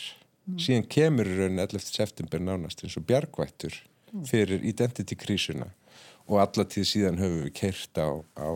Síðan 0.59 0.87
kemur 0.91 1.29
í 1.29 1.37
raunin 1.37 1.63
11. 1.63 1.85
september 1.85 2.43
nánast 2.43 2.83
eins 2.83 2.97
og 2.99 3.07
bjargvættur 3.07 3.77
fyrir 4.27 4.65
identity 4.67 5.17
krísuna. 5.19 5.69
Og 6.31 6.41
alla 6.43 6.65
tíð 6.67 6.87
síðan 6.89 7.21
höfum 7.21 7.45
við 7.45 7.53
keirt 7.59 8.01
á, 8.01 8.11
á, 8.39 8.49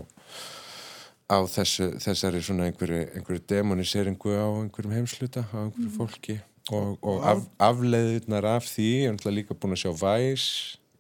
á 1.30 1.38
þessu, 1.50 1.90
þessari 2.02 2.42
svona 2.42 2.68
einhverju, 2.68 3.02
einhverju 3.18 3.44
demoniseringu 3.50 4.34
á 4.34 4.46
einhverjum 4.62 4.94
heimsluta, 4.94 5.44
á 5.50 5.66
einhverju 5.66 5.92
fólki. 5.94 6.38
Og, 6.72 6.96
og 7.04 7.26
af, 7.28 7.42
afleiðunar 7.60 8.46
af 8.54 8.68
því, 8.70 8.88
ég 9.02 9.10
er 9.10 9.14
náttúrulega 9.16 9.40
líka 9.42 9.58
búin 9.58 9.76
að 9.76 9.82
sjá 9.84 9.92
Væs 10.00 10.46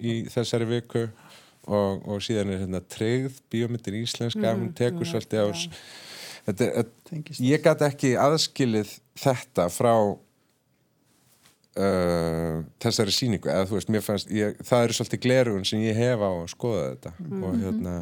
í 0.00 0.24
þessari 0.32 0.66
viku 0.70 1.04
og, 1.66 2.02
og 2.08 2.20
síðan 2.24 2.50
er 2.54 2.64
hérna 2.64 2.80
treyð 2.82 3.38
bíómyndin 3.52 4.00
íslenska, 4.02 4.54
hún 4.56 4.72
tekur 4.76 5.06
svolítið 5.08 5.40
á 5.44 5.48
s- 5.54 5.68
þetta, 6.48 6.84
Tengist. 7.08 7.40
ég 7.40 7.62
gæti 7.64 7.86
ekki 7.88 8.10
aðskilið 8.20 8.90
þetta 9.22 9.68
frá 9.72 9.94
uh, 11.78 12.58
þessari 12.84 13.14
síningu 13.14 13.48
eða 13.52 13.68
þú 13.70 13.78
veist, 13.78 13.92
mér 13.94 14.04
fannst, 14.04 14.30
ég, 14.34 14.58
það 14.66 14.86
eru 14.88 14.96
svolítið 14.98 15.22
glerugun 15.26 15.68
sem 15.68 15.84
ég 15.86 15.96
hef 15.98 16.20
á 16.24 16.30
að 16.30 16.50
skoða 16.54 16.84
þetta 16.92 17.14
og 17.40 17.58
hérna 17.62 17.94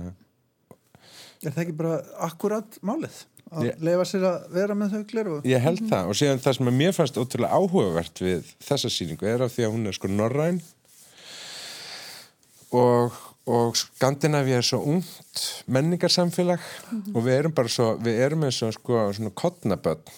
Er 1.43 1.51
það 1.51 1.63
ekki 1.65 1.73
bara 1.75 1.95
akkurat 2.23 2.77
málið? 2.87 3.15
Að 3.53 3.65
Ég- 3.67 3.81
leifa 3.83 4.05
sér 4.07 4.23
að 4.29 4.45
vera 4.55 4.75
með 4.79 4.93
þau 4.95 5.01
gleru? 5.11 5.33
Ég 5.51 5.59
held 5.65 5.81
það 5.91 6.11
og 6.13 6.15
síðan 6.21 6.39
það 6.45 6.55
sem 6.57 6.69
að 6.71 6.77
mér 6.79 6.93
fannst 6.95 7.19
ótrúlega 7.19 7.57
áhugavert 7.59 8.23
við 8.23 8.53
þessa 8.63 8.91
sýningu 8.95 9.27
er 9.27 9.43
af 9.43 9.51
því 9.57 9.65
að 9.67 9.73
hún 9.75 9.91
er 9.91 9.97
sko 9.99 10.07
norræn 10.13 10.61
og, 12.73 13.17
og 13.47 13.77
Skandinavíu 13.79 14.59
er 14.59 14.67
svo 14.67 14.83
ungt 14.95 15.43
menningarsamfélag 15.67 16.63
og 17.15 17.21
við 17.23 17.39
erum 17.39 17.57
bara 17.57 17.73
svo, 17.73 17.95
við 18.03 18.21
erum 18.27 18.47
eins 18.49 18.63
og 18.67 18.75
sko 18.77 19.07
svona 19.13 19.35
kottnaböld 19.37 20.13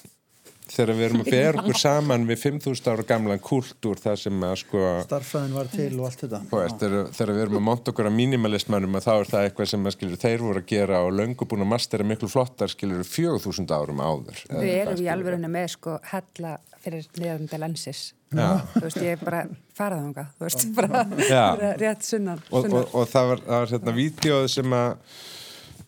þegar 0.70 0.96
við 0.96 1.04
erum 1.06 1.22
að 1.22 1.30
bera 1.34 1.60
okkur 1.60 1.78
saman 1.78 2.26
við 2.28 2.40
5000 2.40 2.90
ára 2.92 3.04
gamlan 3.08 3.42
kultúr 3.44 4.00
það 4.00 4.16
sem 4.22 4.44
að 4.48 4.54
sko 4.62 4.84
Starfræðin 5.04 5.56
var 5.58 5.70
til 5.72 5.88
og 5.98 6.06
allt 6.08 6.24
þetta. 6.24 6.40
Veist, 6.52 6.78
þegar, 6.80 7.10
þegar 7.18 7.32
við 7.34 7.44
erum 7.44 7.58
að 7.60 7.64
monta 7.68 7.92
okkur 7.92 8.08
að 8.08 8.16
mínimalismannum 8.20 8.98
að 8.98 9.06
þá 9.06 9.12
er 9.14 9.30
það 9.32 9.48
eitthvað 9.48 9.70
sem 9.74 9.84
að 9.84 9.96
skilur 9.98 10.22
þeir 10.24 10.44
voru 10.46 10.62
að 10.62 10.70
gera 10.72 11.02
og 11.04 11.12
löngu 11.20 11.48
búin 11.50 11.66
að 11.66 11.72
mastera 11.74 12.08
miklu 12.08 12.30
flottar 12.32 12.72
skilur 12.72 13.04
4000 13.04 13.76
árum 13.76 14.00
áður 14.04 14.44
við 14.54 14.74
erum 14.78 15.04
í 15.04 15.10
alvörunni 15.12 15.52
með 15.52 15.70
sko 15.76 15.98
hella 16.14 16.56
fyrir 16.84 17.06
niðurandi 17.18 17.60
lensis 17.60 18.02
Já. 18.34 18.64
þú 18.72 18.84
veist, 18.86 19.00
ég 19.04 19.14
er 19.14 19.22
bara 19.22 19.44
farað 19.76 20.02
þangað 20.08 20.32
þú 20.34 20.46
veist, 20.48 20.66
bara, 20.74 21.04
bara 21.20 21.72
rétt 21.80 22.08
sunnan, 22.08 22.42
og, 22.50 22.66
og, 22.66 22.90
og 22.90 23.08
það 23.10 23.30
var, 23.30 23.42
var 23.52 23.72
hérna 23.72 23.94
vídeoð 23.94 24.46
sem 24.56 24.76
að 24.76 24.90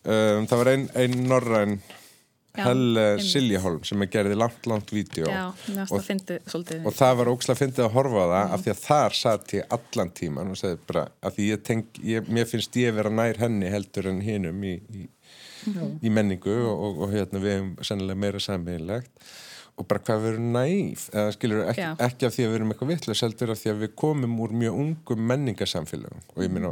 um, 0.06 0.46
það 0.46 0.60
var 0.62 0.72
ein, 0.72 0.88
ein 1.02 1.16
norræn 1.26 1.78
Helle. 2.64 3.04
Siljaholm 3.22 3.84
sem 3.84 4.02
að 4.06 4.10
gerði 4.16 4.36
langt, 4.38 4.66
langt 4.66 4.92
vídeo. 4.94 5.26
Og- 5.90 6.00
að 6.00 6.86
og 6.86 6.94
það 6.94 7.16
var 7.20 7.26
ókslega 7.32 7.60
fyndið 7.62 7.84
að 7.86 7.92
horfa 7.96 8.22
á 8.22 8.26
það 8.32 8.52
af 8.56 8.64
því 8.64 8.70
að 8.74 8.82
þar 8.86 9.12
satt 9.20 9.54
ég 9.58 9.64
allan 9.78 10.10
tíman 10.10 10.50
og 10.50 10.56
segði 10.56 10.78
bara 10.86 11.08
að 11.22 11.34
því 11.36 11.48
ég 11.52 11.62
tenk, 11.62 11.86
ég, 12.02 12.28
mér 12.28 12.46
finnst 12.46 12.72
ég 12.76 12.94
vera 12.94 13.10
nær 13.10 13.36
henni 13.38 13.68
heldur 13.70 14.06
en 14.12 14.20
hinum 14.20 14.62
í, 14.64 14.76
í, 14.94 15.08
í 16.02 16.08
menningu 16.12 16.54
og, 16.66 16.78
og, 16.86 17.02
og 17.06 17.12
hérna 17.12 17.42
við 17.42 17.52
hefum 17.58 17.74
sennilega 17.82 18.22
meira 18.26 18.38
sammeðilegt 18.38 19.10
og 19.76 19.84
bara 19.90 20.00
hvað 20.00 20.22
við 20.22 20.30
erum 20.32 20.52
næf 20.54 21.02
eða 21.12 21.32
skilur 21.36 21.66
ekki, 21.68 21.82
ekki 22.06 22.26
af 22.26 22.32
því 22.32 22.44
að 22.46 22.48
við 22.48 22.54
erum 22.56 22.70
eitthvað 22.72 22.88
vitlega 22.94 23.20
heldur 23.26 23.50
af 23.52 23.58
því 23.60 23.70
að 23.74 23.82
við 23.84 23.90
komum 24.00 24.38
úr 24.40 24.54
mjög 24.56 24.78
ungum 24.80 25.26
menningarsamfélögum. 25.28 26.22
Og 26.36 26.42
ég 26.46 26.50
minna 26.54 26.70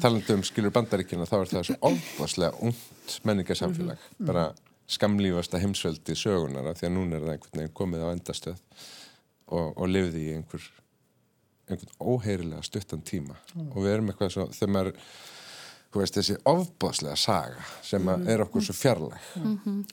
talandi 0.00 0.32
um 0.32 0.42
skilur 0.48 0.72
bandaríkina 0.72 1.26
þá 1.28 1.34
er 1.42 1.50
það 1.50 1.66
svo 1.68 1.76
ofaslega 1.90 2.54
ungt 2.64 3.18
menningarsamfélag. 3.28 3.98
Bara 4.24 4.46
skamlífasta 4.88 5.60
heimsveldi 5.62 6.16
sögunar 6.16 6.70
af 6.70 6.80
því 6.80 6.88
að 6.88 6.94
núna 6.96 7.18
er 7.18 7.24
það 7.26 7.34
einhvern 7.34 7.60
veginn 7.60 7.78
komið 7.80 8.04
á 8.04 8.08
endastöð 8.14 8.60
og, 9.48 9.72
og 9.76 9.88
lifði 9.88 10.24
í 10.24 10.36
einhver 10.38 10.68
einhvern 11.68 11.96
óheyrilega 12.00 12.64
stuttan 12.64 13.02
tíma. 13.04 13.36
Og 13.74 13.82
við 13.82 13.92
erum 13.92 14.12
eitthvað 14.12 14.32
svo, 14.32 14.46
þegar 14.56 14.72
maður 14.72 14.94
þú 15.88 16.02
veist, 16.02 16.18
þessi 16.18 16.36
ofbáslega 16.48 17.16
saga 17.18 17.64
sem 17.86 18.04
mm. 18.04 18.28
er 18.28 18.44
okkur 18.44 18.64
svo 18.64 18.76
fjarlæg. 18.76 19.30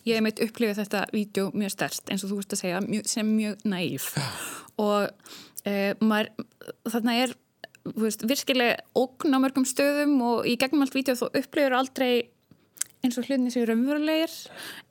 Ég 0.08 0.18
hef 0.18 0.26
meitt 0.26 0.44
upplifið 0.44 0.82
þetta 0.82 1.06
vídeo 1.16 1.50
mjög 1.56 1.76
stærst 1.76 2.12
eins 2.12 2.26
og 2.26 2.34
þú 2.34 2.40
veist 2.42 2.56
að 2.56 2.62
segja 2.64 2.84
mjög, 2.86 3.10
sem 3.12 3.32
mjög 3.32 3.66
næf 3.72 4.12
og 4.86 5.10
e, 5.64 5.96
maður, 6.04 6.32
þarna 6.92 7.18
er 7.24 7.36
veist, 7.96 8.26
virkilega 8.28 8.80
ógn 8.98 9.36
á 9.36 9.40
mörgum 9.44 9.68
stöðum 9.68 10.18
og 10.26 10.50
í 10.50 10.58
gegnum 10.60 10.84
allt 10.86 10.98
vídeo 10.98 11.16
þú 11.20 11.32
upplifir 11.32 11.78
aldrei 11.78 12.14
eins 13.06 13.18
og 13.20 13.28
hlutinni 13.28 13.54
séu 13.54 13.66
raunverulegir 13.70 14.34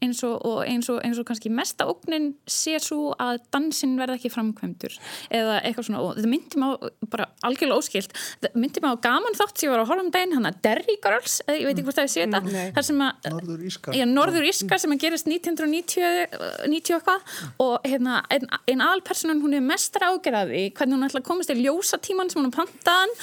eins 0.04 0.22
og, 0.26 0.36
og 0.46 0.60
eins, 0.68 0.88
og, 0.92 1.00
eins 1.04 1.18
og 1.20 1.26
kannski 1.28 1.50
mesta 1.52 1.86
ógnin 1.90 2.32
sé 2.50 2.76
svo 2.82 3.12
að 3.20 3.40
dansin 3.54 3.96
verða 3.98 4.18
ekki 4.18 4.30
framkvæmdur. 4.34 4.96
Eða 5.34 5.58
eitthvað 5.62 5.88
svona 5.88 6.02
og 6.04 6.18
þetta 6.18 6.30
myndi 6.30 6.60
á 6.62 6.70
bara 7.10 7.28
algjörlega 7.46 7.80
óskilt 7.80 8.14
þetta 8.14 8.52
myndi 8.60 8.84
á 8.84 8.94
gaman 9.04 9.38
þátt 9.38 9.58
sem 9.58 9.68
ég 9.68 9.74
var 9.74 9.84
að 9.84 9.90
horfa 9.92 10.04
um 10.06 10.12
daginn 10.14 10.36
hann 10.36 10.48
að 10.50 10.60
Derry 10.66 10.98
Girls, 11.04 11.38
eða 11.46 11.58
ég 11.58 11.68
veit 11.68 11.74
ekki 11.74 11.86
hvort 11.88 11.98
það 12.00 12.08
ég 12.08 12.14
sé 12.14 12.24
þetta 12.24 12.42
nei. 12.48 12.68
þar 12.76 12.88
sem 12.88 13.04
að 13.06 13.30
Norður 13.34 13.66
Ískar 13.70 13.98
Já, 13.98 14.04
Norður 14.10 14.48
Íska 14.50 14.80
sem 14.82 14.94
að 14.94 15.02
gerist 15.04 15.30
1990 15.30 16.64
90 16.74 16.98
eitthvað. 16.98 17.34
Og 17.64 17.88
hérna, 17.88 18.20
ein, 18.32 18.46
ein 18.70 18.84
aðalpersonan 18.84 19.42
hún 19.44 19.56
er 19.58 19.64
mestar 19.64 20.06
ágjörði 20.10 20.64
hvernig 20.76 20.98
hún 20.98 21.08
ætla 21.08 21.22
að 21.22 21.28
komast 21.28 21.52
í 21.52 21.58
ljósa 21.60 21.98
tíman 22.02 22.30
sem 22.30 22.40
hún 22.42 22.50
er 22.50 22.56
pantaðan. 22.56 23.14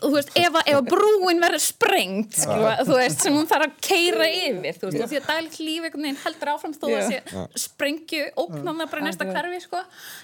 Þú 0.00 0.12
veist, 0.16 0.32
ef, 0.38 0.58
að- 0.60 0.90
brúin 0.90 1.40
verður 1.42 1.62
sprengt 1.62 2.38
þú 2.40 2.96
veist, 2.96 3.22
sem 3.24 3.34
hún 3.36 3.48
þarf 3.50 3.68
að 3.68 3.76
keira 3.84 4.09
yfir 4.18 4.78
þú 4.80 4.88
veist, 4.90 5.02
og 5.04 5.10
því 5.10 5.18
að 5.20 5.26
daglegt 5.30 5.58
líf 5.60 5.86
einhvern 5.86 6.06
veginn 6.06 6.20
heldur 6.24 6.52
áfram 6.52 6.74
þó 6.76 6.86
að 6.88 6.94
Já. 6.96 7.08
sé 7.10 7.64
sprengju 7.64 8.22
óknána 8.40 8.86
bara 8.90 9.04
næsta 9.06 9.26
hverfi 9.30 9.60
sko. 9.64 9.82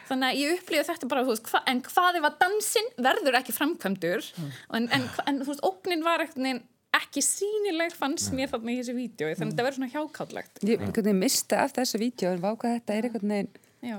þannig 0.08 0.28
að 0.28 0.40
ég 0.42 0.54
upplýði 0.60 0.86
þetta 0.90 1.10
bara 1.12 1.24
þú 1.26 1.34
veist, 1.34 1.50
hva, 1.50 1.62
en 1.72 1.82
hvað 1.86 2.20
ef 2.20 2.28
að 2.30 2.38
dansinn 2.44 2.90
verður 3.08 3.38
ekki 3.40 3.56
framkvæmdur 3.56 4.30
en, 4.76 4.88
en, 4.88 5.06
en 5.26 5.42
þú 5.42 5.52
veist, 5.52 5.64
óknin 5.66 6.04
var 6.06 6.24
einhvern 6.24 6.50
veginn 6.50 6.64
ekki 6.96 7.20
sínileg 7.24 7.92
fannst 7.96 8.32
mér 8.36 8.48
þarna 8.52 8.72
í 8.72 8.78
þessu 8.80 8.94
vídeo 8.96 9.28
þannig 9.28 9.42
að 9.42 9.50
þetta 9.50 9.66
verður 9.66 9.78
svona 9.80 9.92
hjákáltlegt 9.94 10.62
Ég 10.64 10.80
einhvern 10.80 11.08
veginn 11.10 11.20
mista 11.20 11.58
af 11.64 11.74
þessu 11.76 12.00
vídeo 12.00 12.30
en 12.32 12.40
váka 12.44 12.72
þetta 12.78 12.96
er 12.96 13.08
einhvern 13.10 13.34
veginn 13.34 13.50
Já. 13.84 13.98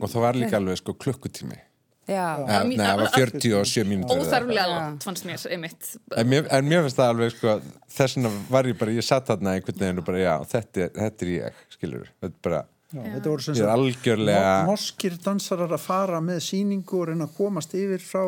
og 0.00 0.08
það 0.10 0.24
var 0.26 0.40
líka 0.40 0.58
alveg 0.58 0.80
sko 0.80 0.96
klukkutími 1.04 1.60
það 2.08 2.98
var 3.00 3.10
47 3.14 3.84
mínútur 3.88 4.20
óþarflega 4.20 4.66
langt 4.70 5.06
fannst 5.06 5.24
mér 5.28 5.46
einmitt. 5.54 5.90
En 6.16 6.28
mér, 6.28 6.46
en 6.52 6.68
mér 6.68 6.84
finnst 6.84 6.98
það 7.00 7.12
alveg 7.14 7.34
sko, 7.34 7.56
þess 7.96 8.18
vegna 8.18 8.32
var 8.50 8.68
ég 8.68 8.78
bara, 8.80 8.94
ég 8.98 9.06
satt 9.06 9.30
þarna 9.30 9.56
einhvern 9.56 9.80
veginn 9.80 10.02
og 10.02 10.08
bara, 10.08 10.22
já, 10.22 10.34
þetta 10.54 10.84
er, 10.86 10.94
þetta 11.00 11.26
er 11.26 11.32
ég, 11.34 11.60
skilur 11.76 12.08
þetta 12.20 12.32
er 12.32 12.40
bara, 12.48 12.62
Já, 12.94 13.00
þetta 13.10 13.30
voru 13.32 13.42
er 13.42 13.46
sagt 13.48 13.70
algjörlega 13.74 14.50
no- 14.64 14.66
norskir 14.70 15.16
dansarar 15.24 15.72
að 15.74 15.80
fara 15.82 16.20
með 16.22 16.42
síningu 16.46 17.00
og 17.00 17.08
reyna 17.10 17.26
að 17.26 17.38
komast 17.40 17.72
yfir 17.74 18.04
frá 18.04 18.22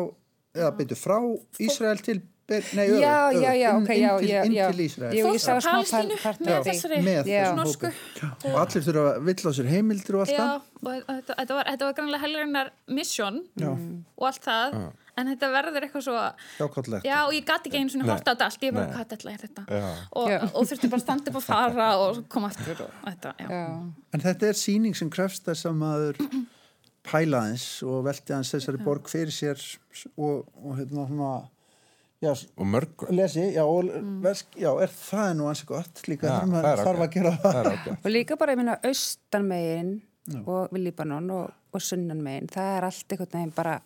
eða 0.57 0.71
byrju 0.79 0.97
frá 0.99 1.17
Ísrael 1.63 2.01
til 2.03 2.17
Ber- 2.47 2.63
nei, 2.77 2.85
öfugt, 2.87 3.01
já, 3.01 3.15
öfugt, 3.27 3.43
já, 3.43 3.53
já, 3.59 3.69
ok, 3.75 3.89
inn, 3.91 4.03
já, 4.03 4.11
til, 4.19 4.27
já, 4.29 4.43
inn 4.47 4.53
já. 4.55 4.67
til 4.71 4.83
Ísrael 4.85 5.15
Jú, 5.17 5.23
fólk 5.25 5.35
ég 5.35 5.41
sá 5.43 5.49
frá 5.51 5.61
smá 5.61 5.71
Palestínu 5.75 6.45
með 6.47 6.67
þessari 6.69 6.99
með 7.03 7.27
Já. 7.27 7.39
þessum 7.41 7.57
norsku 7.59 7.89
og 8.47 8.55
allir 8.61 8.85
þurfa 8.85 9.01
að 9.09 9.25
vill 9.27 9.43
á 9.43 9.51
sér 9.57 9.67
heimildir 9.73 10.15
og 10.15 10.21
allt 10.23 10.31
Já, 10.31 10.37
það 10.37 10.53
og 10.87 11.09
þetta, 11.09 11.35
þetta 11.41 11.57
var, 11.57 11.67
þetta 11.73 11.89
var 11.89 11.97
grannlega 11.97 12.23
helgarinnar 12.23 12.71
mission 12.87 13.41
Já. 13.59 13.67
og 13.73 14.29
allt 14.29 14.47
það 14.47 14.77
en 15.17 15.31
þetta 15.33 15.49
verður 15.57 15.87
eitthvað 15.87 16.05
svo 16.07 16.15
Já, 17.03 17.17
og 17.25 17.35
ég 17.35 17.49
gati 17.49 17.67
ekki 17.67 17.81
einu 17.81 17.91
svona 17.91 18.07
horta 18.13 18.31
á 18.31 18.33
þetta 18.37 18.47
allt 18.47 18.63
ég 18.63 18.77
bara, 18.77 18.87
hvað 18.93 19.11
þetta 19.11 19.33
er 19.33 19.43
þetta 19.43 19.65
Já. 19.67 19.91
og, 20.21 20.31
Já. 20.31 20.39
og 20.47 20.69
þurfti 20.71 20.91
bara 20.93 21.01
að 21.01 21.03
standa 21.03 21.33
upp 21.33 21.41
og 21.41 21.45
fara 21.49 21.89
og 22.05 22.21
koma 22.31 22.53
aftur 22.53 22.85
og 22.85 22.95
þetta, 23.09 23.33
já, 23.43 23.49
Já. 23.51 23.67
en 24.15 24.23
þetta 24.23 24.47
er 24.53 24.61
síning 24.63 24.95
sem 24.95 25.11
krefst 25.11 25.43
þess 25.51 25.67
að 25.67 25.77
maður 25.83 26.23
pælaðins 27.07 27.67
og 27.87 28.07
velti 28.07 28.35
hans 28.35 28.55
þessari 28.55 28.79
borg 28.83 29.11
fyrir 29.11 29.35
sér 29.35 29.59
og, 30.15 30.47
og 30.63 30.79
hérna 30.79 31.07
svona 31.11 31.35
já, 32.23 32.31
og 32.33 32.65
mörg 32.65 33.07
lesi, 33.13 33.43
já, 33.55 33.63
og 33.63 33.91
versk, 34.23 34.55
já, 34.57 34.71
er 34.81 34.93
það 34.93 35.29
er 35.31 35.35
nú 35.39 35.49
ansi 35.51 35.67
gott 35.69 36.01
líka 36.09 36.31
það 36.31 36.41
er 36.41 36.53
maður 36.53 36.85
þarf 36.87 37.05
að 37.05 37.11
gera 37.17 37.35
það 37.43 37.69
Og 37.97 38.09
líka 38.13 38.39
bara, 38.39 38.55
ég 38.55 38.61
minna, 38.61 38.79
austanmegin 38.87 39.93
og 40.43 40.73
við 40.73 40.87
Líbanon 40.87 41.29
og, 41.35 41.53
og 41.71 41.83
sunnanmegin, 41.83 42.49
það 42.51 42.73
er 42.77 42.89
allt 42.89 43.13
einhvern 43.15 43.37
veginn 43.37 43.55
bara 43.55 43.77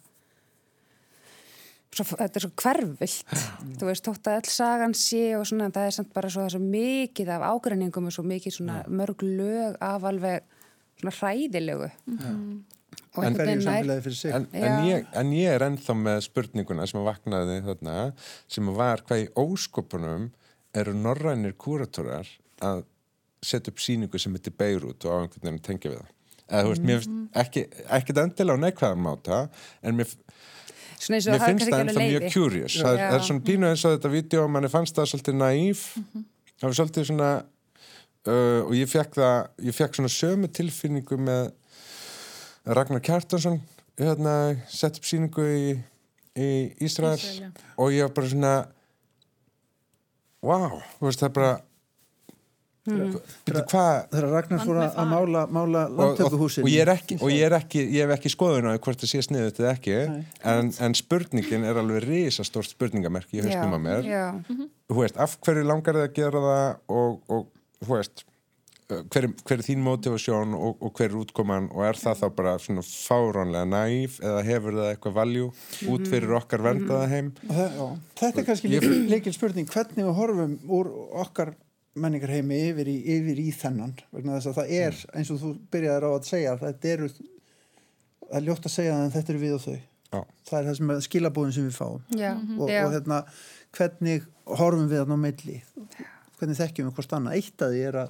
svo, 1.91 2.05
þetta 2.07 2.39
er 2.39 2.45
svo 2.45 2.51
hverfilt. 2.61 3.36
Þú 3.79 3.89
veist, 3.89 4.07
þótt 4.07 4.29
að 4.32 4.39
all 4.39 4.51
sagan 4.53 4.95
sé 4.97 5.23
og 5.38 5.45
svona, 5.49 5.69
það 5.75 5.89
er 5.89 5.95
samt 5.97 6.13
bara 6.15 6.32
svo, 6.32 6.45
það 6.45 6.49
er 6.49 6.55
svo 6.55 6.63
mikið 6.71 7.32
af 7.36 7.47
ágreiningum 7.49 8.07
og 8.07 8.15
svo 8.15 8.25
mikið 8.27 8.57
svona 8.57 8.82
mörg 8.88 9.25
lög 9.25 9.75
af 9.84 10.07
alveg 10.07 10.45
svona 11.01 11.15
hræðilegu. 11.19 11.89
Og 12.15 12.70
en 12.92 13.24
einhvern 13.24 13.36
hverju 13.36 13.48
veginn 13.48 13.64
nær 13.66 13.68
samfélagi 13.72 14.04
fyrir 14.06 14.18
sig. 14.20 14.32
En, 14.36 14.46
en, 14.54 14.86
ég, 14.88 15.06
en 15.22 15.34
ég 15.36 15.56
er 15.56 15.66
ennþá 15.68 15.96
með 16.00 16.22
spurninguna 16.28 16.88
sem 16.89 17.00
að 17.02 17.10
vaknaði 17.12 17.58
þarna 17.68 17.98
sem 18.52 18.72
var 18.78 19.04
hvað 19.08 19.24
í 19.26 19.28
óskopunum 19.44 20.30
eru 20.82 20.94
norrænir 20.96 21.54
kúratorar 21.60 22.28
að 22.64 22.84
setja 23.44 23.74
upp 23.74 23.80
síningu 23.82 24.20
sem 24.22 24.34
heitir 24.38 24.54
Beirut 24.58 25.06
og 25.08 25.12
á 25.12 25.18
einhvern 25.24 25.48
veginn 25.50 25.64
tengja 25.66 25.92
við 25.92 26.02
það. 26.02 26.12
Eða 26.52 26.64
þú 26.66 26.72
veist, 26.74 26.84
mér 26.88 27.00
finnst 27.06 27.39
ekki, 27.42 27.62
ekki 27.98 28.16
endilega 28.22 28.60
á 28.60 28.64
neikvæðan 28.66 29.04
máta 29.06 29.38
en 29.88 29.96
mér, 29.98 30.10
svona 31.00 31.18
eins 31.18 31.28
og 31.28 31.32
mér 31.34 31.39
það 31.42 31.48
finnst 31.48 31.72
það 31.72 31.84
ennþá 31.86 32.04
mjög 32.12 32.26
curious. 32.36 32.76
Það, 32.76 32.92
er- 32.92 33.00
Já. 33.02 33.08
það 33.12 33.18
er 33.20 33.26
svona 33.30 33.46
pínu 33.48 33.70
eins 33.72 33.86
og 33.88 33.96
þetta 33.96 34.12
vídeo 34.16 34.44
og 34.46 34.52
manni 34.52 34.72
fannst 34.74 35.00
það 35.00 35.10
svolítið 35.14 35.39
naív 35.39 35.86
það 36.62 36.68
var 36.68 36.78
svolítið 36.82 37.08
svona 37.12 37.30
uh, 38.28 38.62
og 38.68 38.74
ég 38.78 38.92
fekk 38.92 39.18
það 39.18 39.66
ég 39.70 39.78
fekk 39.80 39.98
svona 40.00 40.12
sömu 40.14 40.52
tilfinningu 40.60 41.18
með 41.24 41.50
Ragnar 42.66 43.01
Kjartansson 43.01 43.59
hérna, 44.01 44.36
sett 44.70 44.97
upp 45.01 45.05
síningu 45.07 45.45
í, 45.45 45.66
í 46.38 46.49
Ísrael 46.86 47.18
Ísrael, 47.18 47.49
já. 47.49 47.51
og 47.78 47.91
ég 47.95 48.05
var 48.07 48.14
bara 48.20 48.32
svona 48.32 48.53
wow, 50.45 50.80
þú 50.99 51.09
veist 51.09 51.22
það 51.26 51.30
er 51.32 51.36
bara 51.41 51.59
Mm. 52.82 53.12
byrju 53.45 53.62
hvað? 53.70 54.07
þegar 54.09 54.26
Ragnar 54.34 54.62
fór 54.66 54.78
að 54.82 54.95
mála, 55.05 55.41
mála 55.53 55.82
og, 56.01 56.18
og, 56.26 56.34
og 56.41 56.66
ég 56.72 56.80
er 56.82 56.89
ekki 56.95 57.18
og 57.22 57.30
ég 57.30 57.43
er 57.45 57.53
ekki, 57.53 57.84
ég 57.93 58.07
hef 58.09 58.14
ekki 58.16 58.32
skoðun 58.34 58.72
á 58.74 58.82
hvort 58.82 58.97
það 59.03 59.12
sé 59.12 59.20
sniðut 59.22 59.59
eða 59.62 59.74
ekki 59.76 59.93
en, 60.49 60.72
en 60.82 60.95
spurningin 60.97 61.68
er 61.70 61.78
alveg 61.78 62.01
risastórt 62.07 62.72
spurningamerki 62.74 63.38
í 63.38 63.43
hausnum 63.45 63.76
að 63.78 63.84
mér. 63.86 64.09
já, 64.09 64.24
þú 64.89 64.97
veist, 64.97 65.20
af 65.22 65.38
hverju 65.45 65.68
langar 65.70 65.99
þið 65.99 66.07
að 66.07 66.18
gera 66.18 66.41
það 66.47 66.66
og, 66.97 67.22
og 67.38 67.86
þú 67.86 67.91
veist 67.99 68.26
hver, 68.92 69.26
er- 69.28 69.34
hver 69.48 69.58
er 69.60 69.64
þín 69.66 69.82
motivasjón 69.86 70.54
og, 70.58 70.78
og 70.84 70.94
hver 71.00 71.10
er 71.12 71.18
útkoman 71.22 71.70
og 71.72 71.84
er 71.88 72.00
það 72.00 72.20
þá 72.22 72.28
bara 72.38 72.54
svona 72.62 72.84
fáránlega 72.86 73.68
næf 73.72 74.20
eða 74.22 74.44
hefur 74.48 74.78
það 74.80 74.89
eitthvað 74.94 75.18
valjú 75.18 75.50
út 75.96 76.08
fyrir 76.12 76.36
okkar 76.39 76.64
verndaða 76.68 77.10
heim? 77.12 77.32
Og 77.48 77.56
það, 77.58 77.98
þetta 78.22 78.42
er 78.44 78.48
kannski 78.52 78.72
Ég- 78.76 78.88
leikil 79.12 79.34
spurning 79.36 79.70
hvernig 79.72 80.06
við 80.08 80.18
horfum 80.20 80.58
úr 80.80 80.92
okkar 81.26 81.54
menningarheimi 81.96 82.58
yfir 82.70 82.88
í, 82.88 82.98
yfir 83.18 83.39
í 83.44 83.50
þennan? 83.52 83.96
Vegna 84.16 84.38
þess 84.38 84.52
að 84.54 84.60
það 84.62 84.76
er, 84.82 85.00
eins 85.20 85.32
og 85.34 85.42
þú 85.42 85.54
byrjaðir 85.74 86.08
á 86.08 86.12
að 86.16 86.28
segja 86.30 86.58
þetta 86.62 86.92
eru 86.96 87.10
það 87.12 88.38
er 88.39 88.46
ljótt 88.48 88.68
að 88.70 88.76
segja 88.78 88.94
það 88.96 89.08
en 89.08 89.16
þetta 89.18 89.34
eru 89.36 89.42
við 89.42 89.56
og 89.58 89.66
þau. 89.66 89.80
Já. 90.12 90.22
það 90.48 90.58
er 90.60 90.66
það 90.68 90.78
sem 90.78 90.89
er 90.92 91.04
skilabúðin 91.06 91.54
sem 91.56 91.66
við 91.70 91.76
fáum. 91.78 92.02
Já, 92.20 92.32
og, 92.60 92.66
já. 92.72 92.82
og 92.86 92.94
hérna, 92.96 93.18
hvernig 93.78 94.26
horfum 94.60 94.88
við 94.92 95.00
þarna 95.02 95.16
á 95.16 95.24
milli? 95.26 95.58
Hvernig 96.39 96.58
þekkjum 96.60 96.88
við 96.89 96.96
hvort 96.98 97.14
annað? 97.16 97.38
Eitt 97.39 97.64
að 97.64 97.76
því 97.76 97.84
er 97.92 97.98
að 98.02 98.10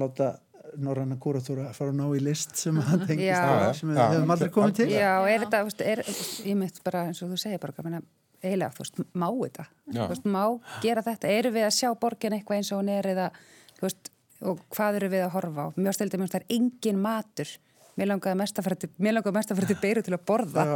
láta 0.00 0.36
Norranna 0.76 1.16
Kúratúra 1.20 1.70
fara 1.76 1.92
að 1.92 1.98
ná 2.00 2.06
í 2.12 2.22
list 2.22 2.56
sem 2.60 2.76
að 2.80 3.04
tengist 3.08 3.28
Já. 3.30 3.38
það 3.46 3.70
sem 3.78 3.90
við 3.90 4.00
hefum 4.02 4.32
aldrei 4.34 4.50
komið 4.54 4.78
til. 4.78 4.88
Já, 4.92 5.12
er 5.24 5.44
þetta, 5.44 5.60
veist, 5.68 5.84
er, 5.94 6.02
ég 6.50 6.58
mitt 6.60 6.80
bara 6.84 7.04
eins 7.08 7.22
og 7.24 7.32
þú 7.32 7.38
segir 7.40 7.62
bara, 7.62 8.02
eiginlega, 8.42 8.74
þú 8.76 8.84
veist, 8.84 9.00
má 9.18 9.26
þetta, 9.30 9.66
þú 9.88 10.08
veist, 10.12 10.28
má 10.36 10.42
gera 10.84 11.04
þetta, 11.06 11.32
eru 11.40 11.54
við 11.56 11.68
að 11.68 11.74
sjá 11.78 11.88
borgin 12.02 12.36
eitthvað 12.36 12.60
eins 12.60 12.72
og 12.74 12.82
hún 12.82 12.92
er 12.94 13.10
eða, 13.14 13.30
þú 13.78 13.86
veist, 13.86 14.12
og 14.48 14.60
hvað 14.76 15.00
eru 15.00 15.10
við 15.14 15.24
að 15.24 15.32
horfa 15.34 15.66
á, 15.66 15.68
mjög 15.78 15.98
stildi 15.98 16.20
mér, 16.20 16.32
það 16.34 16.44
er 16.44 16.58
engin 16.58 17.00
matur, 17.02 17.54
mér 17.98 18.10
langaði 18.12 18.38
mest 18.40 18.60
að 18.60 18.68
fara 18.68 18.78
til, 18.78 18.90
mér 19.02 19.16
langaði 19.18 19.36
mest 19.38 19.52
að 19.52 19.60
fara 19.60 19.70
til 19.72 19.78
Beiru 19.84 20.04
til 20.06 20.14
að 20.16 20.22
borða. 20.28 20.66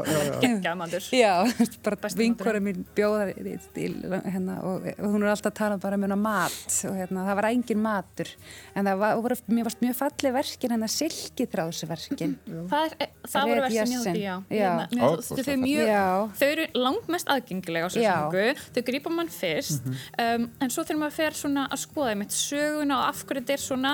Besti 2.02 2.18
vinkora 2.18 2.60
mín 2.62 2.82
bjóðar 2.96 3.32
í, 3.34 3.54
í, 3.78 3.88
hérna, 4.26 4.58
og, 4.66 4.86
og 4.96 5.08
hún 5.14 5.24
er 5.26 5.32
alltaf 5.32 5.52
að 5.52 5.58
tala 5.60 5.78
bara 5.82 5.98
um 5.98 6.16
mat 6.22 6.78
og 6.88 6.96
hérna, 6.98 7.26
það 7.28 7.38
var 7.40 7.48
engin 7.50 7.82
matur. 7.82 8.30
En 8.74 8.88
það 8.90 9.02
var, 9.02 9.20
voru, 9.22 9.38
mér 9.52 9.68
varst 9.68 9.82
mjög 9.84 9.98
fallið 10.00 10.36
verkin 10.38 10.74
hérna 10.74 10.90
silkitráðsverkin 10.92 12.36
það, 12.70 12.96
er, 12.98 13.12
það 13.28 13.52
voru. 13.52 13.62
Hérna, 13.72 14.88
mér- 14.92 15.06
Ofboðslega 15.12 15.46
þau, 15.46 15.56
mjög, 15.62 15.90
Já. 15.92 16.06
þau 16.38 16.46
eru 16.48 16.66
langt 16.78 17.10
mest 17.12 17.30
aðgengilega 17.32 17.88
á 17.88 17.90
Já. 17.90 17.96
sérsengu, 17.96 18.46
þau 18.76 18.82
grípa 18.88 19.12
mann 19.12 19.30
fyrst 19.32 19.86
um, 19.86 20.48
en 20.62 20.72
svo 20.72 20.84
þegar 20.86 21.00
maður 21.02 21.16
fer 21.18 21.38
svona 21.42 21.66
að 21.72 21.82
skoða 21.86 22.16
mitt 22.22 22.34
söguna 22.36 22.98
og 23.00 23.04
af 23.10 23.22
hverju 23.26 23.42
þetta 23.42 23.56
er 23.56 23.62
svona 23.62 23.92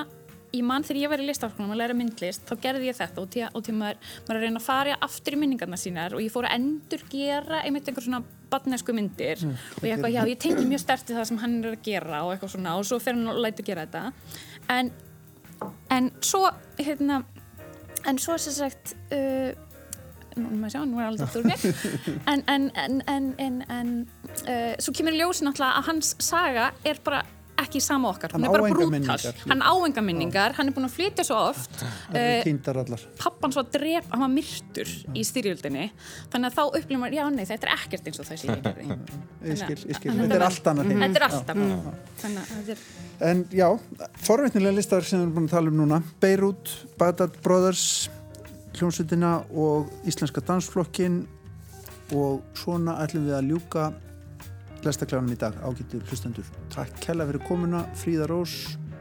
ég 0.53 0.65
mann 0.65 0.85
þegar 0.87 1.01
ég 1.03 1.13
var 1.13 1.23
í 1.23 1.29
listafskólanum 1.29 1.75
að 1.75 1.81
læra 1.83 1.97
myndlist 1.99 2.45
þá 2.49 2.55
gerði 2.63 2.89
ég 2.89 2.99
þetta 2.99 3.23
og 3.23 3.31
til, 3.35 3.45
og 3.53 3.65
til 3.67 3.75
maður, 3.77 3.99
maður 4.25 4.35
er 4.35 4.41
að 4.41 4.47
reyna 4.47 4.63
að 4.63 4.67
fara 4.69 4.99
aftur 5.09 5.37
í 5.37 5.41
minningarna 5.43 5.81
sínar 5.81 6.17
og 6.17 6.25
ég 6.25 6.33
fór 6.35 6.49
að 6.49 6.57
endur 6.59 7.05
gera 7.13 7.63
einmitt 7.65 7.91
einhver 7.91 8.07
svona 8.07 8.23
badnesku 8.49 8.95
myndir. 8.97 9.43
Og 9.79 9.85
ég 9.85 9.97
eitthvað, 9.97 10.15
já, 10.15 10.23
ég 10.31 10.41
tengi 10.41 10.65
mjög 10.69 10.85
sterti 10.85 11.17
það 11.17 11.29
sem 11.31 11.43
hann 11.43 11.59
er 11.61 11.75
að 11.75 11.83
gera 11.85 12.23
og 12.25 12.33
eitthvað 12.33 12.55
svona 12.55 12.77
og 12.79 12.89
svo 12.89 13.01
fer 13.03 13.19
hann 13.19 13.33
og 13.33 13.43
lætur 13.45 13.69
gera 13.69 13.85
þetta. 13.85 14.05
En, 14.73 14.93
en 15.93 16.13
svo 16.25 16.47
hérna 16.81 17.23
en 18.07 18.21
svo 18.23 18.37
sem 18.41 18.55
sagt 18.55 18.95
uh, 19.13 19.51
nú 20.39 20.61
maður 20.61 20.75
sjá, 20.77 20.83
nú 20.87 21.01
er 21.03 21.17
úr 21.41 21.49
mér 21.49 21.65
en, 22.31 22.45
en, 22.47 22.69
en, 22.79 23.01
en, 23.11 23.33
en, 23.43 23.59
en 23.75 23.91
uh, 24.47 24.75
svo 24.79 24.95
kemur 24.95 25.17
í 25.17 25.21
ljósi 25.23 25.47
náttúrulega 25.47 25.81
að 25.83 25.91
hans 25.91 26.15
saga 26.23 26.71
er 26.87 27.01
bara 27.05 27.25
ekki 27.63 27.81
sama 27.83 28.09
okkar, 28.13 28.33
Hann 28.35 28.45
hún 28.45 28.49
er 28.49 28.53
bara 28.55 28.63
á 28.63 28.69
engar 28.69 28.79
brútal 28.79 28.93
minningar. 28.95 29.35
hann 29.51 29.63
á 29.63 29.73
enga 29.89 30.03
minningar, 30.07 30.53
hann 30.59 30.69
er 30.71 30.75
búin 30.77 30.87
að 30.89 30.95
flytja 30.97 31.25
svo 31.27 31.39
oft. 31.51 31.83
Allar. 32.79 33.01
pappan 33.19 33.53
svo 33.55 33.63
að 33.65 33.71
drep, 33.79 34.05
hann 34.13 34.21
var 34.25 34.33
myrtur 34.33 34.89
í 35.15 35.25
styrjöldinni, 35.27 35.89
þannig 36.33 36.51
að 36.53 36.57
þá 36.59 36.63
upplifum 36.79 37.03
maður, 37.05 37.17
já 37.19 37.25
nei, 37.35 37.45
þetta 37.51 37.67
er 37.69 37.75
ekkert 37.79 38.09
eins 38.09 38.21
og 38.23 38.29
það 38.29 38.39
sé 38.39 38.47
ég 39.49 39.99
Þetta 39.99 40.37
er 40.39 40.47
allt 40.49 40.71
annað 40.73 40.93
heim. 40.93 41.03
þetta 41.03 41.19
er 41.19 41.27
þetta 42.19 42.73
er 42.73 42.79
En 43.29 43.45
já, 43.51 43.67
forveitnilega 44.23 44.77
listaverk 44.77 45.09
sem 45.09 45.19
við 45.19 45.25
erum 45.27 45.35
búin 45.35 45.49
að 45.49 45.55
tala 45.57 45.73
um 45.73 45.79
núna. 45.81 45.99
Beirut, 46.23 46.71
Bagdad 47.01 47.35
Brothers, 47.43 47.85
hljómsveitina 48.79 49.33
og 49.59 49.89
Íslenska 50.07 50.41
dansflokkin. 50.47 51.25
Og 52.15 52.41
svona 52.57 52.95
ætlum 53.05 53.27
við 53.29 53.35
að 53.37 53.49
ljúka 53.51 53.89
lestaklæðunum 54.87 55.35
í 55.35 55.39
dag 55.41 55.57
ágættur 55.65 56.05
hlustendur. 56.09 56.51
Takk 56.75 57.01
kella 57.05 57.27
fyrir 57.29 57.45
komuna, 57.49 57.85
Fríða 57.99 58.29
Rós, 58.31 58.55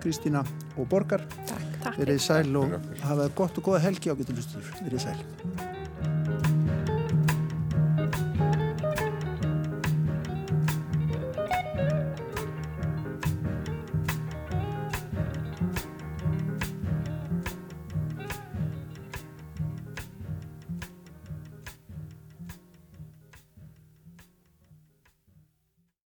Kristína 0.03 0.43
og 0.77 0.87
Borgar. 0.89 1.25
takk, 1.49 1.67
takk 1.83 1.97
Verið 2.01 2.21
sæl 2.21 2.55
og 2.55 2.69
fyrir 2.69 2.79
okkur. 2.79 3.01
hafa 3.09 3.29
gott 3.35 3.57
og 3.57 3.63
góða 3.69 3.83
helgi 3.87 4.13
ágættur 4.13 4.35
hlustendur. 4.35 4.71
Verið 4.85 5.05
sæl. 5.07 5.86